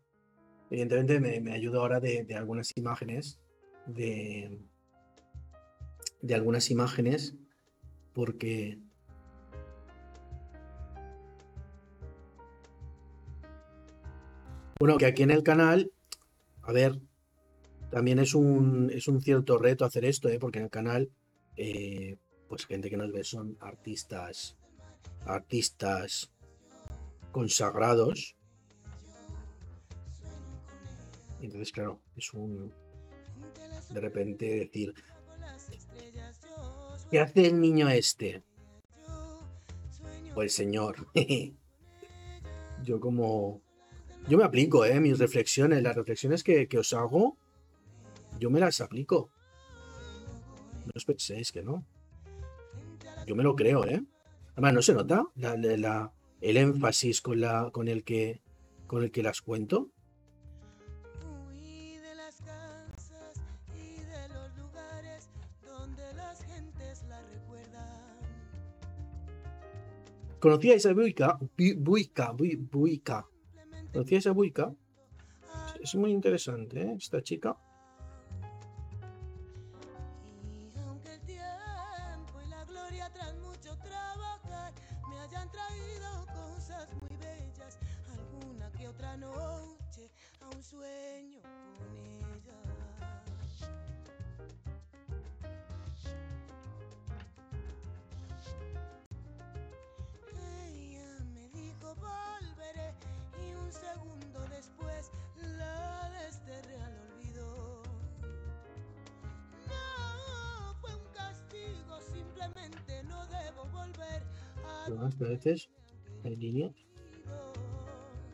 Evidentemente 0.70 1.20
me, 1.20 1.40
me 1.40 1.52
ayuda 1.52 1.78
ahora 1.78 2.00
de, 2.00 2.24
de 2.24 2.34
algunas 2.34 2.76
imágenes. 2.76 3.40
De, 3.86 4.60
de 6.20 6.34
algunas 6.34 6.70
imágenes. 6.70 7.36
Porque. 8.12 8.80
Bueno, 14.80 14.98
que 14.98 15.06
aquí 15.06 15.22
en 15.22 15.30
el 15.30 15.42
canal. 15.42 15.92
A 16.62 16.72
ver. 16.72 17.00
También 17.90 18.18
es 18.18 18.34
un, 18.34 18.90
es 18.92 19.08
un 19.08 19.20
cierto 19.20 19.58
reto 19.58 19.84
hacer 19.84 20.04
esto, 20.04 20.28
¿eh? 20.28 20.38
porque 20.38 20.58
en 20.58 20.64
el 20.64 20.70
canal. 20.70 21.10
eh, 21.56 22.16
pues 22.48 22.66
gente 22.66 22.90
que 22.90 22.96
nos 22.96 23.12
ve 23.12 23.24
son 23.24 23.56
artistas. 23.60 24.56
Artistas 25.24 26.32
consagrados. 27.32 28.36
Entonces, 31.40 31.72
claro, 31.72 32.00
es 32.16 32.32
un. 32.32 32.72
De 33.90 34.00
repente 34.00 34.46
decir. 34.46 34.94
¿Qué 37.10 37.20
hace 37.20 37.46
el 37.46 37.60
niño 37.60 37.88
este? 37.88 38.42
O 40.34 40.42
el 40.42 40.50
señor. 40.50 41.06
Yo 42.84 43.00
como. 43.00 43.60
Yo 44.28 44.38
me 44.38 44.44
aplico, 44.44 44.84
¿eh? 44.84 44.98
Mis 45.00 45.18
reflexiones, 45.18 45.82
las 45.82 45.94
reflexiones 45.94 46.42
que, 46.42 46.66
que 46.66 46.78
os 46.78 46.92
hago, 46.92 47.36
yo 48.38 48.50
me 48.50 48.60
las 48.60 48.80
aplico. 48.80 49.30
No 50.84 50.92
os 50.94 51.04
penséis 51.04 51.52
que 51.52 51.62
no. 51.62 51.84
Yo 53.26 53.34
me 53.34 53.42
lo 53.42 53.56
creo, 53.56 53.84
¿eh? 53.84 54.02
Además, 54.52 54.74
¿no 54.74 54.82
se 54.82 54.94
nota 54.94 55.24
la- 55.34 56.12
el 56.40 56.56
énfasis 56.56 57.20
con, 57.20 57.40
la, 57.40 57.70
con, 57.72 57.88
el 57.88 58.04
que, 58.04 58.40
con 58.86 59.02
el 59.02 59.10
que 59.10 59.22
las 59.22 59.42
cuento? 59.42 59.90
¿Conocíais 70.40 70.86
a 70.86 70.92
Buica? 70.92 71.38
Bu- 71.56 71.76
Buica, 71.78 72.32
Bui- 72.32 72.56
Buica. 72.56 73.26
¿Conocíais 73.92 74.26
a 74.26 74.32
Buica? 74.32 74.72
Es 75.80 75.94
muy 75.94 76.10
interesante, 76.12 76.82
¿eh? 76.82 76.94
Esta 76.98 77.22
chica. 77.22 77.56
Sueño 90.76 91.40
con 91.42 91.96
ella. 91.96 92.58
Ella 100.36 101.24
me 101.34 101.48
dijo 101.50 101.94
volveré 101.96 102.92
y 103.42 103.54
un 103.54 103.72
segundo 103.72 104.40
después 104.50 105.10
la 105.58 106.10
desterré 106.22 106.76
al 106.80 106.98
olvido. 106.98 107.82
No 109.68 110.74
fue 110.80 110.94
un 110.94 111.08
castigo, 111.14 112.00
simplemente 112.12 113.02
no 113.04 113.26
debo 113.28 113.64
volver 113.72 114.22
a 114.64 114.84
Pero 114.86 115.00
a 115.00 115.28
veces 115.30 115.70
hay. 116.24 116.74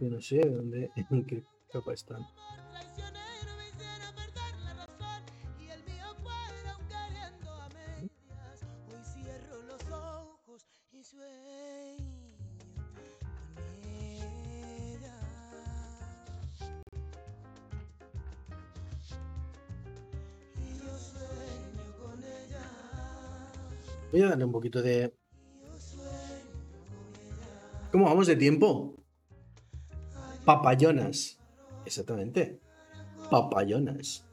Yo 0.01 0.11
no 0.11 0.21
sé 0.21 0.41
dónde, 0.41 0.91
en 1.11 1.25
qué 1.25 1.45
están. 1.93 2.27
Perder 4.15 4.63
la 4.63 4.75
razón 4.75 5.23
y 10.93 11.03
sueño 11.03 12.27
con 12.39 12.59
ella. 13.85 15.17
Y 20.59 20.79
yo 20.79 20.93
sé 20.99 21.27
Voy 24.13 24.23
a 24.23 24.29
darle 24.29 24.45
un 24.45 24.53
poquito 24.53 24.83
de. 24.83 25.15
¿Cómo 27.91 28.05
vamos 28.05 28.27
de 28.27 28.37
tiempo? 28.37 28.95
Papayonas. 30.45 31.42
Exactamente. 31.93 32.59
Papayonas. 33.31 34.25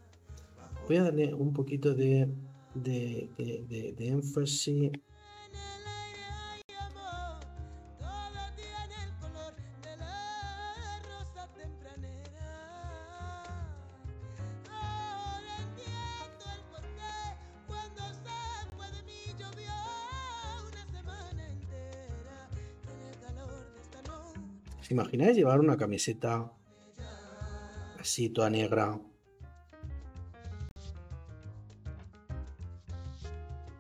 Voy 0.88 0.96
a 0.96 1.04
darle 1.04 1.34
un 1.34 1.52
poquito 1.52 1.94
de. 1.94 2.30
de, 2.74 3.30
de, 3.38 3.94
de- 3.98 4.08
énfasis. 4.08 4.86
En 4.86 4.94
el 4.96 5.84
aire 6.06 6.24
hay 6.48 6.62
amor, 6.88 7.40
todo 8.00 8.42
tiene 8.56 8.96
el 9.04 9.14
color 9.20 9.54
de 9.84 9.98
la 9.98 11.00
rosa 11.04 11.50
tempranera. 11.54 13.44
Ahora 14.72 15.54
entiendo 15.60 16.46
el 16.56 16.64
porqué 16.72 17.20
cuando 17.68 18.02
se 18.24 18.76
fue 18.78 18.88
de 18.96 19.04
mí 19.04 19.20
llovió 19.38 19.76
una 20.70 20.86
semana 20.94 21.50
entera. 21.52 22.50
En 22.88 23.00
el 23.10 23.20
calor 23.20 23.74
de 23.74 23.82
esta 23.82 24.02
noche. 24.04 24.40
¿Os 24.80 24.92
imagináis 24.92 25.36
llevar 25.36 25.60
una 25.60 25.76
camiseta 25.76 26.54
negra? 28.50 29.00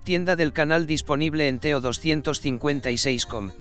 Tienda 0.03 0.35
del 0.35 0.53
canal 0.53 0.87
disponible 0.87 1.47
en 1.47 1.59
Teo256com. 1.59 3.51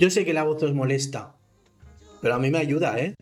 Yo 0.00 0.10
sé 0.10 0.24
que 0.24 0.34
la 0.34 0.44
voz 0.44 0.62
os 0.62 0.74
molesta, 0.74 1.36
pero 2.20 2.34
a 2.34 2.38
mí 2.38 2.50
me 2.50 2.58
ayuda, 2.58 2.98
¿eh? 2.98 3.14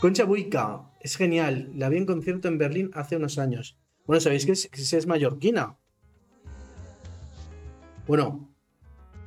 Concha 0.00 0.24
Buica, 0.24 0.90
es 1.00 1.16
genial. 1.16 1.70
La 1.74 1.88
vi 1.88 1.98
en 1.98 2.06
concierto 2.06 2.48
en 2.48 2.58
Berlín 2.58 2.90
hace 2.94 3.16
unos 3.16 3.38
años. 3.38 3.78
Bueno, 4.04 4.20
¿sabéis 4.20 4.46
que 4.46 4.52
es, 4.52 4.68
que 4.68 4.80
es 4.80 5.06
mallorquina? 5.06 5.78
Bueno, 8.06 8.51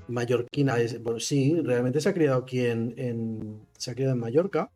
mallorquina, 0.07 0.79
es, 0.79 0.99
sí, 1.19 1.59
realmente 1.61 2.01
se 2.01 2.09
ha 2.09 2.13
criado 2.13 2.37
aquí 2.39 2.65
en, 2.65 3.61
Se 3.77 3.91
ha 3.91 3.93
en 3.93 4.19
Mallorca. 4.19 4.71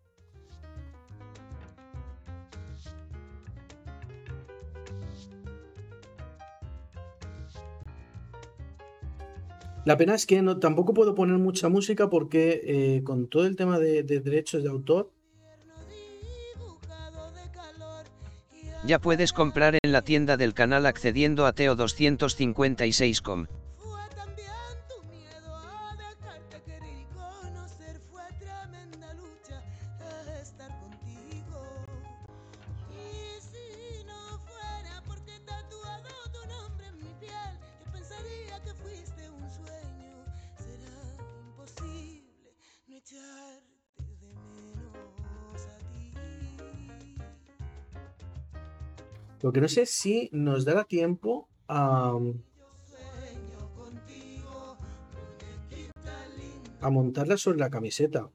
La 9.85 9.97
pena 9.97 10.13
es 10.13 10.25
que 10.25 10.41
no, 10.41 10.59
tampoco 10.59 10.93
puedo 10.93 11.15
poner 11.15 11.37
mucha 11.37 11.69
música 11.69 12.09
porque 12.09 12.61
eh, 12.63 13.03
con 13.03 13.27
todo 13.27 13.47
el 13.47 13.55
tema 13.55 13.79
de, 13.79 14.03
de 14.03 14.19
derechos 14.19 14.61
de 14.61 14.69
autor, 14.69 15.11
Ya 18.85 18.97
puedes 18.97 19.33
comprar 19.33 19.77
en 19.83 19.91
la 19.91 20.03
tienda 20.03 20.37
del 20.37 20.53
canal 20.53 20.85
accediendo 20.85 21.45
a 21.45 21.53
Teo256com. 21.53 23.47
Lo 49.41 49.51
que 49.51 49.61
no 49.61 49.67
sé 49.67 49.83
es 49.83 49.91
si 49.91 50.29
nos 50.33 50.65
dará 50.65 50.83
tiempo 50.83 51.47
a, 51.67 52.13
a 56.81 56.89
montarla 56.89 57.37
sobre 57.37 57.59
la 57.59 57.69
camiseta. 57.69 58.29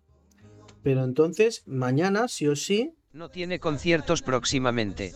Pero 0.82 1.04
entonces, 1.04 1.62
mañana, 1.66 2.28
sí 2.28 2.46
o 2.46 2.56
sí, 2.56 2.94
No 3.12 3.30
tiene 3.30 3.60
conciertos 3.60 4.22
próximamente. 4.22 5.12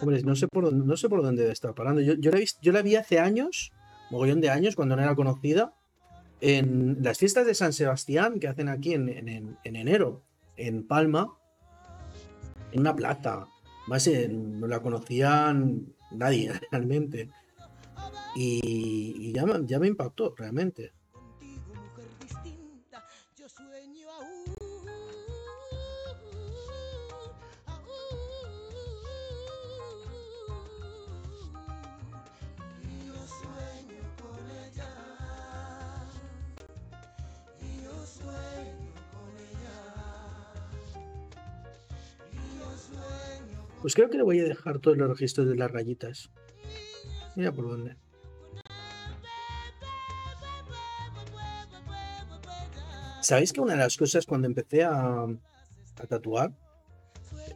Hombre, 0.00 0.22
no 0.22 0.36
sé 0.36 0.46
por 0.46 0.64
dónde, 0.64 0.86
no 0.86 0.96
sé 0.96 1.08
por 1.08 1.22
dónde 1.22 1.42
debe 1.42 1.52
estar 1.52 1.74
parando. 1.74 2.00
Yo, 2.00 2.14
yo 2.14 2.30
la, 2.30 2.38
vis- 2.38 2.58
yo 2.62 2.70
la 2.72 2.82
vi 2.82 2.94
hace 2.94 3.18
años, 3.18 3.72
mogollón 4.10 4.40
de 4.40 4.48
años, 4.50 4.76
cuando 4.76 4.94
no 4.94 5.02
era 5.02 5.16
conocida, 5.16 5.74
en 6.40 6.98
las 7.02 7.18
fiestas 7.18 7.44
de 7.46 7.54
San 7.54 7.72
Sebastián 7.72 8.38
que 8.38 8.46
hacen 8.46 8.68
aquí 8.68 8.94
en, 8.94 9.08
en- 9.08 9.28
en- 9.28 9.58
en 9.64 9.74
enero, 9.76 10.22
en 10.56 10.86
Palma, 10.86 11.36
una 12.74 12.94
plaza. 12.94 13.48
Más 13.86 14.06
eh, 14.06 14.28
no 14.28 14.66
la 14.66 14.80
conocían 14.80 15.94
nadie 16.10 16.52
realmente. 16.70 17.30
Y, 18.36 19.14
y 19.18 19.32
ya 19.32 19.78
me 19.78 19.86
impactó 19.86 20.34
realmente. 20.36 20.92
Pues 43.80 43.94
creo 43.94 44.10
que 44.10 44.16
le 44.16 44.24
voy 44.24 44.40
a 44.40 44.44
dejar 44.44 44.80
todos 44.80 44.96
los 44.96 45.08
registros 45.08 45.48
de 45.48 45.56
las 45.56 45.70
rayitas. 45.70 46.30
Mira 47.36 47.52
por 47.52 47.68
dónde. 47.68 47.96
¿Sabéis 53.22 53.52
que 53.52 53.60
una 53.60 53.72
de 53.72 53.78
las 53.78 53.96
cosas 53.96 54.26
cuando 54.26 54.46
empecé 54.46 54.84
a, 54.84 55.22
a 55.22 56.06
tatuar, 56.08 56.52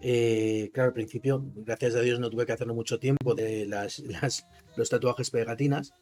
eh, 0.02 0.70
claro, 0.74 0.88
al 0.88 0.94
principio, 0.94 1.44
gracias 1.54 1.94
a 1.94 2.00
Dios 2.00 2.18
no 2.18 2.28
tuve 2.28 2.44
que 2.44 2.52
hacerlo 2.52 2.74
mucho 2.74 2.98
tiempo 2.98 3.34
de 3.34 3.66
las, 3.66 4.02
los 4.76 4.90
tatuajes 4.90 5.30
pegatinas, 5.30 5.92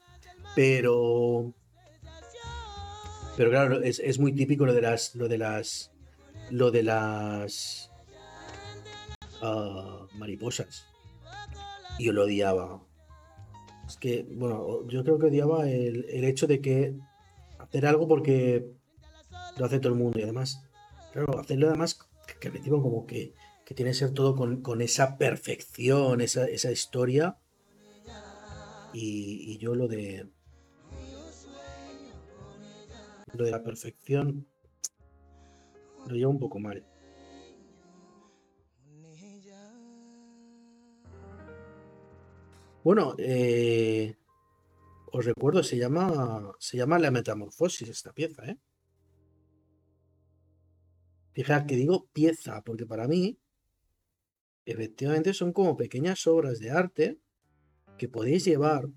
pero, 0.56 1.52
pero 3.36 3.50
claro, 3.50 3.82
es, 3.82 4.00
es 4.00 4.18
muy 4.18 4.32
típico 4.32 4.64
lo 4.64 4.72
de 4.72 4.80
las, 4.80 5.14
lo 5.14 5.28
de 5.28 5.38
las, 5.38 5.92
lo 6.50 6.70
de 6.70 6.82
las 6.82 7.89
ah, 9.42 10.06
mariposas. 10.14 10.86
Y 11.98 12.06
yo 12.06 12.12
lo 12.12 12.24
odiaba. 12.24 12.82
Es 13.86 13.96
que, 13.96 14.26
bueno, 14.30 14.86
yo 14.88 15.02
creo 15.02 15.18
que 15.18 15.26
odiaba 15.26 15.68
el, 15.68 16.06
el 16.08 16.24
hecho 16.24 16.46
de 16.46 16.60
que 16.60 16.94
hacer 17.58 17.86
algo 17.86 18.06
porque 18.08 18.72
lo 19.56 19.66
hace 19.66 19.78
todo 19.80 19.92
el 19.92 19.98
mundo 19.98 20.18
y 20.18 20.22
además, 20.22 20.62
claro, 21.12 21.38
hacerlo 21.38 21.68
además 21.68 21.98
que, 22.40 22.50
reciban 22.50 22.82
como 22.82 23.06
que, 23.06 23.34
que 23.64 23.74
tiene 23.74 23.90
que 23.90 23.96
ser 23.96 24.12
todo 24.12 24.34
con, 24.34 24.62
con 24.62 24.80
esa 24.80 25.18
perfección, 25.18 26.20
esa, 26.20 26.46
esa 26.46 26.70
historia. 26.70 27.36
Y, 28.92 29.52
y 29.52 29.58
yo 29.58 29.74
lo 29.74 29.86
de. 29.86 30.28
Lo 33.32 33.44
de 33.44 33.50
la 33.52 33.62
perfección 33.62 34.46
lo 36.06 36.14
llevo 36.16 36.32
un 36.32 36.40
poco 36.40 36.58
mal. 36.58 36.84
Bueno, 42.82 43.14
eh, 43.18 44.16
os 45.12 45.24
recuerdo, 45.24 45.62
se 45.62 45.76
llama, 45.76 46.52
se 46.58 46.76
llama 46.76 46.98
La 46.98 47.10
Metamorfosis 47.10 47.88
esta 47.88 48.12
pieza, 48.12 48.44
¿eh? 48.46 48.58
Que 51.34 51.76
digo 51.76 52.06
pieza, 52.12 52.62
porque 52.62 52.86
para 52.86 53.08
mí, 53.08 53.38
efectivamente, 54.66 55.32
son 55.32 55.52
como 55.52 55.76
pequeñas 55.76 56.26
obras 56.26 56.58
de 56.58 56.70
arte 56.70 57.18
que 57.96 58.08
podéis 58.08 58.44
llevar. 58.44 58.88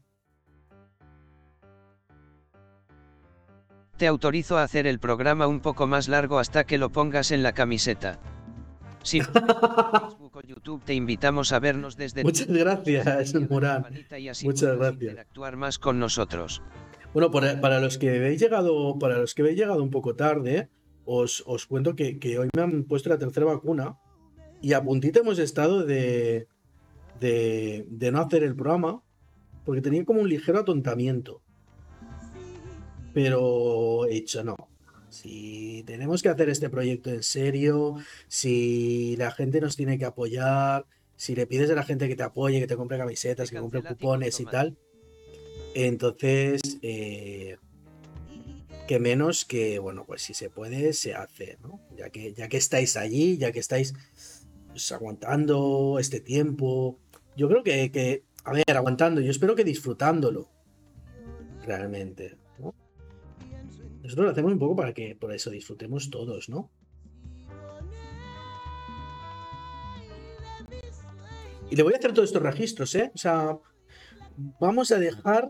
Te 3.97 4.07
autorizo 4.07 4.57
a 4.57 4.63
hacer 4.63 4.87
el 4.87 4.99
programa 4.99 5.47
un 5.47 5.61
poco 5.61 5.87
más 5.87 6.07
largo 6.09 6.39
hasta 6.39 6.65
que 6.65 6.77
lo 6.77 6.91
pongas 6.91 7.31
en 7.31 7.43
la 7.43 7.53
camiseta. 7.53 8.19
Si 9.03 9.21
YouTube 10.45 10.83
te 10.83 10.93
invitamos 10.93 11.51
a 11.53 11.59
vernos 11.59 11.95
desde 11.95 12.23
Muchas 12.23 12.47
gracias, 12.47 13.33
Morán. 13.49 13.83
campanita 13.83 14.19
y 14.19 14.29
así 14.29 14.45
Muchas 14.45 14.77
gracias. 14.77 15.01
interactuar 15.01 15.55
más 15.55 15.79
con 15.79 15.99
nosotros. 15.99 16.61
Bueno, 17.13 17.31
para, 17.31 17.61
para 17.61 17.79
los 17.79 17.97
que 17.97 18.09
habéis 18.09 18.41
llegado, 18.41 18.97
para 18.99 19.17
los 19.19 19.33
que 19.33 19.41
habéis 19.43 19.57
llegado 19.57 19.81
un 19.81 19.89
poco 19.91 20.15
tarde, 20.15 20.69
os, 21.05 21.43
os 21.45 21.65
cuento 21.65 21.95
que, 21.95 22.19
que 22.19 22.39
hoy 22.39 22.49
me 22.55 22.61
han 22.61 22.83
puesto 22.83 23.09
la 23.09 23.17
tercera 23.17 23.45
vacuna 23.45 23.97
y 24.61 24.73
a 24.73 24.83
puntito 24.83 25.19
hemos 25.21 25.39
estado 25.39 25.85
de, 25.85 26.47
de, 27.19 27.85
de 27.89 28.11
no 28.11 28.19
hacer 28.19 28.43
el 28.43 28.55
programa 28.55 29.01
porque 29.65 29.81
tenía 29.81 30.03
como 30.05 30.21
un 30.21 30.29
ligero 30.29 30.59
atontamiento. 30.59 31.41
Pero 33.13 34.05
he 34.07 34.13
dicho 34.15 34.43
no. 34.43 34.55
Si 35.13 35.83
tenemos 35.85 36.23
que 36.23 36.29
hacer 36.29 36.49
este 36.49 36.69
proyecto 36.69 37.11
en 37.11 37.21
serio, 37.21 37.97
si 38.27 39.15
la 39.17 39.31
gente 39.31 39.61
nos 39.61 39.75
tiene 39.75 39.99
que 39.99 40.05
apoyar, 40.05 40.85
si 41.15 41.35
le 41.35 41.45
pides 41.45 41.69
a 41.69 41.75
la 41.75 41.83
gente 41.83 42.07
que 42.07 42.15
te 42.15 42.23
apoye, 42.23 42.59
que 42.59 42.67
te 42.67 42.75
compre 42.75 42.97
camisetas, 42.97 43.51
que 43.51 43.59
compre 43.59 43.83
cupones 43.83 44.39
y 44.39 44.45
tal, 44.45 44.75
entonces, 45.75 46.61
eh, 46.81 47.57
que 48.87 48.99
menos 48.99 49.45
que, 49.45 49.79
bueno, 49.79 50.03
pues 50.05 50.23
si 50.23 50.33
se 50.33 50.49
puede, 50.49 50.93
se 50.93 51.13
hace, 51.13 51.57
¿no? 51.61 51.79
Ya 51.95 52.09
que, 52.09 52.33
ya 52.33 52.49
que 52.49 52.57
estáis 52.57 52.97
allí, 52.97 53.37
ya 53.37 53.51
que 53.51 53.59
estáis 53.59 53.93
pues, 54.69 54.91
aguantando 54.91 55.97
este 55.99 56.19
tiempo, 56.21 56.97
yo 57.37 57.47
creo 57.47 57.63
que, 57.63 57.91
que, 57.91 58.23
a 58.43 58.53
ver, 58.53 58.65
aguantando, 58.75 59.21
yo 59.21 59.29
espero 59.29 59.55
que 59.55 59.63
disfrutándolo, 59.63 60.49
realmente. 61.65 62.42
Nosotros 64.03 64.25
lo 64.25 64.31
hacemos 64.31 64.51
un 64.51 64.59
poco 64.59 64.75
para 64.75 64.93
que 64.93 65.15
por 65.15 65.33
eso 65.33 65.49
disfrutemos 65.49 66.09
todos, 66.09 66.49
¿no? 66.49 66.69
Y 71.69 71.75
le 71.77 71.83
voy 71.83 71.93
a 71.93 71.97
hacer 71.97 72.13
todos 72.13 72.29
estos 72.29 72.43
registros, 72.43 72.93
¿eh? 72.95 73.11
O 73.15 73.17
sea, 73.17 73.57
vamos 74.59 74.91
a 74.91 74.99
dejar 74.99 75.49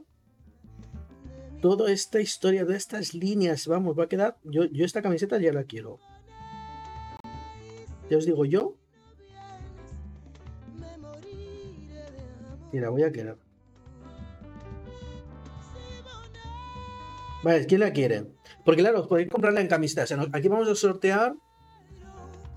toda 1.62 1.91
esta 1.91 2.22
historia, 2.22 2.64
todas 2.64 2.78
estas 2.78 3.16
líneas, 3.16 3.66
vamos, 3.68 3.97
va 3.97 4.04
a 4.04 4.08
quedar. 4.08 4.38
Yo, 4.43 4.66
yo 4.66 4.86
esta 4.86 5.01
camiseta 5.01 5.39
ya 5.39 5.51
la 5.51 5.64
quiero. 5.64 5.99
Ya 8.10 8.18
os 8.18 8.26
digo 8.26 8.45
yo. 8.45 8.78
Y 12.72 12.80
la 12.80 12.89
voy 12.89 13.01
a 13.01 13.12
querer. 13.12 13.38
Vale, 17.43 17.66
¿quién 17.66 17.82
la 17.82 17.91
quiere? 17.91 18.28
Porque 18.64 18.82
claro, 18.82 19.07
podéis 19.07 19.30
comprarla 19.30 19.61
en. 19.61 19.72
O 19.74 19.88
sea, 19.88 20.28
Aquí 20.32 20.47
vamos 20.47 20.70
a 20.70 20.76
sortear. 20.76 21.36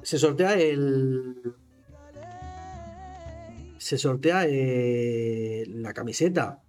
Se 0.02 0.18
sortea 0.18 0.54
el. 0.54 1.54
Se 3.78 3.98
sortea 3.98 4.46
eh, 4.46 5.64
la 5.68 5.92
camiseta. 5.92 6.62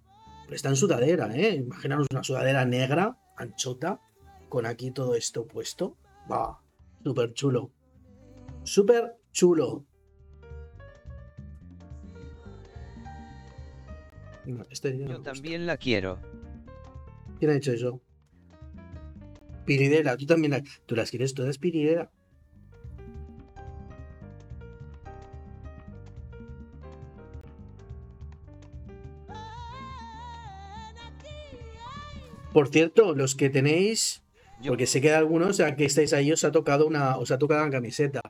Pero 0.44 0.56
está 0.56 0.70
en 0.70 0.76
sudadera, 0.76 1.36
¿eh? 1.36 1.56
Imaginaros 1.56 2.06
una 2.10 2.24
sudadera 2.24 2.64
negra, 2.64 3.18
anchota, 3.36 4.00
con 4.48 4.66
aquí 4.66 4.90
todo 4.90 5.14
esto 5.14 5.46
puesto. 5.46 5.96
Va, 6.30 6.60
súper 7.04 7.34
chulo. 7.34 7.70
Súper 8.64 9.16
chulo. 9.30 9.84
No, 14.46 14.64
este 14.70 14.94
no 14.94 15.08
Yo 15.10 15.20
también 15.20 15.66
la 15.66 15.76
quiero. 15.76 16.18
¿Quién 17.38 17.50
ha 17.50 17.56
hecho 17.56 17.72
eso? 17.72 18.00
Piridera, 19.68 20.16
tú 20.16 20.24
también 20.26 20.52
la- 20.52 20.62
¿Tú 20.86 20.96
las 20.96 21.10
quieres 21.10 21.34
todas, 21.34 21.58
Piridera? 21.58 22.10
Por 32.52 32.68
cierto, 32.68 33.14
los 33.14 33.34
que 33.34 33.50
tenéis, 33.50 34.22
porque 34.66 34.86
sé 34.86 35.00
que 35.00 35.12
algunos, 35.12 35.58
ya 35.58 35.76
que 35.76 35.84
estáis 35.84 36.12
ahí, 36.12 36.32
os 36.32 36.44
ha 36.44 36.50
tocado 36.50 36.86
una, 36.86 37.16
os 37.18 37.30
ha 37.30 37.38
tocado 37.38 37.62
una 37.62 37.70
camiseta. 37.70 38.20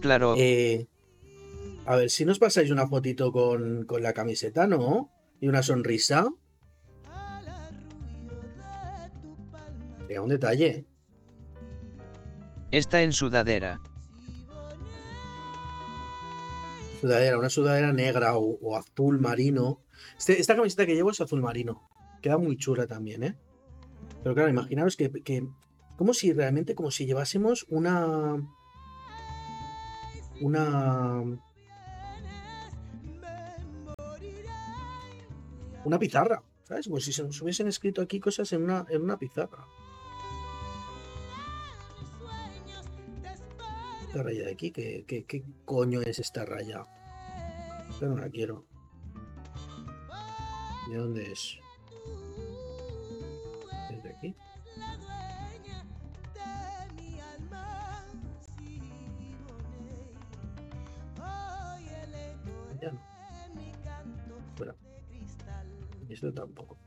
Claro, 0.00 0.34
Eh, 0.36 0.86
a 1.86 1.96
ver 1.96 2.10
si 2.10 2.24
nos 2.24 2.38
pasáis 2.38 2.70
una 2.70 2.86
fotito 2.86 3.32
con, 3.32 3.84
con 3.86 4.02
la 4.02 4.12
camiseta, 4.12 4.66
¿no? 4.66 5.10
Y 5.40 5.48
una 5.48 5.62
sonrisa. 5.62 6.26
Sería 10.12 10.20
un 10.24 10.28
detalle. 10.28 10.84
está 12.70 13.00
en 13.02 13.14
sudadera. 13.14 13.80
Sudadera, 17.00 17.38
una 17.38 17.48
sudadera 17.48 17.94
negra 17.94 18.36
o, 18.36 18.58
o 18.60 18.76
azul 18.76 19.18
marino. 19.18 19.80
Este- 20.18 20.38
esta 20.38 20.54
camiseta 20.54 20.84
que 20.84 20.94
llevo 20.94 21.12
es 21.12 21.20
azul 21.22 21.40
marino. 21.40 21.88
Queda 22.20 22.36
muy 22.36 22.58
chula 22.58 22.86
también, 22.86 23.22
¿eh? 23.22 23.38
Pero 24.22 24.34
claro, 24.34 24.50
imaginaros 24.50 24.96
que, 24.98 25.10
que 25.10 25.48
como 25.96 26.12
si 26.12 26.34
realmente, 26.34 26.74
como 26.74 26.90
si 26.90 27.06
llevásemos 27.06 27.64
una. 27.70 28.36
Una. 30.42 31.22
Una 35.86 35.98
pizarra, 35.98 36.42
¿sabes? 36.64 36.86
Como 36.86 37.00
si 37.00 37.14
se 37.14 37.22
nos 37.22 37.40
hubiesen 37.40 37.66
escrito 37.66 38.02
aquí 38.02 38.20
cosas 38.20 38.52
en 38.52 38.62
una, 38.64 38.84
en 38.90 39.00
una 39.00 39.18
pizarra. 39.18 39.64
Esta 44.12 44.24
raya 44.24 44.44
de 44.44 44.52
aquí, 44.52 44.70
¿qué, 44.70 45.06
qué, 45.08 45.24
qué 45.24 45.42
coño 45.64 46.02
es 46.02 46.18
esta 46.18 46.44
raya? 46.44 46.86
Yo 47.98 48.08
no 48.08 48.18
la 48.18 48.28
quiero. 48.28 48.66
¿De 50.90 50.96
dónde 50.98 51.32
es? 51.32 51.58
¿Es 53.90 54.02
de 54.02 54.10
aquí? 54.10 54.36
Ya 62.82 62.92
no. 62.92 63.00
Fuera. 64.56 64.74
Esto 66.10 66.34
tampoco. 66.34 66.81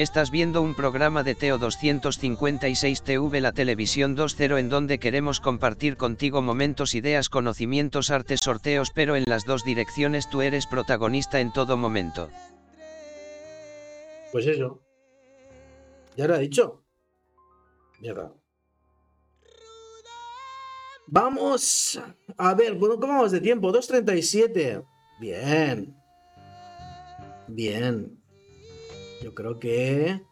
Estás 0.00 0.30
viendo 0.30 0.62
un 0.62 0.74
programa 0.74 1.22
de 1.22 1.34
Teo 1.34 1.58
256 1.58 3.02
TV 3.02 3.40
la 3.42 3.52
televisión 3.52 4.16
2.0 4.16 4.58
en 4.58 4.70
donde 4.70 4.98
queremos 4.98 5.40
compartir 5.40 5.98
contigo 5.98 6.40
momentos, 6.40 6.94
ideas, 6.94 7.28
conocimientos, 7.28 8.10
artes, 8.10 8.40
sorteos, 8.40 8.92
pero 8.94 9.14
en 9.14 9.24
las 9.26 9.44
dos 9.44 9.62
direcciones 9.62 10.30
tú 10.30 10.40
eres 10.40 10.66
protagonista 10.66 11.40
en 11.40 11.52
todo 11.52 11.76
momento. 11.76 12.30
Pues 14.32 14.46
eso. 14.46 14.80
Ya 16.16 16.26
lo 16.26 16.34
ha 16.34 16.38
dicho. 16.38 16.82
Mierda. 18.00 18.32
Vamos 21.08 22.00
a 22.38 22.54
ver, 22.54 22.78
¿cómo 22.78 22.96
vamos 22.96 23.32
de 23.32 23.42
tiempo? 23.42 23.70
2.37. 23.70 24.82
Bien. 25.20 25.94
Bien. 27.48 28.19
Yo 29.22 29.34
creo 29.34 29.58
que... 29.58 30.22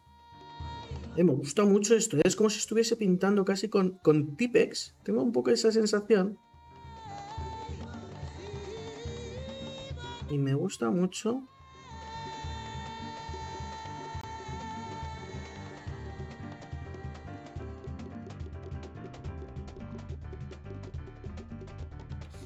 Eh, 1.17 1.25
me 1.25 1.33
gusta 1.33 1.65
mucho 1.65 1.95
esto. 1.97 2.17
Es 2.23 2.37
como 2.37 2.49
si 2.49 2.59
estuviese 2.59 2.97
pintando 2.97 3.45
casi 3.45 3.69
con, 3.69 3.99
con 4.03 4.37
Tipex. 4.37 4.95
Tengo 5.03 5.23
un 5.23 5.33
poco 5.33 5.51
esa 5.51 5.73
sensación. 5.73 6.39
Y 10.31 10.39
me 10.39 10.55
gusta 10.55 10.91
mucho. 10.91 11.43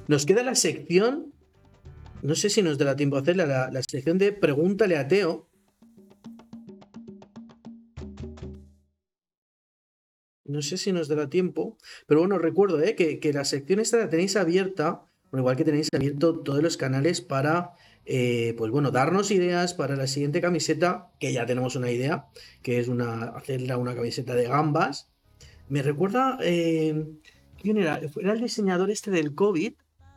Nos 0.09 0.24
queda 0.26 0.43
la 0.43 0.55
sección. 0.55 1.32
No 2.22 2.34
sé 2.34 2.51
si 2.51 2.62
nos 2.62 2.78
dará 2.78 2.97
tiempo 2.97 3.16
a 3.16 3.20
hacerla. 3.20 3.47
La, 3.47 3.70
la 3.70 3.82
sección 3.82 4.16
de 4.16 4.32
Pregúntale 4.32 4.97
a 4.97 5.07
Teo. 5.07 5.51
No 10.53 10.62
sé 10.62 10.76
si 10.76 10.92
nos 10.92 11.09
dará 11.09 11.28
tiempo. 11.30 11.76
Pero 12.07 12.20
bueno, 12.20 12.38
recuerdo 12.38 12.80
¿eh? 12.82 12.94
que, 12.94 13.18
que 13.18 13.32
la 13.32 13.44
sección 13.44 13.80
esta 13.80 13.96
la 13.98 14.09
tenéis 14.11 14.36
abierta. 14.36 15.07
Igual 15.32 15.57
que 15.57 15.64
tenéis 15.64 15.88
abierto 15.92 16.40
todos 16.40 16.62
los 16.62 16.76
canales 16.76 17.20
para. 17.22 17.72
eh, 18.05 18.55
pues 18.59 18.70
bueno, 18.70 18.90
darnos 18.90 19.30
ideas 19.30 19.74
para 19.74 19.96
la 19.96 20.07
siguiente 20.07 20.40
camiseta. 20.40 21.11
Que 21.18 21.32
ya 21.32 21.46
tenemos 21.46 21.74
una 21.76 21.90
idea. 21.90 22.26
Que 22.62 22.78
es 22.78 22.88
una 22.88 23.24
hacerla 23.30 23.78
una 23.78 23.94
camiseta 23.94 24.34
de 24.34 24.44
gambas. 24.48 25.09
Me 25.68 25.82
recuerda. 25.82 26.38
eh, 26.42 27.07
¿Quién 27.61 27.78
era? 27.78 28.00
Era 28.20 28.32
el 28.32 28.40
diseñador 28.40 28.90
este 28.90 29.11
del 29.11 29.34
COVID. 29.34 29.72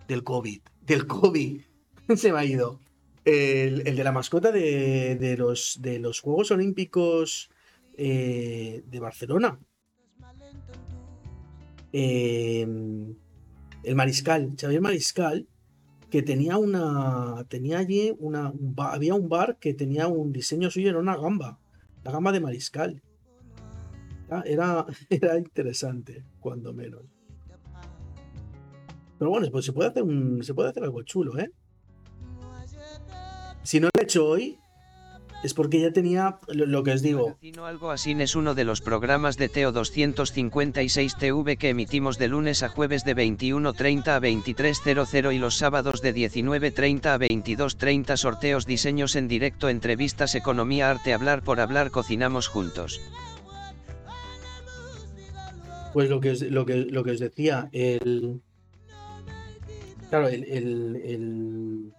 Del 0.07 0.23
COVID. 0.23 0.61
Del 0.85 1.07
COVID. 1.07 1.61
Se 2.15 2.31
me 2.33 2.39
ha 2.39 2.45
ido. 2.45 2.79
El, 3.23 3.87
el 3.87 3.95
de 3.95 4.03
la 4.03 4.11
mascota 4.11 4.51
de, 4.51 5.15
de 5.15 5.37
los, 5.37 5.79
de 5.81 5.97
los 5.99 6.19
Juegos 6.21 6.51
Olímpicos 6.51 7.49
de 7.97 8.99
Barcelona. 8.99 9.57
Eh, 11.97 12.67
el 13.83 13.95
Mariscal, 13.95 14.53
Xavier 14.59 14.81
Mariscal, 14.81 15.47
que 16.09 16.21
tenía 16.21 16.57
una. 16.57 17.45
Tenía 17.47 17.77
allí 17.77 18.13
una. 18.19 18.51
había 18.79 19.15
un 19.15 19.29
bar 19.29 19.57
que 19.59 19.73
tenía 19.73 20.09
un 20.09 20.33
diseño 20.33 20.69
suyo, 20.69 20.89
era 20.89 20.99
una 20.99 21.15
gamba. 21.15 21.57
La 22.03 22.11
gamba 22.11 22.33
de 22.33 22.41
Mariscal. 22.41 23.01
Ah, 24.29 24.43
Era, 24.45 24.85
era 25.09 25.37
interesante, 25.37 26.25
cuando 26.41 26.73
menos. 26.73 27.03
Pero 29.17 29.31
bueno, 29.31 29.47
pues 29.49 29.63
se 29.63 29.71
puede 29.71 29.87
hacer 29.87 30.03
un, 30.03 30.43
se 30.43 30.53
puede 30.53 30.71
hacer 30.71 30.83
algo 30.83 31.01
chulo, 31.03 31.39
¿eh? 31.39 31.49
Si 33.63 33.79
no 33.79 33.87
lo 33.87 34.01
he 34.01 34.03
hecho 34.03 34.27
hoy, 34.27 34.59
es 35.45 35.53
porque 35.53 35.79
ya 35.79 35.91
tenía 35.91 36.39
lo, 36.47 36.65
lo 36.65 36.83
que 36.83 36.91
os 36.91 37.01
digo. 37.01 37.37
Algo 37.63 37.91
Así 37.91 38.11
es 38.19 38.35
uno 38.35 38.55
de 38.55 38.63
los 38.63 38.81
programas 38.81 39.37
de 39.37 39.47
Teo 39.47 39.71
256 39.71 41.15
TV 41.17 41.57
que 41.57 41.69
emitimos 41.69 42.17
de 42.17 42.27
lunes 42.27 42.63
a 42.63 42.69
jueves 42.69 43.05
de 43.05 43.15
21.30 43.15 44.07
a 44.07 44.19
23.00 44.19 45.33
y 45.33 45.37
los 45.37 45.55
sábados 45.57 46.01
de 46.01 46.13
19.30 46.15 47.05
a 47.05 47.19
22.30 47.19 48.17
sorteos 48.17 48.65
diseños 48.65 49.15
en 49.15 49.27
directo 49.27 49.69
entrevistas 49.69 50.35
economía 50.35 50.89
arte 50.89 51.13
hablar 51.13 51.43
por 51.43 51.59
hablar 51.59 51.91
cocinamos 51.91 52.47
juntos. 52.47 52.99
Pues 55.93 56.09
lo 56.09 56.19
que 56.19 56.31
os, 56.31 56.41
lo 56.41 56.65
que, 56.65 56.75
lo 56.75 57.03
que 57.03 57.11
os 57.11 57.19
decía, 57.19 57.69
el. 57.71 58.41
Claro, 60.09 60.27
el, 60.27 60.43
el, 60.43 60.95
el, 61.05 61.93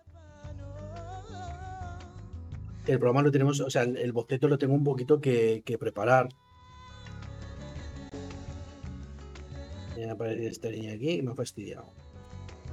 el 2.87 2.99
programa 2.99 3.23
lo 3.23 3.33
tenemos, 3.33 3.61
o 3.61 3.71
sea, 3.71 3.83
el, 3.83 3.97
el 3.97 4.13
boceto 4.13 4.49
lo 4.49 4.59
tengo 4.59 4.75
un 4.75 4.85
poquito 4.85 5.21
que, 5.21 5.63
preparar. 5.79 6.29
Aparece 10.11 10.47
esta 10.47 10.71
niña 10.71 10.93
aquí 10.93 11.11
y 11.11 11.23
me 11.23 11.33
ha 11.33 11.35
fastidiado. 11.35 11.87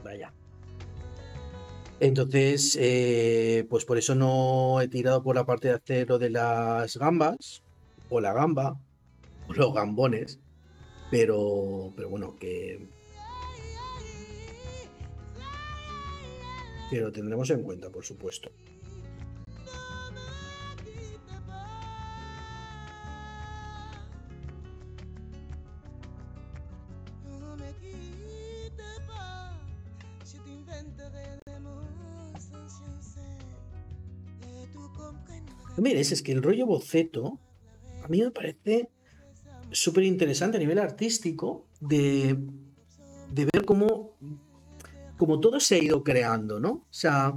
Vaya. 0.04 0.32
Entonces, 2.00 2.78
eh, 2.80 3.66
pues 3.70 3.86
por 3.86 3.98
eso 3.98 4.14
no 4.14 4.82
he 4.82 4.88
tirado 4.88 5.24
por 5.24 5.36
la 5.36 5.46
parte 5.46 5.70
de 5.70 5.76
hacer 5.76 6.10
lo 6.10 6.20
de 6.20 6.30
las 6.30 6.98
gambas, 6.98 7.64
o 8.10 8.20
la 8.20 8.34
gamba, 8.34 8.78
o 9.48 9.54
los 9.54 9.74
gambones. 9.74 10.40
Pero, 11.10 11.94
pero 11.96 12.10
bueno, 12.10 12.36
que, 12.40 12.88
que 16.90 17.00
lo 17.00 17.12
tendremos 17.12 17.50
en 17.50 17.64
cuenta, 17.64 17.90
por 17.90 18.04
supuesto. 18.04 18.52
Es 35.86 36.22
que 36.22 36.32
el 36.32 36.42
rollo 36.42 36.66
boceto 36.66 37.40
a 38.04 38.08
mí 38.08 38.22
me 38.22 38.32
parece 38.32 38.90
súper 39.72 40.04
interesante 40.04 40.58
a 40.58 40.60
nivel 40.60 40.80
artístico 40.80 41.66
de, 41.80 42.38
de 43.32 43.46
ver 43.46 43.66
cómo, 43.66 44.18
cómo 45.18 45.40
todo 45.40 45.60
se 45.60 45.76
ha 45.76 45.84
ido 45.84 46.04
creando, 46.04 46.60
¿no? 46.60 46.72
O 46.72 46.88
sea, 46.90 47.34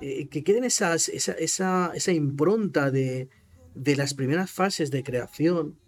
eh, 0.00 0.28
que 0.28 0.42
queden 0.42 0.64
esa, 0.64 0.94
esa, 0.94 1.92
esa 1.94 2.12
impronta 2.12 2.90
de, 2.90 3.28
de 3.74 3.96
las 3.96 4.14
primeras 4.14 4.50
fases 4.50 4.90
de 4.90 5.02
creación. 5.02 5.78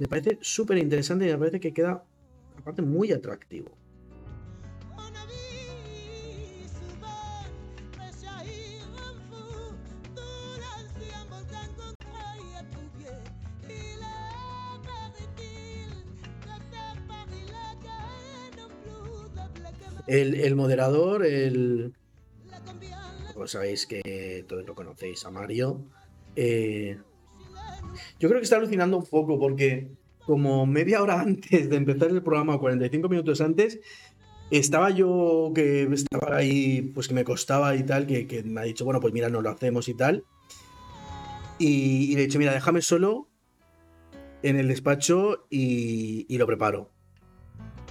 Me 0.00 0.08
parece 0.08 0.38
súper 0.40 0.78
interesante 0.78 1.26
y 1.26 1.28
me 1.28 1.38
parece 1.38 1.60
que 1.60 1.72
queda, 1.72 2.04
aparte, 2.58 2.82
muy 2.82 3.12
atractivo. 3.12 3.70
El, 20.06 20.56
moderador, 20.56 21.24
el, 21.24 21.92
Pues 23.34 23.52
sabéis 23.52 23.86
que 23.86 24.44
todos 24.48 24.66
lo 24.66 24.74
conocéis 24.74 25.24
a 25.24 25.30
Mario. 25.30 25.84
Eh, 26.34 26.98
yo 28.18 28.28
creo 28.28 28.40
que 28.40 28.44
está 28.44 28.56
alucinando 28.56 28.96
un 28.96 29.06
poco 29.06 29.38
porque 29.38 29.90
como 30.24 30.66
media 30.66 31.02
hora 31.02 31.20
antes 31.20 31.68
de 31.70 31.76
empezar 31.76 32.10
el 32.10 32.22
programa, 32.22 32.58
45 32.58 33.08
minutos 33.08 33.40
antes, 33.40 33.80
estaba 34.50 34.90
yo 34.90 35.52
que 35.54 35.84
estaba 35.84 36.36
ahí, 36.36 36.82
pues 36.94 37.08
que 37.08 37.14
me 37.14 37.24
costaba 37.24 37.74
y 37.76 37.84
tal, 37.84 38.06
que, 38.06 38.42
me 38.44 38.60
ha 38.60 38.64
dicho, 38.64 38.84
bueno, 38.84 39.00
pues 39.00 39.12
mira, 39.12 39.28
no 39.28 39.40
lo 39.40 39.50
hacemos 39.50 39.88
y 39.88 39.94
tal. 39.94 40.24
Y, 41.58 42.14
le 42.14 42.22
he 42.22 42.26
dicho, 42.26 42.38
mira, 42.38 42.52
déjame 42.52 42.82
solo 42.82 43.28
en 44.42 44.56
el 44.56 44.68
despacho 44.68 45.46
y 45.48 46.36
lo 46.36 46.46
preparo. 46.46 46.91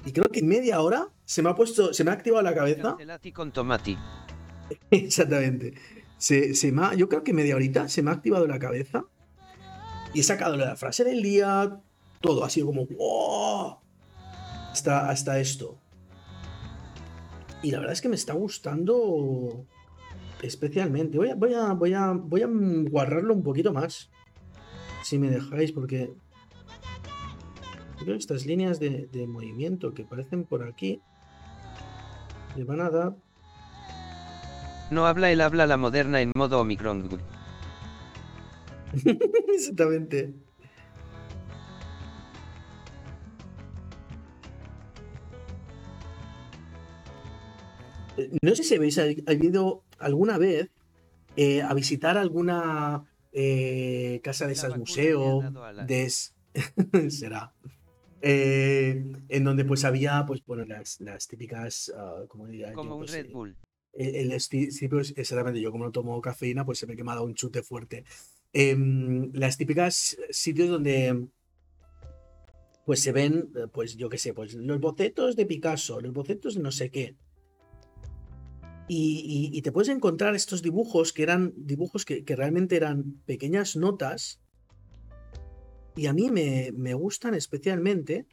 Y 0.06 0.12
creo 0.12 0.26
que 0.32 0.40
en 0.40 0.48
media 0.48 0.82
hora 0.82 1.10
se 1.26 1.42
me 1.44 1.50
ha 1.50 1.56
puesto, 1.56 1.94
se 1.94 2.04
me 2.04 2.12
ha 2.12 2.14
activado 2.14 2.42
la 2.44 2.56
cabeza. 2.56 2.82
Cancelati 2.92 3.32
con 3.32 3.52
tomati. 3.52 3.98
Exactamente. 4.92 5.74
Se, 6.18 6.54
se 6.56 6.72
me 6.72 6.84
ha- 6.86 6.94
yo 6.96 7.08
creo 7.10 7.24
que 7.24 7.34
media 7.34 7.56
horita 7.56 7.88
se 7.88 8.02
me 8.02 8.12
ha 8.12 8.14
activado 8.14 8.48
la 8.48 8.60
cabeza 8.60 9.06
y 10.14 10.20
he 10.20 10.24
sacado 10.24 10.56
la 10.58 10.76
frase 10.76 11.04
del 11.04 11.22
día, 11.22 11.80
todo, 12.20 12.44
ha 12.44 12.50
sido 12.50 12.68
como 12.68 12.86
¡wow! 12.86 13.78
Hasta, 14.72 15.10
hasta 15.10 15.40
esto. 15.40 15.78
Y 17.64 17.72
la 17.72 17.80
verdad 17.80 17.94
es 17.94 18.02
que 18.02 18.10
me 18.10 18.16
está 18.16 18.34
gustando 18.34 19.66
especialmente. 20.42 21.18
Voy 21.18 21.30
a, 21.30 21.36
voy 21.36 21.54
a, 21.54 21.74
voy 21.74 21.94
a, 21.94 22.12
voy 22.14 22.42
a 22.42 22.48
guardarlo 22.90 23.34
un 23.34 23.44
poquito 23.44 23.72
más. 23.74 24.10
Si 25.04 25.18
me 25.20 25.30
dejáis, 25.30 25.72
porque 25.72 26.12
creo 28.04 28.16
que 28.16 28.20
estas 28.22 28.46
líneas 28.46 28.80
de, 28.80 29.08
de 29.08 29.28
movimiento 29.28 29.94
que 29.94 30.04
aparecen 30.04 30.44
por 30.46 30.64
aquí 30.64 31.02
le 32.56 32.64
van 32.64 32.82
a 32.82 32.90
dar 32.90 33.16
No 34.92 35.06
habla 35.08 35.32
el 35.32 35.42
habla 35.42 35.66
la 35.68 35.78
moderna 35.78 36.22
en 36.22 36.32
modo 36.36 36.60
Omicron. 36.60 37.08
Exactamente. 39.56 40.34
Eh, 48.18 48.30
No 48.42 48.56
sé 48.56 48.64
si 48.64 48.76
habéis 48.76 48.98
ha- 48.98 49.06
habido 49.28 49.84
alguna 50.00 50.38
vez 50.38 50.70
eh, 51.36 51.62
a 51.62 51.74
visitar 51.74 52.18
alguna 52.18 53.06
eh, 53.32 54.20
casa 54.24 54.48
de 54.48 54.54
esas 54.54 54.78
museo, 54.78 55.42
de 55.88 56.12
será, 57.10 57.54
Eh, 58.22 59.04
en 59.30 59.44
donde 59.44 59.66
pues 59.66 59.84
había 59.84 60.24
pues 60.28 60.44
bueno 60.46 60.64
las, 60.66 61.00
las 61.02 61.28
típicas, 61.28 61.92
ah, 61.96 62.24
¿cómo 62.28 62.46
diría 62.48 62.70
yo? 62.70 62.76
Como 62.76 62.94
un 62.96 63.00
Pues, 63.00 63.12
Red 63.12 63.26
eh, 63.28 63.34
Bull. 63.34 63.56
el, 63.94 64.32
el 64.32 64.40
sí, 64.42 64.88
pues, 64.88 65.14
exactamente, 65.18 65.60
yo 65.62 65.72
como 65.72 65.86
no 65.86 65.92
tomo 65.92 66.22
cafeína, 66.22 66.66
pues 66.66 66.80
se 66.80 66.88
me 66.88 66.94
ha 66.94 67.16
dado 67.16 67.26
un 67.26 67.34
chute 67.34 67.64
fuerte. 67.64 68.04
Em, 68.54 69.32
las 69.34 69.58
típicas 69.58 70.18
sitios 70.30 70.70
donde 70.70 71.28
pues 72.86 73.00
se 73.00 73.12
ven, 73.12 73.50
eh, 73.56 73.68
pues 73.72 73.96
yo 73.96 74.10
qué 74.10 74.18
sé, 74.18 74.34
pues 74.34 74.54
los 74.54 74.80
bocetos 74.80 75.36
de 75.36 75.46
Picasso, 75.46 76.02
los 76.02 76.14
bocetos 76.14 76.56
de 76.56 76.62
no 76.62 76.72
sé 76.72 76.90
qué. 76.90 77.16
Y, 78.88 79.50
y- 79.54 79.58
y 79.58 79.62
te 79.62 79.72
puedes 79.72 79.90
encontrar 79.90 80.36
estos 80.36 80.62
dibujos 80.62 81.14
que 81.14 81.24
eran 81.24 81.54
dibujos 81.56 82.04
que, 82.04 82.26
que 82.26 82.36
realmente 82.36 82.76
eran 82.76 83.22
pequeñas 83.26 83.76
notas. 83.78 84.42
Y 85.96 86.06
a 86.08 86.14
mí 86.14 86.32
me, 86.32 86.72
me 86.74 86.94
gustan 86.94 87.34
especialmente 87.34 88.28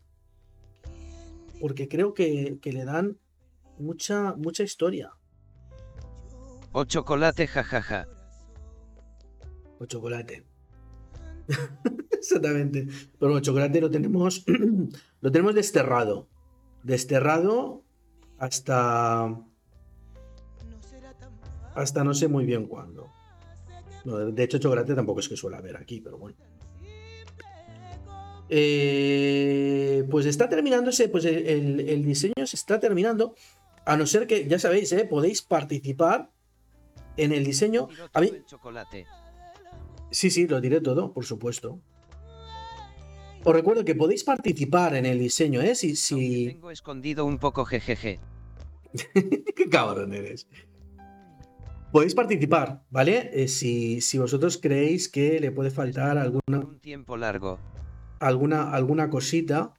porque 1.60 1.88
creo 1.88 2.14
que, 2.14 2.58
que 2.60 2.72
le 2.72 2.84
dan 2.84 3.18
mucha, 3.78 4.34
mucha 4.36 4.62
historia. 4.62 5.12
O 6.72 6.84
chocolate 6.84 7.46
jajaja. 7.46 8.06
O 9.78 9.86
chocolate. 9.86 10.44
Exactamente. 12.10 12.86
Pero 13.18 13.36
el 13.36 13.42
chocolate 13.42 13.80
lo 13.80 13.90
tenemos. 13.90 14.44
lo 15.20 15.32
tenemos 15.32 15.54
desterrado. 15.54 16.28
Desterrado 16.82 17.82
hasta. 18.38 19.34
hasta 21.74 22.04
no 22.04 22.14
sé 22.14 22.28
muy 22.28 22.44
bien 22.44 22.66
cuándo. 22.66 23.08
No, 24.04 24.18
de 24.18 24.42
hecho, 24.42 24.58
chocolate 24.58 24.94
tampoco 24.94 25.20
es 25.20 25.28
que 25.28 25.36
suele 25.36 25.56
haber 25.56 25.76
aquí, 25.76 26.00
pero 26.00 26.18
bueno. 26.18 26.36
Eh, 28.50 30.04
pues 30.10 30.26
está 30.26 30.48
terminándose, 30.48 31.08
pues 31.08 31.24
el, 31.24 32.04
diseño 32.04 32.46
se 32.46 32.56
está 32.56 32.80
terminando. 32.80 33.34
A 33.84 33.96
no 33.96 34.06
ser 34.06 34.26
que, 34.26 34.46
ya 34.46 34.58
sabéis, 34.58 34.92
eh, 34.92 35.04
podéis 35.04 35.42
participar 35.42 36.30
en 37.16 37.32
el 37.32 37.44
diseño. 37.44 37.88
A 38.12 38.20
mí. 38.20 38.32
Sí, 40.10 40.30
sí, 40.30 40.46
lo 40.46 40.60
diré 40.60 40.80
todo, 40.80 41.12
por 41.12 41.24
supuesto. 41.24 41.80
Os 43.44 43.54
recuerdo 43.54 43.84
que 43.84 43.94
podéis 43.94 44.24
participar 44.24 44.94
en 44.96 45.06
el 45.06 45.18
diseño, 45.18 45.62
¿eh? 45.62 45.74
Si, 45.74 45.96
si... 45.96 46.48
Tengo 46.48 46.70
escondido 46.70 47.24
un 47.24 47.38
poco 47.38 47.64
jejeje. 47.64 48.20
Qué 49.56 49.68
cabrón 49.70 50.12
eres. 50.12 50.48
Podéis 51.92 52.14
participar, 52.14 52.82
¿vale? 52.90 53.30
Eh, 53.32 53.48
si, 53.48 54.00
si 54.00 54.18
vosotros 54.18 54.58
creéis 54.58 55.08
que 55.08 55.40
le 55.40 55.50
puede 55.50 55.70
faltar 55.70 56.18
alguna, 56.18 56.58
Un 56.58 56.80
tiempo 56.80 57.16
largo. 57.16 57.58
Alguna, 58.20 58.72
alguna 58.72 59.10
cosita, 59.10 59.74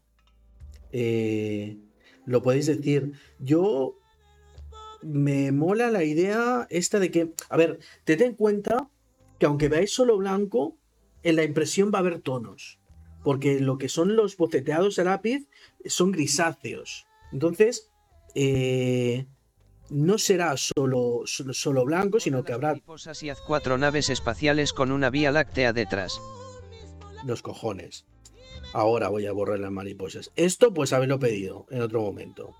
eh, 0.92 1.78
lo 2.26 2.42
podéis 2.42 2.68
decir. 2.68 3.14
Yo 3.40 3.98
me 5.02 5.52
mola 5.52 5.92
la 5.92 6.04
idea 6.04 6.68
esta 6.70 7.00
de 7.00 7.12
que, 7.12 7.34
a 7.50 7.58
ver, 7.58 7.80
tened 8.04 8.26
en 8.26 8.36
cuenta 8.36 8.90
que 9.38 9.46
aunque 9.46 9.70
veáis 9.70 9.92
solo 9.92 10.18
blanco, 10.18 10.78
en 11.24 11.36
la 11.36 11.44
impresión 11.44 11.92
va 11.94 12.00
a 12.00 12.02
haber 12.02 12.20
tonos. 12.22 12.80
Porque 13.24 13.60
lo 13.60 13.78
que 13.78 13.90
son 13.90 14.16
los 14.16 14.38
boceteados 14.38 15.00
a 15.00 15.04
lápiz 15.04 15.48
son 15.86 16.12
grisáceos. 16.12 17.06
Entonces, 17.32 17.90
eh, 18.36 19.28
no 19.90 20.18
será 20.18 20.56
solo, 20.58 21.24
solo, 21.26 21.54
solo 21.54 21.86
blanco, 21.86 22.20
sino 22.20 22.44
que 22.44 22.54
habrá 22.54 22.70
Mariposas 22.70 23.24
y 23.24 23.30
haz 23.30 23.42
cuatro 23.42 23.78
naves 23.78 24.10
espaciales 24.10 24.72
con 24.74 24.92
una 24.92 25.10
vía 25.10 25.32
láctea 25.32 25.74
detrás. 25.74 26.20
los 27.26 27.42
cojones. 27.42 28.06
Ahora 28.74 29.10
voy 29.10 29.26
a 29.26 29.32
borrar 29.32 29.60
las 29.60 29.72
mariposas. 29.72 30.32
Esto, 30.36 30.74
pues 30.74 30.94
haberlo 30.94 31.20
pedido 31.20 31.66
en 31.70 31.82
otro 31.82 32.02
momento. 32.02 32.56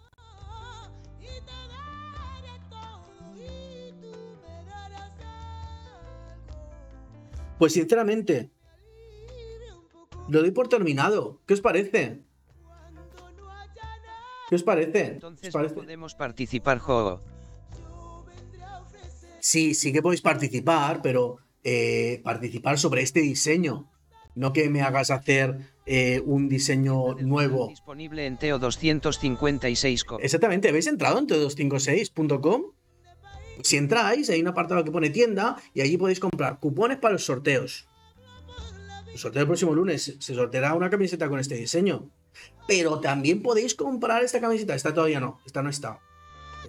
Pues 7.58 7.74
sinceramente, 7.74 8.50
lo 10.30 10.40
doy 10.42 10.52
por 10.52 10.70
terminado. 10.70 11.42
¿Qué 11.46 11.54
os 11.54 11.62
parece? 11.62 12.22
¿Qué 14.50 14.56
os 14.56 14.64
parece? 14.64 15.02
¿Os 15.04 15.10
Entonces 15.10 15.54
no 15.54 15.60
parece? 15.60 15.76
podemos 15.76 16.16
participar 16.16 16.80
juego. 16.80 17.22
Sí, 19.42 19.74
sí 19.74 19.94
que 19.94 20.02
podéis 20.02 20.22
participar, 20.22 21.02
pero 21.02 21.38
eh, 21.64 22.22
participar 22.24 22.80
sobre 22.80 23.02
este 23.02 23.22
diseño. 23.22 23.90
No 24.36 24.54
que 24.54 24.70
me 24.70 24.82
hagas 24.82 25.12
hacer 25.12 25.60
eh, 25.92 26.22
un 26.24 26.48
diseño 26.48 27.16
nuevo. 27.16 27.70
Disponible 27.70 28.28
en 28.28 28.38
Teo 28.38 28.60
256 28.60 30.04
co. 30.04 30.20
Exactamente, 30.20 30.70
¿habéis 30.70 30.86
entrado 30.86 31.18
en 31.18 31.26
todo256.com? 31.26 32.62
Si 33.64 33.76
entráis, 33.76 34.30
hay 34.30 34.40
un 34.40 34.48
apartado 34.48 34.84
que 34.84 34.92
pone 34.92 35.10
tienda 35.10 35.58
y 35.74 35.82
allí 35.82 35.98
podéis 35.98 36.20
comprar 36.20 36.60
cupones 36.60 37.00
para 37.00 37.14
los 37.14 37.26
sorteos. 37.26 37.88
El 39.12 39.18
sorteo 39.18 39.40
del 39.40 39.48
próximo 39.48 39.74
lunes 39.74 40.16
se 40.20 40.36
sorteará 40.36 40.76
una 40.76 40.92
camiseta 40.92 41.28
con 41.28 41.40
este 41.40 41.56
diseño. 41.56 42.12
Pero 42.68 43.00
también 43.00 43.42
podéis 43.42 43.74
comprar 43.74 44.24
esta 44.24 44.40
camiseta. 44.40 44.76
Esta 44.76 44.94
todavía 44.94 45.20
no, 45.20 45.40
esta 45.44 45.64
no 45.64 45.72
está. 45.72 45.98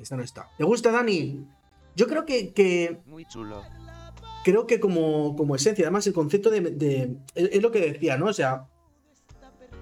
Esta 0.01 0.17
no 0.17 0.23
está. 0.23 0.49
¿Te 0.57 0.65
gusta, 0.65 0.91
Dani? 0.91 1.47
Yo 1.95 2.07
creo 2.07 2.25
que, 2.25 2.55
que 2.55 3.03
Muy 3.05 3.27
chulo. 3.27 3.63
creo 4.45 4.67
que 4.67 4.81
como, 4.81 5.37
como 5.37 5.57
esencia, 5.57 5.85
además 5.85 6.07
el 6.07 6.15
concepto 6.15 6.49
de, 6.49 7.17
es 7.35 7.61
lo 7.61 7.71
que 7.71 7.81
decía, 7.93 8.17
¿no? 8.17 8.27
O 8.27 8.33
sea, 8.33 8.70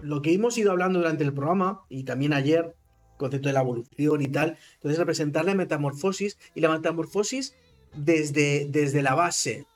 lo 0.02 0.22
que 0.22 0.32
hemos 0.32 0.56
ido 0.58 0.70
hablando 0.70 0.98
durante 0.98 1.24
el 1.24 1.32
programa 1.32 1.82
y 1.88 2.04
también 2.04 2.32
ayer, 2.32 2.74
concepto 3.16 3.48
de 3.48 3.52
la 3.52 3.60
evolución 3.60 4.22
y 4.22 4.28
tal, 4.28 4.56
entonces 4.74 4.98
representar 4.98 5.44
la 5.44 5.54
metamorfosis 5.54 6.38
y 6.54 6.60
la 6.60 6.70
metamorfosis 6.70 7.54
desde, 7.94 8.66
desde 8.68 9.02
la 9.02 9.14
base, 9.14 9.66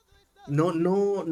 no, 0.46 0.72
no 0.72 1.24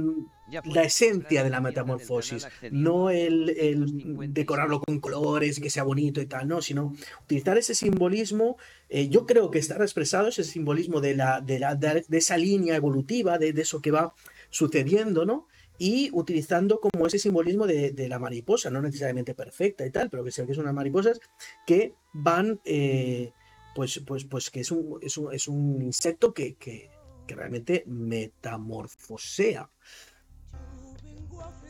Ya 0.51 0.63
la 0.65 0.83
esencia 0.83 1.43
de 1.43 1.51
la 1.51 1.61
metamorfosis, 1.61 2.47
no 2.71 3.11
el, 3.11 3.51
el 3.51 3.81
256. 3.81 4.35
decorarlo 4.35 4.81
con 4.81 5.01
colores 5.01 5.59
y 5.59 5.63
que 5.63 5.71
sea 5.71 5.83
bonito 5.83 6.21
y 6.21 6.27
tal, 6.27 6.49
no, 6.49 6.63
sino 6.63 6.95
utilizar 7.23 7.59
ese 7.59 7.75
simbolismo. 7.75 8.57
eh, 8.89 9.09
yo 9.09 9.27
creo 9.27 9.51
que 9.51 9.59
estará 9.59 9.85
expresado 9.85 10.29
ese 10.29 10.45
simbolismo 10.45 11.01
de, 11.01 11.15
la, 11.15 11.41
de, 11.41 11.59
la, 11.59 11.75
de 11.75 12.05
esa 12.11 12.37
línea 12.37 12.77
evolutiva, 12.77 13.39
de, 13.39 13.53
de 13.53 13.63
eso 13.63 13.81
que 13.81 13.91
va 13.91 14.15
sucediendo, 14.51 15.25
¿no? 15.25 15.47
Y 15.83 16.11
utilizando 16.13 16.79
como 16.79 17.07
ese 17.07 17.19
simbolismo 17.19 17.67
de, 17.67 18.07
la 18.07 18.19
mariposa, 18.19 18.69
no 18.69 18.83
necesariamente 18.83 19.35
perfecta 19.35 19.87
y 19.87 19.91
tal, 19.91 20.11
pero 20.11 20.23
que 20.23 20.31
sea 20.31 20.45
que 20.45 20.53
son 20.53 20.65
unas 20.65 20.75
mariposas 20.75 21.19
que 21.67 21.95
van, 22.13 22.61
eh, 22.67 23.33
pues, 23.75 24.03
pues, 24.07 24.27
pues 24.27 24.51
que 24.51 24.61
es 24.61 24.71
un, 24.71 24.99
es 25.01 25.17
un, 25.17 25.33
es 25.33 25.49
un 25.49 25.81
insecto 25.81 26.35
que, 26.35 26.57
que, 26.57 26.91
realmente 27.29 27.85
metamorfosea. 27.87 29.71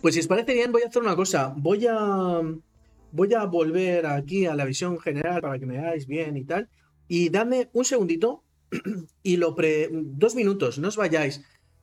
Pues 0.03 0.15
si 0.15 0.21
os 0.21 0.27
parece 0.27 0.55
bien, 0.55 0.73
voy 0.73 0.83
a 0.83 0.89
hacer 0.89 1.03
una 1.03 1.15
cosa. 1.15 1.55
Voy 1.57 1.87
a. 1.89 2.41
Voy 3.13 3.35
a 3.35 3.45
volver 3.45 4.07
aquí 4.07 4.47
a 4.47 4.57
la 4.57 4.65
visión 4.65 4.99
general 4.99 5.41
para 5.41 5.59
que 5.59 5.67
me 5.67 5.81
veáis 5.81 6.09
bien 6.09 6.37
y 6.37 6.45
tal. 6.45 6.69
Y 7.07 7.29
dadme 7.29 7.69
un 7.75 7.85
segundito 7.85 8.43
y 9.23 9.37
lo 9.37 9.55
pre. 9.55 9.89
Dos 9.93 10.35
minutos, 10.35 10.79
no 10.79 10.89
os 10.89 10.97
vayáis. 10.97 11.43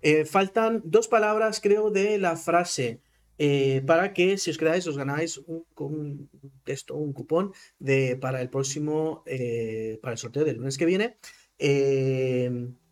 Eh, 0.10 0.24
faltan 0.24 0.82
dos 0.86 1.10
palabras, 1.10 1.60
creo, 1.60 1.92
de 1.92 2.18
la 2.18 2.38
frase. 2.38 3.02
eh, 3.38 3.84
para 3.86 4.14
que 4.14 4.38
si 4.38 4.50
os 4.50 4.58
quedáis, 4.58 4.88
os 4.88 4.98
ganáis 4.98 5.38
un, 5.38 5.66
un 5.76 6.30
texto, 6.64 6.96
un 6.96 7.12
cupón 7.12 7.52
para 8.22 8.42
el 8.42 8.50
próximo. 8.50 9.24
eh, 9.26 10.00
para 10.02 10.14
el 10.14 10.18
sorteo 10.18 10.46
del 10.46 10.56
lunes 10.58 10.78
que 10.78 10.86
viene. 10.86 11.18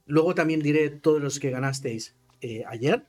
Luego 0.06 0.36
también 0.36 0.60
diré 0.62 0.90
todos 0.90 1.22
los 1.22 1.40
que 1.40 1.52
ganasteis 1.52 2.18
ayer. 2.68 3.08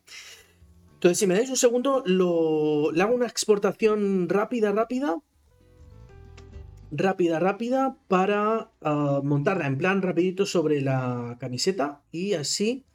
Entonces, 0.94 1.18
si 1.18 1.26
me 1.26 1.34
dais 1.34 1.50
un 1.50 1.57
segundo, 1.57 2.04
lo, 2.07 2.92
le 2.92 3.02
hago 3.02 3.14
una 3.14 3.26
exportación 3.26 4.28
rápida, 4.28 4.70
rápida. 4.70 5.16
Rápida, 6.92 7.40
rápida, 7.40 7.98
para 8.07 8.70
ah, 8.82 9.20
montarla 9.24 9.66
en 9.66 9.76
plan 9.76 10.00
rapidito 10.00 10.46
sobre 10.46 10.80
la 10.80 11.36
camiseta 11.40 12.02
y 12.12 12.34
así 12.34 12.86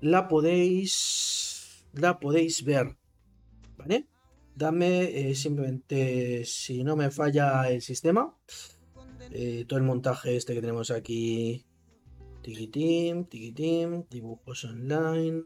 la 0.00 0.28
podéis, 0.28 1.84
la 1.92 2.18
podéis 2.18 2.64
ver. 2.64 2.96
¿Vale? 3.76 4.06
Dame 4.54 5.30
eh, 5.30 5.34
simplemente, 5.34 6.44
si 6.44 6.84
no 6.84 6.96
me 6.96 7.10
falla 7.10 7.70
el 7.70 7.80
sistema, 7.80 8.36
eh, 9.30 9.64
todo 9.66 9.78
el 9.78 9.84
montaje 9.84 10.36
este 10.36 10.54
que 10.54 10.60
tenemos 10.60 10.90
aquí. 10.90 11.64
Tiquitim, 12.42 13.24
tiquitim, 13.24 14.04
dibujos 14.10 14.64
online. 14.64 15.44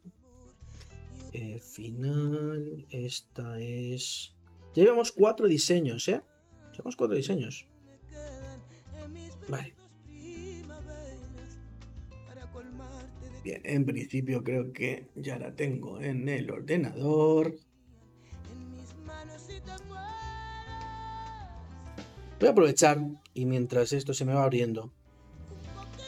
Eh, 1.32 1.60
final, 1.60 2.86
esta 2.90 3.60
es. 3.60 4.34
Llevamos 4.74 5.12
cuatro 5.12 5.46
diseños, 5.46 6.08
¿eh? 6.08 6.22
Llevamos 6.72 6.96
cuatro 6.96 7.16
diseños. 7.16 7.66
Vale. 9.48 9.74
Bien, 13.44 13.60
en 13.64 13.84
principio 13.84 14.42
creo 14.42 14.72
que 14.72 15.06
ya 15.14 15.38
la 15.38 15.54
tengo 15.54 16.00
en 16.00 16.26
el 16.30 16.50
ordenador. 16.50 17.54
Voy 22.40 22.48
a 22.48 22.52
aprovechar 22.52 22.98
y 23.34 23.44
mientras 23.44 23.92
esto 23.92 24.14
se 24.14 24.24
me 24.24 24.32
va 24.32 24.44
abriendo 24.44 24.90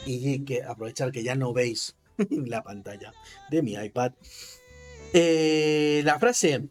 y 0.07 0.43
que 0.45 0.63
aprovechar 0.63 1.11
que 1.11 1.21
ya 1.21 1.35
no 1.35 1.53
veis 1.53 1.95
la 2.31 2.63
pantalla 2.63 3.13
de 3.51 3.61
mi 3.61 3.73
iPad. 3.73 4.13
Eh, 5.13 6.01
la 6.03 6.17
frase. 6.17 6.67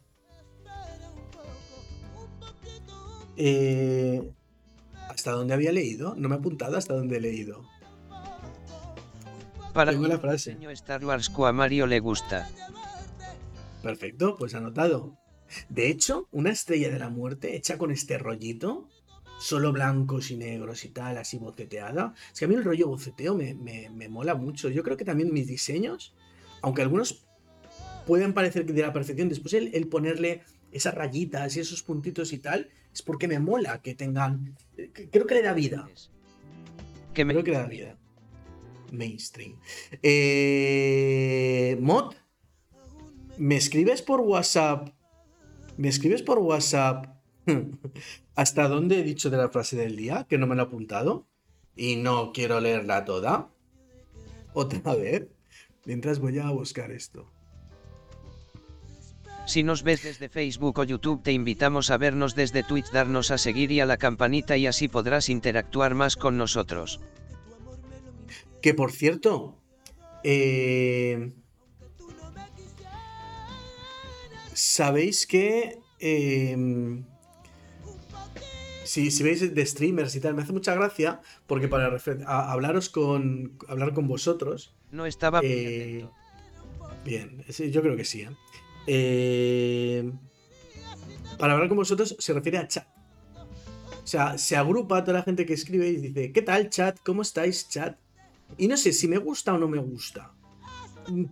Eh, 3.37 4.33
¿Hasta 5.09 5.31
dónde 5.31 5.55
había 5.55 5.71
leído? 5.71 6.17
No 6.17 6.29
me 6.29 6.35
he 6.35 6.39
apuntado 6.39 6.77
hasta 6.77 6.95
dónde 6.95 7.19
he 7.19 7.21
leído. 7.21 7.63
Para 9.77 9.93
Tengo 9.93 10.09
la 10.09 10.19
frase. 10.19 10.57
Star 10.73 11.05
Wars 11.05 11.29
que 11.29 11.45
a 11.45 11.53
Mario 11.53 11.87
le 11.87 12.01
gusta. 12.01 12.49
Perfecto, 13.83 14.35
pues 14.37 14.55
anotado. 14.55 15.19
De 15.69 15.89
hecho, 15.89 16.29
una 16.33 16.51
estrella 16.51 16.91
de 16.91 16.99
la 16.99 17.09
muerte 17.11 17.55
hecha 17.57 17.79
con 17.79 17.91
este 17.93 18.19
rollito, 18.19 18.89
solo 19.39 19.73
blancos 19.73 20.31
y 20.31 20.37
negros 20.39 20.85
y 20.85 20.89
tal, 20.89 21.19
así 21.19 21.39
boceteada. 21.39 22.15
Es 22.33 22.39
que 22.39 22.47
a 22.47 22.49
mí 22.49 22.55
el 22.55 22.65
rollo 22.65 22.89
boceteo 22.89 23.35
me, 23.35 23.55
me- 23.55 23.91
me 23.91 24.09
mola 24.09 24.35
mucho. 24.35 24.71
Yo 24.71 24.83
creo 24.83 24.97
que 24.97 25.05
también 25.05 25.33
mis 25.33 25.47
diseños, 25.47 26.15
aunque 26.63 26.83
algunos 26.83 27.27
pueden 28.07 28.33
parecer 28.33 28.65
que 28.67 28.73
de 28.73 28.83
la 28.83 28.93
perfección, 28.95 29.29
después 29.29 29.53
el, 29.55 29.75
el 29.75 29.89
ponerle 29.89 30.43
esas 30.73 30.95
rayitas 30.95 31.55
y 31.57 31.61
esos 31.61 31.83
puntitos 31.83 32.33
y 32.33 32.39
tal, 32.39 32.71
es 32.93 33.03
porque 33.03 33.29
me 33.29 33.39
mola 33.39 33.83
que 33.83 33.95
tengan. 33.95 34.57
que- 34.95 35.11
Creo 35.11 35.27
que 35.27 35.35
le 35.35 35.43
da 35.43 35.53
vida. 35.53 35.87
Que 37.15 37.25
me 37.27 37.35
Creo 37.35 37.45
que 37.45 37.51
le 37.53 37.59
da 37.59 37.67
vida. 37.67 37.99
Mainstream. 38.93 39.57
Eh, 40.03 41.77
Mod, 41.81 42.15
¿me 43.39 43.57
escribes 43.57 44.03
por 44.03 44.21
WhatsApp? 44.21 44.91
¿Me 45.77 45.89
escribes 45.89 46.23
por 46.23 46.39
WhatsApp? 46.39 47.07
¿Hasta 48.35 48.69
dónde 48.69 49.01
he 49.01 49.03
dicho 49.03 49.31
de 49.31 49.37
la 49.37 49.49
frase 49.49 49.77
del 49.77 49.97
día? 49.97 50.27
Que 50.29 50.39
no 50.39 50.47
me 50.47 50.55
lo 50.55 50.63
he 50.63 50.67
apuntado. 50.67 51.27
Y 51.75 51.97
no 51.97 52.33
quiero 52.33 52.61
leerla 52.61 53.05
toda. 53.05 53.51
Otra 54.55 54.95
vez. 54.97 55.29
Mientras 55.85 56.19
voy 56.19 56.39
a 56.39 56.51
buscar 56.51 56.91
esto. 56.91 57.31
Si 59.47 59.63
nos 59.63 59.85
ves 59.85 60.03
desde 60.03 60.29
Facebook 60.29 60.81
o 60.81 60.85
YouTube 60.85 61.23
te 61.23 61.31
invitamos 61.31 61.91
a 61.93 61.99
vernos 61.99 62.35
desde 62.35 62.65
Twitch, 62.65 62.91
darnos 62.91 63.31
a 63.31 63.39
seguir 63.39 63.71
y 63.71 63.79
a 63.79 63.87
la 63.87 63.97
campanita 63.97 64.57
y 64.57 64.67
así 64.67 64.89
podrás 64.89 65.29
interactuar 65.29 65.95
más 65.95 66.17
con 66.17 66.37
nosotros. 66.37 67.01
Que 68.67 68.75
por 68.75 68.91
cierto, 68.91 69.63
eh, 70.25 71.31
sabéis 74.55 75.25
que 75.29 75.79
eh, 76.01 76.57
si, 78.83 79.13
si 79.13 79.23
veis 79.23 79.55
de 79.55 79.67
streamers 79.67 80.17
y 80.17 80.21
tal, 80.21 80.35
me 80.35 80.43
hace 80.43 80.53
mucha 80.53 80.75
gracia 80.75 81.21
porque 81.47 81.69
para 81.69 81.97
a- 82.27 82.51
hablaros 82.53 82.89
con 82.89 83.57
hablar 83.69 83.95
con 83.95 84.09
vosotros, 84.09 84.75
No 84.91 85.07
estaba 85.07 85.39
Eh, 85.45 86.05
bien, 87.05 87.45
sí, 87.49 87.71
yo 87.71 87.83
creo 87.83 87.97
que 87.97 88.05
sí. 88.05 88.23
¿eh? 88.23 88.31
Eh, 88.89 90.13
para 91.39 91.53
hablar 91.53 91.69
con 91.69 91.77
vosotros 91.77 92.17
se 92.19 92.33
refiere 92.33 92.59
a 92.59 92.67
chat. 92.67 92.89
O 94.03 94.07
sea, 94.09 94.39
se 94.39 94.57
agrupa 94.57 95.05
toda 95.05 95.19
la 95.19 95.23
gente 95.23 95.47
que 95.47 95.55
escribe 95.55 95.87
y 95.87 95.99
dice, 95.99 96.33
¿qué 96.33 96.43
tal 96.43 96.69
chat? 96.69 96.99
¿Cómo 97.05 97.23
estáis 97.23 97.69
chat? 97.69 97.97
Y 98.59 98.69
no 98.69 98.77
sé 98.77 98.93
si 98.93 99.09
me 99.09 99.19
gusta 99.19 99.55
o 99.55 99.59
no 99.59 99.69
me 99.69 99.79
gusta. 99.79 100.33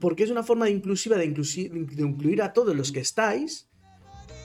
Porque 0.01 0.25
es 0.25 0.31
una 0.31 0.43
forma 0.43 0.67
de 0.67 0.73
inclusiva 0.73 1.17
de, 1.17 1.25
incluir 1.25 2.43
a 2.43 2.53
todos 2.53 2.77
los 2.77 2.93
que 2.93 3.01
estáis, 3.01 3.69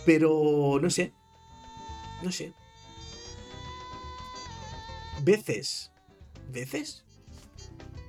pero 0.05 0.79
no 0.81 0.89
sé. 0.89 1.13
No 2.23 2.31
sé. 2.31 2.53
Veces. 5.23 5.91
¿Veces? 6.51 7.05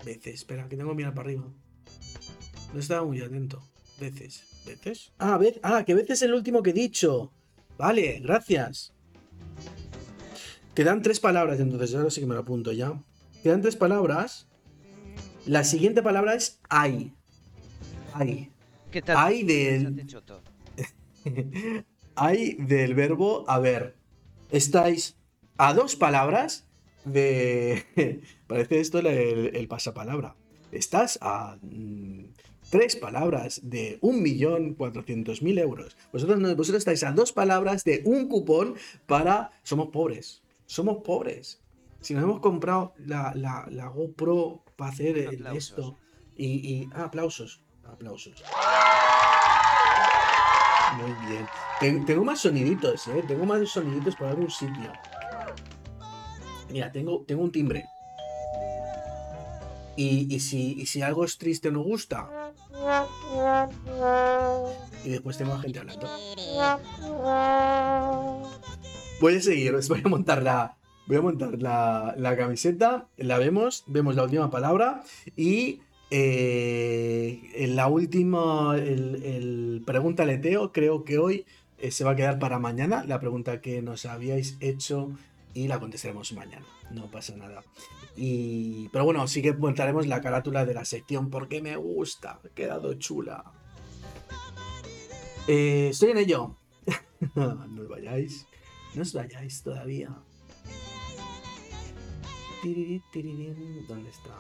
Veces. 0.05 0.35
Espera, 0.35 0.69
que 0.69 0.77
tengo 0.77 0.91
que 0.91 0.97
mirar 0.97 1.15
para 1.15 1.29
arriba. 1.29 1.45
No 2.73 2.81
estaba 2.81 3.05
muy 3.05 3.21
atento. 3.21 3.63
Veces. 3.99 4.45
¿Veces? 4.65 5.13
Ah, 5.19 5.37
ve- 5.37 5.61
ah, 5.63 5.85
que 5.85 5.95
veces 5.95 6.11
es 6.11 6.23
el 6.23 6.35
último 6.35 6.63
que 6.63 6.71
he 6.71 6.75
dicho. 6.75 7.33
Vale, 7.77 8.21
gracias. 8.21 8.93
Quedan 10.75 11.03
tres 11.03 11.19
palabras, 11.21 11.61
entonces 11.61 11.95
ahora 11.95 12.11
sí 12.11 12.21
que 12.21 12.27
me 12.27 12.35
lo 12.35 12.41
apunto 12.41 12.73
ya. 12.73 13.03
Quedan 13.43 13.61
tres 13.63 13.77
palabras. 13.77 14.47
La 15.47 15.65
siguiente 15.65 16.03
palabra 16.03 16.35
es 16.35 16.61
hay. 16.69 17.13
Hay. 18.13 18.51
¿Qué 18.91 19.03
tal? 19.03 19.17
Hay 19.19 19.43
del, 19.45 20.07
hay 22.17 22.55
del 22.59 22.95
verbo 22.95 23.45
haber. 23.49 23.97
Estáis 24.51 25.17
a 25.57 25.73
dos 25.75 25.97
palabras 25.97 26.67
de. 27.05 27.85
Parece 28.47 28.81
esto 28.81 28.99
el, 28.99 29.09
el 29.57 29.69
pasapalabra. 29.69 30.35
Estás 30.73 31.19
a 31.23 31.57
mm, 31.63 32.25
tres 32.71 32.97
palabras 32.97 33.61
de 33.63 34.01
1.400.000 34.03 35.59
euros. 35.61 35.97
Vosotros, 36.13 36.39
no- 36.39 36.55
vosotros 36.57 36.81
estáis 36.81 37.03
a 37.05 37.13
dos 37.13 37.33
palabras 37.33 37.85
de 37.85 38.03
un 38.05 38.29
cupón 38.29 38.75
para. 39.07 39.51
Somos 39.63 39.89
pobres. 39.89 40.43
Somos 40.67 40.99
pobres. 41.03 41.61
Si 42.01 42.15
nos 42.15 42.23
hemos 42.25 42.41
comprado 42.41 42.95
la, 42.99 43.33
la- 43.35 43.67
la 43.71 43.89
GoPro 43.89 44.63
para 44.81 44.93
hacer 44.93 45.19
el- 45.19 45.47
esto. 45.55 45.97
Y, 46.37 46.47
y- 46.47 46.89
ah, 46.95 47.05
aplausos. 47.05 47.61
Aplausos. 47.85 48.43
Muy 50.97 51.13
bien. 51.29 51.47
Ten- 51.79 52.05
Tengo 52.07 52.25
más 52.25 52.41
soniditos, 52.41 53.07
¿eh? 53.09 53.23
Tengo 53.29 53.45
más 53.45 53.69
soniditos 53.69 54.17
por 54.17 54.29
algún 54.29 54.51
sitio. 54.51 54.93
Mira, 56.71 56.91
tengo, 56.91 57.25
tengo 57.27 57.43
un 57.43 57.53
timbre. 57.53 57.85
Y, 59.97 60.35
y 60.35 60.41
si, 60.41 60.81
y 60.81 60.87
si 60.87 61.03
algo 61.03 61.25
es 61.25 61.37
triste 61.37 61.69
o 61.69 61.73
no 61.73 61.83
gusta. 61.83 62.29
Y 65.05 65.11
después 65.11 65.37
tengo 65.37 65.53
a 65.55 65.61
gente 65.61 65.79
hablando. 65.81 66.07
Voy 69.21 69.37
a 69.37 69.41
seguir, 69.43 69.75
os 69.75 69.89
voy 69.89 70.01
a 70.05 70.09
montar 70.09 70.43
la. 70.43 70.77
Voy 71.07 71.17
a 71.17 71.23
montar 71.23 71.61
la, 71.61 72.15
la 72.17 72.37
camiseta. 72.37 73.09
La 73.17 73.39
vemos, 73.39 73.85
vemos 73.87 74.15
la 74.15 74.25
última 74.25 74.51
palabra. 74.51 75.03
Y 75.37 75.81
eh, 76.11 77.67
la 77.69 77.89
última. 77.89 78.77
El, 78.77 79.23
el 79.25 79.83
pregunta 79.87 80.25
leteo, 80.25 80.73
creo 80.73 81.05
que 81.05 81.19
hoy 81.19 81.47
eh, 81.79 81.91
se 81.91 82.05
va 82.05 82.13
a 82.13 82.17
quedar 82.17 82.39
para 82.39 82.59
mañana. 82.59 83.05
La 83.05 83.21
pregunta 83.21 83.61
que 83.61 83.83
nos 83.83 84.07
habíais 84.07 84.57
hecho 84.61 85.13
y 85.55 85.69
la 85.69 85.81
contestaremos 85.81 86.33
mañana. 86.33 86.67
No 86.91 87.11
pasa 87.11 87.37
nada. 87.37 87.63
Y, 88.17 88.89
pero 88.89 89.05
bueno, 89.05 89.27
sí 89.29 89.41
que 89.41 89.53
montaremos 89.53 90.07
la 90.07 90.21
carátula 90.21 90.65
de 90.65 90.75
la 90.75 90.85
sección 90.85 91.31
porque 91.31 91.63
me 91.63 91.77
gusta. 91.77 92.41
Ha 92.45 92.49
quedado 92.55 92.95
chula. 92.95 93.45
Eh, 95.47 95.89
estoy 95.91 96.11
en 96.11 96.19
ello. 96.19 96.57
no 97.35 97.83
os 97.83 97.89
vayáis. 97.89 98.47
No 98.95 99.03
os 99.03 99.13
vayáis 99.13 99.63
todavía. 99.63 100.11
¿Dónde 102.63 104.11
está? 104.11 104.39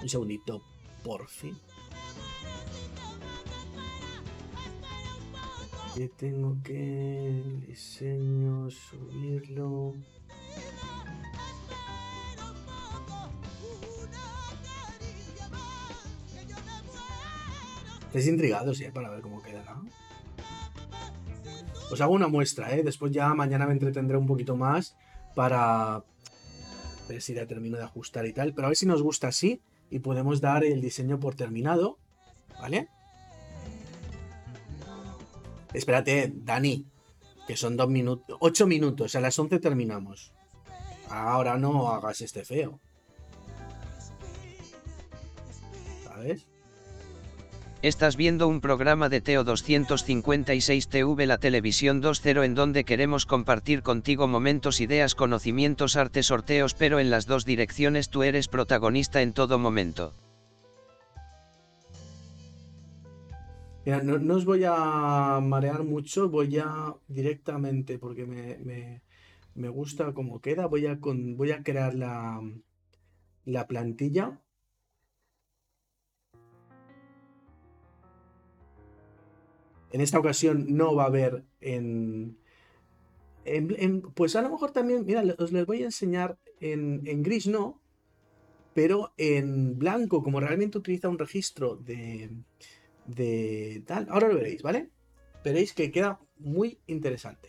Un 0.00 0.08
segundito, 0.08 0.62
por 1.04 1.28
fin. 1.28 1.58
Que 5.94 6.08
tengo 6.08 6.56
que 6.64 7.28
el 7.28 7.66
diseño 7.66 8.70
subirlo. 8.70 9.94
Estáis 18.06 18.28
intrigados, 18.28 18.80
¿eh? 18.80 18.90
Para 18.92 19.10
ver 19.10 19.20
cómo 19.20 19.42
quedará. 19.42 19.78
Os 21.90 22.00
hago 22.00 22.14
una 22.14 22.28
muestra, 22.28 22.74
¿eh? 22.74 22.82
Después 22.82 23.12
ya 23.12 23.32
mañana 23.34 23.66
me 23.66 23.72
entretendré 23.72 24.16
un 24.16 24.26
poquito 24.26 24.56
más 24.56 24.96
para 25.34 26.02
ver 27.08 27.22
si 27.22 27.34
ya 27.34 27.46
termino 27.46 27.76
de 27.76 27.84
ajustar 27.84 28.26
y 28.26 28.32
tal. 28.32 28.52
Pero 28.54 28.66
a 28.66 28.70
ver 28.70 28.76
si 28.76 28.86
nos 28.86 29.02
gusta 29.02 29.28
así 29.28 29.60
y 29.90 30.00
podemos 30.00 30.40
dar 30.40 30.64
el 30.64 30.80
diseño 30.80 31.20
por 31.20 31.34
terminado. 31.34 31.98
¿Vale? 32.60 32.88
Espérate, 35.72 36.32
Dani. 36.34 36.86
Que 37.46 37.56
son 37.56 37.76
dos 37.76 37.88
minutos. 37.88 38.36
Ocho 38.40 38.66
minutos. 38.66 39.14
A 39.14 39.20
las 39.20 39.38
11 39.38 39.60
terminamos. 39.60 40.32
Ahora 41.08 41.56
no 41.56 41.90
hagas 41.90 42.20
este 42.20 42.44
feo. 42.44 42.80
¿Sabes? 46.02 46.46
Estás 47.86 48.16
viendo 48.16 48.48
un 48.48 48.60
programa 48.60 49.08
de 49.08 49.20
Teo 49.20 49.44
256 49.44 50.88
TV 50.88 51.24
la 51.24 51.38
televisión 51.38 52.02
2.0 52.02 52.44
en 52.44 52.56
donde 52.56 52.82
queremos 52.82 53.26
compartir 53.26 53.84
contigo 53.84 54.26
momentos, 54.26 54.80
ideas, 54.80 55.14
conocimientos, 55.14 55.94
arte, 55.94 56.24
sorteos, 56.24 56.74
pero 56.74 56.98
en 56.98 57.10
las 57.10 57.26
dos 57.26 57.44
direcciones 57.44 58.10
tú 58.10 58.24
eres 58.24 58.48
protagonista 58.48 59.22
en 59.22 59.32
todo 59.32 59.60
momento. 59.60 60.14
Mira, 63.84 64.02
no, 64.02 64.34
os 64.34 64.44
voy 64.44 64.64
a 64.66 65.38
marear 65.40 65.84
mucho, 65.84 66.28
voy 66.28 66.58
a 66.58 66.92
directamente, 67.06 68.00
porque 68.00 68.26
me, 68.26 68.58
me- 68.64 69.02
me 69.54 69.68
gusta 69.68 70.12
cómo 70.12 70.40
queda, 70.40 70.66
voy 70.66 70.86
a, 70.88 70.98
con, 70.98 71.36
voy 71.36 71.52
a 71.52 71.62
crear 71.62 71.94
la, 71.94 72.40
la 73.44 73.68
plantilla. 73.68 74.40
En 79.96 80.02
esta 80.02 80.18
ocasión 80.18 80.66
no 80.76 80.94
va 80.94 81.04
a 81.04 81.06
haber 81.06 81.46
en, 81.62 82.36
en- 83.46 84.02
pues 84.02 84.36
a 84.36 84.42
lo 84.42 84.50
mejor 84.50 84.70
también, 84.70 85.06
mira, 85.06 85.24
os 85.38 85.52
les 85.52 85.64
voy 85.64 85.80
a 85.80 85.86
enseñar 85.86 86.36
en, 86.60 87.22
gris, 87.22 87.46
no, 87.46 87.80
pero 88.74 89.14
en 89.16 89.78
blanco, 89.78 90.22
como 90.22 90.38
realmente 90.38 90.76
utiliza 90.76 91.08
un 91.08 91.18
registro 91.18 91.76
de, 91.76 92.30
de 93.06 93.82
tal. 93.86 94.06
Ahora 94.10 94.28
lo 94.28 94.34
veréis, 94.34 94.60
¿vale? 94.60 94.90
Veréis 95.42 95.72
que 95.72 95.90
queda 95.90 96.20
muy 96.36 96.78
interesante. 96.86 97.48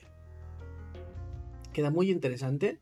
Queda 1.74 1.91
muy 1.91 2.11
interesante. 2.11 2.80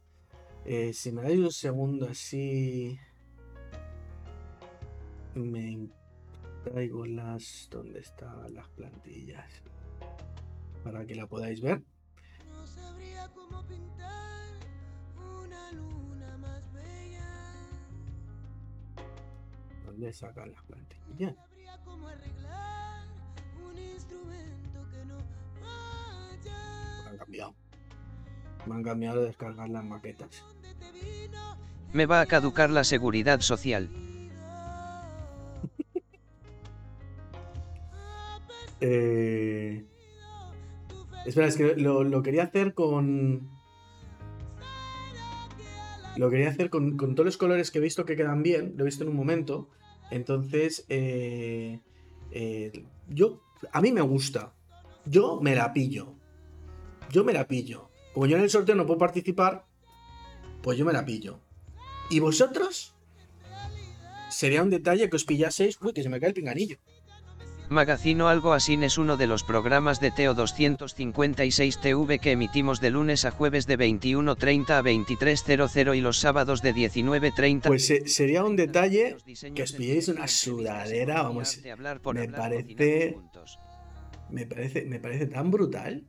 Eh, 0.64 0.94
si 0.94 1.12
me 1.12 1.24
dais 1.24 1.40
un 1.40 1.52
segundo 1.52 2.08
así. 2.08 3.00
Me 5.34 5.90
traigo 6.66 7.06
las. 7.06 7.68
¿Dónde 7.72 8.00
están 8.00 8.54
las 8.54 8.68
plantillas? 8.70 9.62
Para 10.84 11.06
que 11.06 11.16
la 11.16 11.28
podáis 11.28 11.62
ver. 11.62 11.84
No 12.48 12.66
sabría 12.68 13.30
cómo 13.34 13.66
pintar 13.68 14.54
una 15.16 15.72
luna 15.72 16.38
más 16.38 16.72
bella. 16.74 17.30
¿Dónde 19.86 20.12
sacan 20.14 20.52
las 20.52 20.64
plantillas? 20.64 21.36
No 21.36 21.42
sabría 21.44 21.80
cómo 21.84 22.08
arreglar 22.08 23.08
un 23.68 23.78
instrumento 23.78 24.90
que 24.92 25.06
no 25.06 25.18
haya. 25.64 27.04
Me 27.04 27.10
han 27.10 27.18
cambiado. 27.18 27.56
Me 28.66 28.76
han 28.76 28.84
cambiado 28.84 29.22
de 29.22 29.28
descargar 29.28 29.70
las 29.70 29.84
maquetas. 29.86 30.44
Me 31.94 32.06
va 32.08 32.22
a 32.22 32.26
caducar 32.26 32.70
la 32.72 32.84
seguridad 32.84 33.40
social. 33.42 33.90
Eh... 38.86 39.86
Espera, 41.26 41.48
es 41.48 41.58
que 41.58 41.76
lo, 41.76 42.22
quería 42.22 42.44
hacer 42.44 42.74
con. 42.74 43.50
Lo 46.18 46.30
quería 46.30 46.50
hacer 46.50 46.70
con, 46.70 46.98
con 46.98 47.16
todos 47.16 47.26
los 47.26 47.38
colores 47.38 47.72
que 47.72 47.80
he 47.80 47.82
visto 47.82 48.06
que 48.06 48.16
quedan 48.16 48.44
bien. 48.44 48.76
Lo 48.78 48.84
he 48.84 48.86
visto 48.86 49.04
en 49.04 49.10
un 49.10 49.16
momento. 49.16 49.70
Entonces, 50.12 50.86
eh, 50.88 51.80
eh, 52.32 52.86
yo. 53.10 53.42
A 53.72 53.82
mí 53.82 53.92
me 53.92 54.02
gusta. 54.02 54.54
Yo 55.06 55.40
me 55.42 55.56
la 55.56 55.74
pillo. 55.74 56.14
yo 57.12 57.24
me 57.24 57.34
la 57.34 57.48
pillo. 57.48 57.90
Como 58.14 58.28
yo 58.28 58.38
en 58.38 58.44
el 58.44 58.50
sorteo 58.50 58.76
no 58.76 58.86
puedo 58.86 59.00
participar, 59.00 59.66
pues 60.62 60.78
yo 60.78 60.86
me 60.86 60.94
la 60.94 61.06
pillo. 61.06 61.40
¿Y 62.10 62.20
vosotros? 62.20 62.96
Sería 64.30 64.64
un 64.64 64.70
detalle 64.70 65.10
que 65.10 65.16
os 65.16 65.26
pillaseis. 65.26 65.80
Uy, 65.82 65.94
que 65.94 66.04
se 66.04 66.10
me 66.10 66.20
cae 66.20 66.30
el 66.30 66.36
pinganillo. 66.36 66.78
Magazino 67.70 68.28
Algo 68.30 68.54
Así 68.54 68.76
es 68.76 68.98
uno 68.98 69.18
de 69.18 69.26
los 69.28 69.44
programas 69.44 70.00
de 70.00 70.12
Teo 70.12 70.34
256 70.36 71.80
TV 71.82 72.20
que 72.20 72.32
emitimos 72.32 72.80
de 72.80 72.92
lunes 72.92 73.26
a 73.26 73.32
jueves 73.32 73.66
de 73.66 73.78
21.30 73.78 74.70
a 74.72 74.82
23.00 74.84 75.98
y 75.98 76.02
los 76.02 76.20
sábados 76.20 76.62
de 76.62 76.74
19.30. 76.76 77.64
Pues 77.68 77.88
se- 77.88 78.08
sería 78.08 78.44
un 78.44 78.56
detalle 78.56 79.18
que 79.56 79.64
os 79.64 79.72
pilléis 79.72 80.08
una 80.10 80.28
sudadera, 80.28 81.24
vamos, 81.24 81.60
me 82.14 82.28
parece- 82.38 83.18
Me 84.30 84.46
parece, 84.46 84.86
me 84.86 85.00
parece 85.00 85.26
tan 85.28 85.50
brutal. 85.52 86.04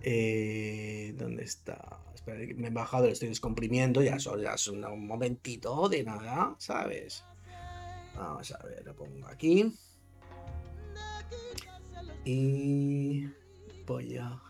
Eh, 0.00 1.12
¿Dónde 1.16 1.42
está? 1.44 2.00
Espera, 2.14 2.38
me 2.56 2.68
he 2.68 2.70
bajado, 2.70 3.06
lo 3.06 3.12
estoy 3.12 3.28
descomprimiendo. 3.28 4.00
Ya 4.02 4.18
son, 4.20 4.40
ya 4.40 4.56
son 4.56 4.84
un 4.84 5.06
momentito 5.06 5.88
de 5.88 6.04
nada, 6.04 6.54
¿sabes? 6.58 7.24
Vamos 8.16 8.50
a 8.52 8.58
ver, 8.64 8.82
lo 8.84 8.94
pongo 8.96 9.26
aquí. 9.28 9.72
Y 12.24 13.26
voy 13.86 14.16
a 14.18 14.40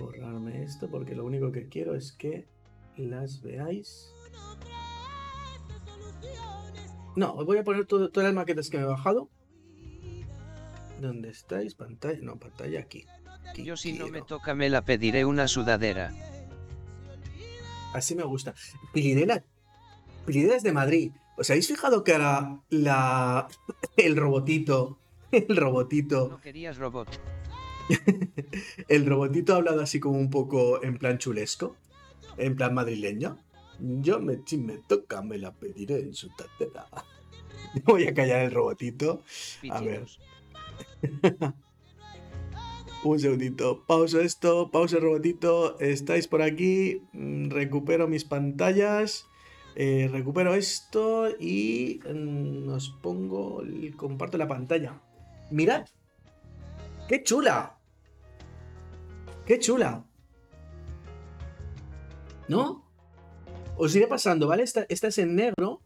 borrarme 0.00 0.62
esto 0.62 0.88
porque 0.90 1.14
lo 1.14 1.24
único 1.24 1.52
que 1.52 1.68
quiero 1.68 1.94
es 1.94 2.12
que 2.12 2.46
las 2.96 3.40
veáis. 3.42 4.12
No, 7.16 7.32
os 7.34 7.46
voy 7.46 7.58
a 7.58 7.64
poner 7.64 7.86
todo- 7.86 8.10
todas 8.10 8.26
las 8.28 8.34
maquetas 8.34 8.68
que 8.68 8.76
me 8.76 8.82
he 8.84 8.86
bajado. 8.86 9.30
¿Dónde 11.00 11.30
estáis? 11.30 11.74
Pantalla. 11.74 12.18
No, 12.22 12.38
pantalla 12.38 12.80
aquí. 12.80 13.06
Aquí 13.50 13.64
Yo 13.64 13.76
si 13.76 13.92
no 13.94 14.08
me 14.08 14.22
toca 14.22 14.54
me 14.54 14.68
la 14.68 14.84
pediré 14.84 15.24
una 15.24 15.48
sudadera. 15.48 16.12
Así 17.94 18.14
me 18.14 18.24
gusta. 18.24 18.54
Pilidera 18.92 19.42
es 20.56 20.62
de 20.62 20.72
Madrid. 20.72 21.12
¿Os 21.38 21.48
habéis 21.50 21.68
fijado 21.68 22.02
que 22.04 22.12
ahora 22.12 22.60
la. 22.68 23.48
el 23.96 24.16
robotito. 24.16 24.98
El 25.48 25.56
robotito. 25.56 26.28
No 26.28 26.40
querías 26.40 26.78
robot. 26.78 27.08
El 28.88 29.06
robotito 29.06 29.52
ha 29.52 29.56
hablado 29.56 29.82
así 29.82 30.00
como 30.00 30.18
un 30.18 30.30
poco 30.30 30.82
en 30.82 30.98
plan 30.98 31.18
chulesco. 31.18 31.76
En 32.38 32.56
plan 32.56 32.74
madrileño. 32.74 33.38
Yo 33.78 34.20
me, 34.20 34.40
si 34.46 34.56
me 34.56 34.78
toca, 34.78 35.20
me 35.20 35.36
la 35.36 35.52
pediré 35.52 36.00
en 36.00 36.14
su 36.14 36.30
tatera. 36.30 36.86
Voy 37.84 38.06
a 38.06 38.14
callar 38.14 38.40
el 38.40 38.50
robotito. 38.50 39.22
A 39.70 39.80
ver. 39.80 40.06
Un 43.04 43.20
segundito, 43.20 43.84
pauso 43.86 44.20
esto, 44.20 44.70
pausa 44.70 44.96
el 44.96 45.02
robotito, 45.02 45.78
estáis 45.78 46.26
por 46.26 46.42
aquí, 46.42 47.02
mm, 47.12 47.50
recupero 47.50 48.08
mis 48.08 48.24
pantallas, 48.24 49.26
eh, 49.76 50.08
recupero 50.10 50.54
esto 50.54 51.28
y 51.38 52.00
mm, 52.02 52.68
os 52.70 52.90
pongo, 53.02 53.62
comparto 53.96 54.38
la 54.38 54.48
pantalla. 54.48 55.00
Mirad, 55.50 55.86
qué 57.08 57.22
chula, 57.22 57.78
qué 59.46 59.58
chula, 59.58 60.04
¿no? 62.48 62.84
Os 63.76 63.94
iré 63.94 64.06
pasando, 64.06 64.48
¿vale? 64.48 64.62
Esta, 64.62 64.86
es 64.88 65.18
en 65.18 65.36
negro. 65.36 65.82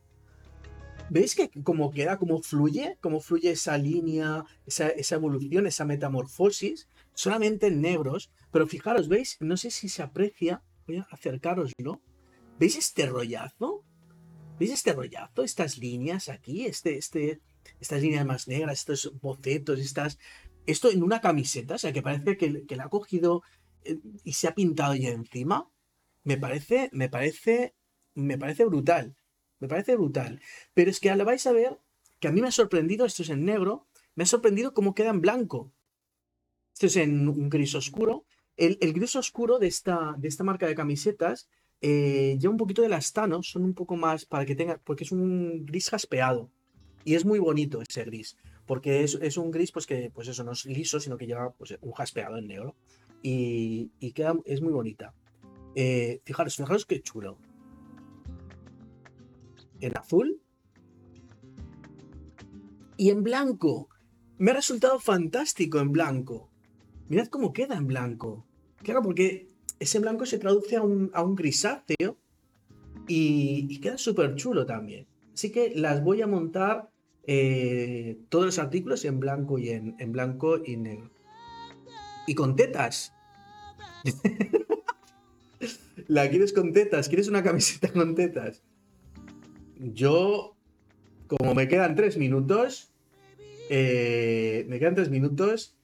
¿Veis 1.10 1.34
que 1.34 1.50
como 1.64 1.90
queda, 1.90 2.18
como 2.18 2.40
fluye, 2.40 2.96
como 3.00 3.20
fluye 3.20 3.50
esa 3.50 3.76
línea, 3.76 4.44
esa, 4.64 4.88
esa 4.90 5.16
evolución, 5.16 5.66
esa 5.66 5.84
metamorfosis? 5.84 6.88
solamente 7.20 7.66
en 7.66 7.82
negros, 7.82 8.30
pero 8.50 8.66
fijaros, 8.66 9.08
¿veis? 9.08 9.36
No 9.40 9.58
sé 9.58 9.70
si 9.70 9.90
se 9.90 10.02
aprecia, 10.02 10.62
voy 10.86 10.96
a 10.96 11.06
acercaroslo. 11.10 12.00
¿Veis 12.58 12.76
este 12.76 13.04
rollazo? 13.04 13.84
¿Veis 14.58 14.72
este 14.72 14.94
rollazo? 14.94 15.42
Estas 15.42 15.76
líneas 15.76 16.30
aquí, 16.30 16.64
este, 16.64 16.96
este, 16.96 17.42
estas 17.80 18.02
líneas 18.02 18.26
más 18.26 18.48
negras, 18.48 18.80
estos 18.80 19.12
bocetos, 19.20 19.78
estas... 19.80 20.18
Esto 20.66 20.90
en 20.90 21.02
una 21.02 21.20
camiseta, 21.20 21.74
o 21.74 21.78
sea, 21.78 21.92
que 21.92 22.02
parece 22.02 22.36
que, 22.36 22.66
que 22.66 22.76
la 22.76 22.84
ha 22.84 22.88
cogido 22.88 23.42
eh, 23.84 23.98
y 24.24 24.34
se 24.34 24.46
ha 24.46 24.54
pintado 24.54 24.94
ya 24.94 25.08
encima. 25.08 25.70
Me 26.22 26.36
parece, 26.36 26.90
me 26.92 27.08
parece, 27.08 27.74
me 28.14 28.36
parece 28.38 28.64
brutal. 28.66 29.16
Me 29.58 29.68
parece 29.68 29.96
brutal. 29.96 30.40
Pero 30.74 30.90
es 30.90 31.00
que 31.00 31.10
ahora 31.10 31.24
vais 31.24 31.46
a 31.46 31.52
ver 31.52 31.80
que 32.20 32.28
a 32.28 32.32
mí 32.32 32.40
me 32.40 32.48
ha 32.48 32.52
sorprendido, 32.52 33.06
esto 33.06 33.22
es 33.22 33.30
en 33.30 33.44
negro, 33.44 33.86
me 34.14 34.24
ha 34.24 34.26
sorprendido 34.26 34.74
cómo 34.74 34.94
queda 34.94 35.10
en 35.10 35.22
blanco. 35.22 35.72
Esto 36.74 36.86
es 36.86 36.96
en 36.96 37.28
un 37.28 37.48
gris 37.48 37.74
oscuro. 37.74 38.24
El, 38.56 38.76
el 38.80 38.92
gris 38.92 39.16
oscuro 39.16 39.58
de 39.58 39.66
esta, 39.66 40.14
de 40.18 40.28
esta 40.28 40.44
marca 40.44 40.66
de 40.66 40.74
camisetas 40.74 41.48
eh, 41.80 42.36
lleva 42.38 42.52
un 42.52 42.58
poquito 42.58 42.82
de 42.82 42.90
las 42.90 43.12
Thanos, 43.12 43.48
son 43.50 43.64
un 43.64 43.74
poco 43.74 43.96
más 43.96 44.26
para 44.26 44.44
que 44.44 44.54
tenga, 44.54 44.78
porque 44.84 45.04
es 45.04 45.12
un 45.12 45.64
gris 45.64 45.88
jaspeado. 45.88 46.50
Y 47.04 47.14
es 47.14 47.24
muy 47.24 47.38
bonito 47.38 47.80
ese 47.80 48.04
gris, 48.04 48.36
porque 48.66 49.02
es, 49.02 49.14
es 49.22 49.36
un 49.36 49.50
gris 49.50 49.72
pues 49.72 49.86
que 49.86 50.10
pues 50.14 50.28
eso 50.28 50.44
no 50.44 50.52
es 50.52 50.66
liso, 50.66 51.00
sino 51.00 51.16
que 51.16 51.26
lleva 51.26 51.52
pues, 51.52 51.76
un 51.80 51.92
jaspeado 51.92 52.36
en 52.36 52.46
negro. 52.46 52.76
Y, 53.22 53.90
y 54.00 54.12
queda, 54.12 54.34
es 54.44 54.60
muy 54.62 54.72
bonita. 54.72 55.14
Eh, 55.74 56.20
fijaros, 56.24 56.56
fijaros 56.56 56.86
qué 56.86 57.00
chulo. 57.00 57.38
En 59.80 59.96
azul 59.96 60.40
y 62.96 63.10
en 63.10 63.22
blanco. 63.22 63.88
Me 64.38 64.50
ha 64.50 64.54
resultado 64.54 64.98
fantástico 65.00 65.80
en 65.80 65.92
blanco. 65.92 66.50
Mirad 67.08 67.28
cómo 67.28 67.52
queda 67.52 67.76
en 67.76 67.86
blanco. 67.86 68.46
Claro, 68.82 69.02
porque 69.02 69.48
ese 69.78 69.98
blanco 69.98 70.26
se 70.26 70.38
traduce 70.38 70.76
a 70.76 70.82
un, 70.82 71.10
a 71.14 71.22
un 71.22 71.34
grisáceo 71.34 72.18
y, 73.08 73.66
y 73.68 73.80
queda 73.80 73.98
súper 73.98 74.34
chulo 74.34 74.66
también. 74.66 75.06
Así 75.40 75.52
que 75.52 75.72
las 75.74 76.04
voy 76.04 76.20
a 76.20 76.26
montar 76.26 76.90
eh, 77.26 78.18
todos 78.28 78.44
los 78.44 78.58
artículos 78.58 79.06
en 79.06 79.20
blanco 79.20 79.58
y 79.58 79.70
en, 79.70 80.12
blanco 80.12 80.60
y 80.62 80.76
negro. 80.76 81.10
Y 82.26 82.34
con 82.34 82.56
tetas. 82.56 83.14
¿La 86.08 86.28
quieres 86.28 86.52
con 86.52 86.74
tetas? 86.74 87.08
¿Quieres 87.08 87.26
una 87.26 87.42
camiseta 87.42 87.88
con 87.94 88.14
tetas? 88.14 88.62
Yo, 89.78 90.58
como 91.26 91.54
me 91.54 91.68
quedan 91.68 91.94
tres 91.94 92.18
minutos, 92.18 92.92
eh, 93.70 94.66
me 94.68 94.78
quedan 94.78 94.94
tres 94.94 95.08
minutos, 95.08 95.74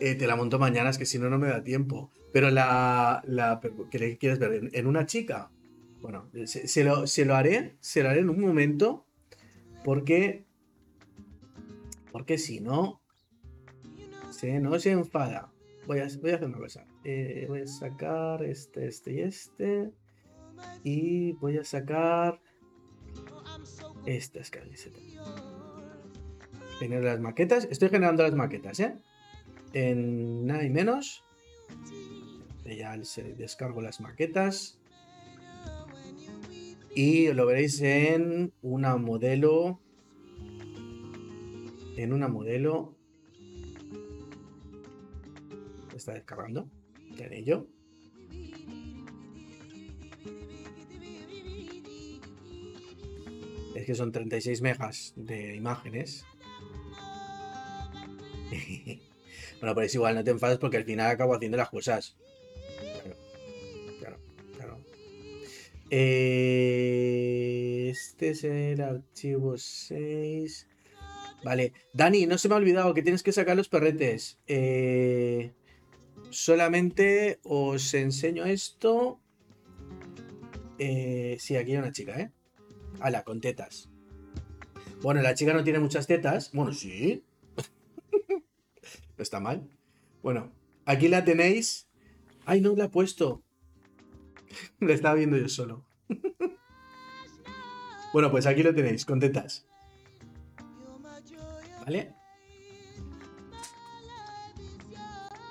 eh, 0.00 0.16
te 0.16 0.26
la 0.26 0.34
monto 0.34 0.58
mañana, 0.58 0.90
es 0.90 0.98
que 0.98 1.06
si 1.06 1.20
no, 1.20 1.30
no 1.30 1.38
me 1.38 1.46
da 1.46 1.62
tiempo. 1.62 2.10
Pero 2.32 2.50
la, 2.50 3.22
la 3.24 3.60
¿qué 3.92 3.98
le 4.00 4.18
quieres 4.18 4.40
ver? 4.40 4.54
¿En, 4.54 4.70
en 4.72 4.86
una 4.88 5.06
chica? 5.06 5.52
Bueno, 6.04 6.28
se, 6.44 6.84
lo, 6.84 7.06
se 7.06 7.24
lo 7.24 7.34
haré, 7.34 7.76
se 7.80 8.02
lo 8.02 8.10
haré 8.10 8.20
en 8.20 8.28
un 8.28 8.38
momento, 8.38 9.06
porque, 9.84 10.44
porque 12.12 12.36
si 12.36 12.60
no, 12.60 13.00
se 14.30 14.60
no 14.60 14.78
se 14.78 14.90
enfada. 14.90 15.50
Voy 15.86 16.00
a, 16.00 16.08
voy 16.20 16.32
a 16.32 16.34
hacer 16.34 16.48
una 16.48 16.58
cosa. 16.58 16.84
Eh, 17.04 17.46
voy 17.48 17.62
a 17.62 17.66
sacar 17.66 18.44
este, 18.44 18.86
este 18.86 19.14
y 19.14 19.20
este. 19.20 19.92
Y 20.82 21.32
voy 21.32 21.56
a 21.56 21.64
sacar 21.64 22.38
estas 24.04 24.50
camisetas. 24.50 25.02
Tener 26.80 27.02
las 27.02 27.18
maquetas. 27.18 27.66
Estoy 27.70 27.88
generando 27.88 28.24
las 28.24 28.34
maquetas, 28.34 28.78
¿eh? 28.78 28.94
En 29.72 30.44
nada 30.44 30.64
y 30.64 30.68
menos. 30.68 31.24
Ya 32.66 32.94
descargo 33.38 33.80
las 33.80 34.02
maquetas. 34.02 34.78
Y 36.94 37.32
lo 37.32 37.46
veréis 37.46 37.80
en 37.80 38.52
una 38.62 38.96
modelo. 38.96 39.80
En 41.96 42.12
una 42.12 42.28
modelo. 42.28 42.94
Está 45.94 46.12
descargando. 46.12 46.68
En 47.18 47.32
ello. 47.32 47.66
Es 53.74 53.86
que 53.86 53.94
son 53.96 54.12
36 54.12 54.62
megas 54.62 55.14
de 55.16 55.56
imágenes. 55.56 56.24
bueno, 59.60 59.74
pero 59.74 59.82
es 59.82 59.94
igual, 59.94 60.14
no 60.14 60.22
te 60.22 60.30
enfades 60.30 60.58
porque 60.58 60.76
al 60.76 60.84
final 60.84 61.10
acabo 61.10 61.34
haciendo 61.34 61.56
las 61.56 61.70
cosas. 61.70 62.16
Este 67.90 68.30
es 68.30 68.44
el 68.44 68.80
archivo 68.80 69.56
6. 69.58 70.68
Vale, 71.42 71.72
Dani, 71.92 72.26
no 72.26 72.38
se 72.38 72.48
me 72.48 72.54
ha 72.54 72.58
olvidado 72.58 72.94
que 72.94 73.02
tienes 73.02 73.22
que 73.22 73.32
sacar 73.32 73.56
los 73.56 73.68
perretes. 73.68 74.38
Eh, 74.46 75.52
solamente 76.30 77.38
os 77.42 77.92
enseño 77.94 78.44
esto. 78.44 79.20
Eh, 80.78 81.36
sí, 81.38 81.56
aquí 81.56 81.72
hay 81.72 81.78
una 81.78 81.92
chica, 81.92 82.18
¿eh? 82.20 82.32
Ala, 83.00 83.22
con 83.24 83.40
tetas. 83.40 83.88
Bueno, 85.02 85.22
la 85.22 85.34
chica 85.34 85.52
no 85.52 85.64
tiene 85.64 85.78
muchas 85.78 86.06
tetas. 86.06 86.50
Bueno, 86.52 86.72
sí. 86.72 87.22
no 89.16 89.22
está 89.22 89.38
mal. 89.40 89.68
Bueno, 90.22 90.50
Aquí 90.86 91.08
la 91.08 91.24
tenéis. 91.24 91.88
Ay, 92.44 92.60
no 92.60 92.74
la 92.76 92.84
he 92.84 92.88
puesto. 92.88 93.42
La 94.80 94.94
estaba 94.94 95.14
viendo 95.14 95.36
yo 95.36 95.48
solo. 95.48 95.84
bueno, 98.12 98.30
pues 98.30 98.46
aquí 98.46 98.62
lo 98.62 98.74
tenéis, 98.74 99.04
contentas. 99.04 99.66
¿Vale? 101.84 102.13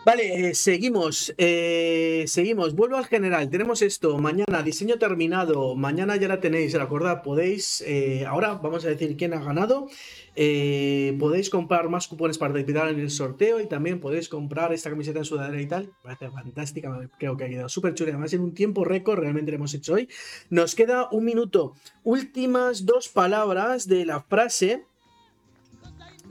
Vale, 0.05 0.49
eh, 0.49 0.53
seguimos, 0.53 1.33
eh, 1.37 2.25
seguimos. 2.27 2.75
Vuelvo 2.75 2.97
al 2.97 3.05
general. 3.05 3.49
Tenemos 3.49 3.81
esto. 3.81 4.17
Mañana, 4.17 4.61
diseño 4.61 4.97
terminado. 4.97 5.75
Mañana 5.75 6.17
ya 6.17 6.27
la 6.27 6.41
tenéis. 6.41 6.73
Recordad, 6.73 7.21
podéis. 7.23 7.79
eh, 7.87 8.25
ahora 8.27 8.55
vamos 8.55 8.83
a 8.83 8.89
decir 8.89 9.15
quién 9.15 9.33
ha 9.33 9.39
ganado. 9.39 9.87
Podéis 10.35 11.49
comprar 11.49 11.87
más 11.87 12.09
cupones 12.09 12.37
para 12.37 12.51
participar 12.53 12.89
en 12.89 12.99
el 12.99 13.09
sorteo 13.11 13.61
y 13.61 13.67
también 13.67 14.01
podéis 14.01 14.27
comprar 14.27 14.73
esta 14.73 14.89
camiseta 14.89 15.19
en 15.19 15.25
sudadera 15.25 15.61
y 15.61 15.67
tal. 15.67 15.85
Me 15.85 16.15
parece 16.15 16.29
fantástica. 16.31 17.09
Creo 17.17 17.37
que 17.37 17.45
ha 17.45 17.49
quedado 17.49 17.69
súper 17.69 17.93
chula. 17.93 18.09
Además, 18.09 18.33
en 18.33 18.41
un 18.41 18.53
tiempo 18.53 18.83
récord, 18.83 19.19
realmente 19.19 19.51
lo 19.51 19.55
hemos 19.55 19.73
hecho 19.73 19.93
hoy. 19.93 20.09
Nos 20.49 20.75
queda 20.75 21.07
un 21.11 21.23
minuto. 21.23 21.75
Últimas 22.03 22.85
dos 22.85 23.07
palabras 23.07 23.87
de 23.87 24.05
la 24.05 24.21
frase. 24.21 24.83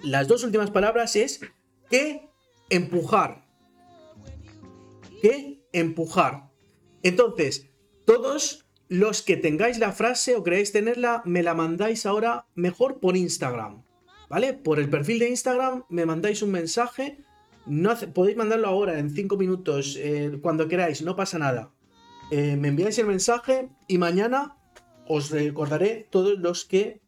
Las 0.02 0.28
dos 0.28 0.44
últimas 0.44 0.70
palabras 0.70 1.16
es 1.16 1.40
que 1.88 2.28
empujar 2.68 3.41
que 5.22 5.62
empujar. 5.72 6.50
Entonces, 7.04 7.70
todos 8.04 8.66
los 8.88 9.22
que 9.22 9.36
tengáis 9.36 9.78
la 9.78 9.92
frase 9.92 10.34
o 10.36 10.42
creéis 10.42 10.72
tenerla, 10.72 11.22
me 11.24 11.42
la 11.42 11.54
mandáis 11.54 12.04
ahora 12.04 12.46
mejor 12.56 12.98
por 12.98 13.16
Instagram. 13.16 13.84
¿Vale? 14.28 14.52
Por 14.52 14.80
el 14.80 14.90
perfil 14.90 15.20
de 15.20 15.30
Instagram 15.30 15.84
me 15.88 16.06
mandáis 16.06 16.42
un 16.42 16.50
mensaje. 16.50 17.18
No 17.66 17.96
podéis 18.12 18.36
mandarlo 18.36 18.66
ahora, 18.66 18.98
en 18.98 19.10
5 19.10 19.36
minutos, 19.36 19.96
eh, 19.98 20.38
cuando 20.42 20.68
queráis, 20.68 21.02
no 21.02 21.14
pasa 21.14 21.38
nada. 21.38 21.70
Eh, 22.30 22.56
me 22.56 22.68
enviáis 22.68 22.98
el 22.98 23.06
mensaje 23.06 23.68
y 23.86 23.98
mañana 23.98 24.56
os 25.06 25.30
recordaré 25.30 26.08
todos 26.10 26.38
los 26.38 26.64
que 26.64 27.00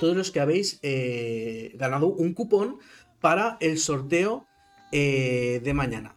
todos 0.00 0.16
los 0.16 0.32
que 0.32 0.40
habéis 0.40 0.80
eh, 0.82 1.72
ganado 1.76 2.08
un 2.08 2.34
cupón 2.34 2.78
para 3.20 3.56
el 3.60 3.78
sorteo 3.78 4.46
de 4.90 5.72
mañana. 5.74 6.16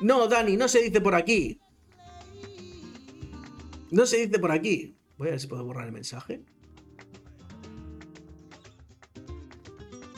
No, 0.00 0.28
Dani, 0.28 0.56
no 0.56 0.68
se 0.68 0.82
dice 0.82 1.00
por 1.00 1.14
aquí. 1.14 1.60
No 3.90 4.06
se 4.06 4.26
dice 4.26 4.38
por 4.38 4.52
aquí. 4.52 4.96
Voy 5.16 5.28
a 5.28 5.30
ver 5.32 5.40
si 5.40 5.46
puedo 5.46 5.64
borrar 5.64 5.86
el 5.86 5.92
mensaje. 5.92 6.42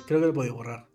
Creo 0.06 0.20
que 0.20 0.26
lo 0.26 0.30
he 0.30 0.34
podido 0.34 0.54
borrar. 0.54 0.90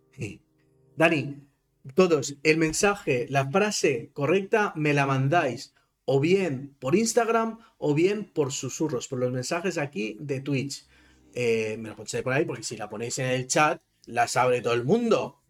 Dani, 0.98 1.46
todos, 1.94 2.38
el 2.44 2.58
mensaje, 2.58 3.28
la 3.30 3.50
frase 3.50 4.12
correcta 4.14 4.72
me 4.76 4.94
la 4.94 5.06
mandáis 5.06 5.74
o 6.06 6.20
bien 6.20 6.76
por 6.80 6.96
Instagram 6.96 7.60
o 7.78 7.94
bien 7.94 8.32
por 8.32 8.52
susurros, 8.52 9.08
por 9.08 9.20
los 9.20 9.32
mensajes 9.32 9.78
aquí 9.78 10.18
de 10.20 10.40
Twitch. 10.40 10.88
Eh, 11.34 11.76
me 11.80 11.90
lo 11.90 11.96
ponéis 11.96 12.22
por 12.24 12.34
ahí 12.34 12.46
porque 12.46 12.64
si 12.64 12.78
la 12.78 12.90
ponéis 12.90 13.20
en 13.20 13.28
el 13.28 13.48
chat, 13.48 13.82
la 14.06 14.28
sabe 14.28 14.62
todo 14.62 14.74
el 14.74 14.86
mundo. 14.86 15.42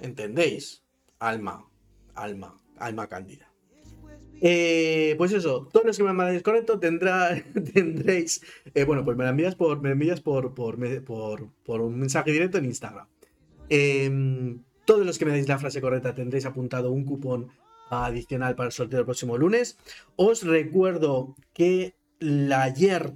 ¿Entendéis? 0.00 0.82
Alma, 1.18 1.68
alma, 2.16 2.60
alma 2.78 3.08
cándida. 3.08 3.50
Eh, 4.40 5.14
pues 5.16 5.32
eso, 5.32 5.68
todos 5.72 5.86
los 5.86 5.96
que 5.96 6.04
me 6.04 6.12
mandéis 6.12 6.42
correcto 6.42 6.78
tendrá, 6.78 7.42
tendréis. 7.74 8.42
eh, 8.74 8.84
bueno, 8.84 9.04
pues 9.04 9.16
me 9.16 9.24
la 9.24 9.30
envías 9.30 9.54
por, 9.54 9.80
me 9.80 9.90
envías 9.90 10.20
por, 10.20 10.54
por, 10.54 10.76
un 11.80 11.98
mensaje 11.98 12.32
directo 12.32 12.58
en 12.58 12.66
Instagram. 12.66 13.06
Em, 13.68 14.62
todos 14.84 15.06
los 15.06 15.18
que 15.18 15.24
me 15.24 15.32
deis 15.32 15.48
la 15.48 15.58
frase 15.58 15.80
correcta 15.80 16.14
tendréis 16.14 16.46
apuntado 16.46 16.92
un 16.92 17.04
cupón 17.04 17.48
adicional 17.90 18.54
para 18.56 18.68
el 18.68 18.72
sorteo 18.72 18.98
del 18.98 19.06
próximo 19.06 19.38
lunes. 19.38 19.78
Os 20.16 20.44
recuerdo 20.44 21.34
que 21.52 21.94
la 22.18 22.62
ayer 22.62 23.14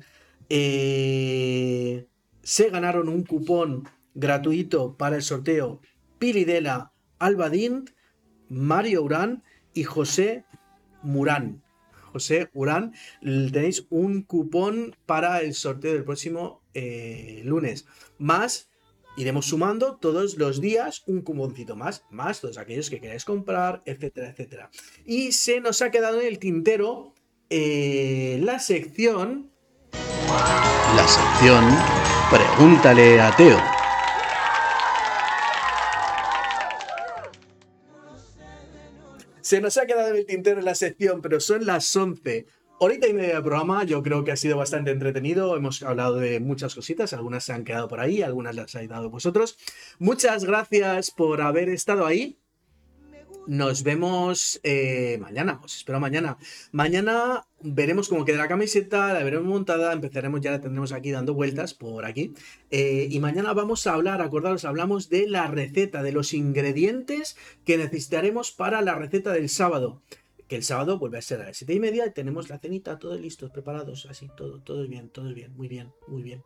eh, 0.48 2.06
se 2.43 2.70
ganaron 2.70 3.09
un 3.09 3.24
cupón 3.24 3.89
gratuito 4.14 4.97
para 4.97 5.16
el 5.16 5.22
sorteo 5.22 5.81
Piridela 6.18 6.93
Albadín, 7.18 7.85
Mario 8.51 9.02
Urán 9.02 9.43
y 9.72 9.85
José 9.85 10.44
Murán. 11.02 11.62
José 12.12 12.51
Urán, 12.52 12.93
tenéis 13.22 13.86
un 13.89 14.22
cupón 14.22 14.97
para 15.06 15.40
el 15.40 15.55
sorteo 15.55 15.94
del 15.94 16.05
próximo 16.05 16.60
eh, 16.74 17.40
lunes. 17.44 17.86
Más, 18.18 18.68
iremos 19.16 19.47
sumando 19.47 19.97
todos 19.97 20.36
los 20.36 20.60
días 20.60 21.05
un 21.06 21.22
cuponcito 21.22 21.77
más, 21.77 22.05
más 22.10 22.40
todos 22.40 22.59
aquellos 22.59 22.90
que 22.90 23.01
queráis 23.01 23.24
comprar, 23.24 23.82
etcétera, 23.86 24.31
etcétera. 24.31 24.70
Y 25.06 25.32
se 25.32 25.60
nos 25.60 25.82
ha 25.82 25.90
quedado 25.90 26.20
en 26.20 26.27
el 26.27 26.39
tintero 26.39 27.14
eh, 27.48 28.40
la 28.43 28.59
sección... 28.59 29.51
La 30.97 31.06
sección 31.06 31.64
Pregúntale 32.31 33.20
a 33.20 33.35
Teo. 33.35 33.80
Se 39.51 39.60
nos 39.60 39.77
ha 39.78 39.85
quedado 39.85 40.10
en 40.10 40.14
el 40.14 40.27
tintero 40.27 40.60
la 40.60 40.77
sección, 40.77 41.20
pero 41.20 41.40
son 41.40 41.66
las 41.66 41.97
11. 41.97 42.47
Horita 42.78 43.09
y 43.09 43.12
media 43.12 43.35
de 43.35 43.43
programa, 43.43 43.82
yo 43.82 44.01
creo 44.01 44.22
que 44.22 44.31
ha 44.31 44.36
sido 44.36 44.56
bastante 44.56 44.93
entretenido. 44.93 45.56
Hemos 45.56 45.82
hablado 45.82 46.20
de 46.20 46.39
muchas 46.39 46.72
cositas, 46.77 47.12
algunas 47.14 47.43
se 47.43 47.52
han 47.52 47.64
quedado 47.64 47.89
por 47.89 47.98
ahí, 47.98 48.22
algunas 48.22 48.55
las 48.55 48.72
habéis 48.77 48.90
dado 48.90 49.10
vosotros. 49.10 49.59
Muchas 49.98 50.44
gracias 50.44 51.10
por 51.10 51.43
haber 51.43 51.68
estado 51.68 52.06
ahí. 52.06 52.39
Nos 53.46 53.82
vemos 53.82 54.60
eh, 54.62 55.18
mañana, 55.20 55.60
os 55.64 55.76
espero 55.76 55.98
mañana. 55.98 56.36
Mañana 56.72 57.46
veremos 57.60 58.08
cómo 58.08 58.24
queda 58.24 58.38
la 58.38 58.48
camiseta, 58.48 59.12
la 59.12 59.24
veremos 59.24 59.48
montada, 59.48 59.92
empezaremos, 59.92 60.40
ya 60.40 60.50
la 60.52 60.60
tendremos 60.60 60.92
aquí 60.92 61.10
dando 61.10 61.34
vueltas 61.34 61.74
por 61.74 62.04
aquí. 62.04 62.34
Eh, 62.70 63.08
y 63.10 63.18
mañana 63.18 63.52
vamos 63.52 63.86
a 63.86 63.94
hablar, 63.94 64.20
acordaros, 64.20 64.64
hablamos 64.64 65.08
de 65.08 65.26
la 65.26 65.46
receta, 65.46 66.02
de 66.02 66.12
los 66.12 66.34
ingredientes 66.34 67.36
que 67.64 67.78
necesitaremos 67.78 68.52
para 68.52 68.82
la 68.82 68.94
receta 68.94 69.32
del 69.32 69.48
sábado. 69.48 70.02
Que 70.46 70.56
el 70.56 70.62
sábado 70.62 70.98
vuelve 70.98 71.18
a 71.18 71.22
ser 71.22 71.40
a 71.40 71.46
las 71.46 71.56
siete 71.56 71.74
y 71.74 71.80
media 71.80 72.06
y 72.06 72.12
tenemos 72.12 72.50
la 72.50 72.58
cenita, 72.58 72.98
todos 72.98 73.20
listos, 73.20 73.50
preparados, 73.50 74.06
así, 74.06 74.28
todo, 74.36 74.60
todo 74.60 74.86
bien, 74.86 75.08
todo 75.08 75.32
bien, 75.32 75.56
muy 75.56 75.68
bien, 75.68 75.92
muy 76.08 76.22
bien. 76.22 76.42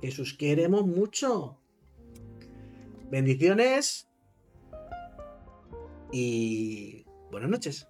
Jesús, 0.00 0.34
queremos 0.34 0.86
mucho. 0.86 1.58
Bendiciones 3.10 4.08
y 6.12 7.04
buenas 7.30 7.50
noches. 7.50 7.88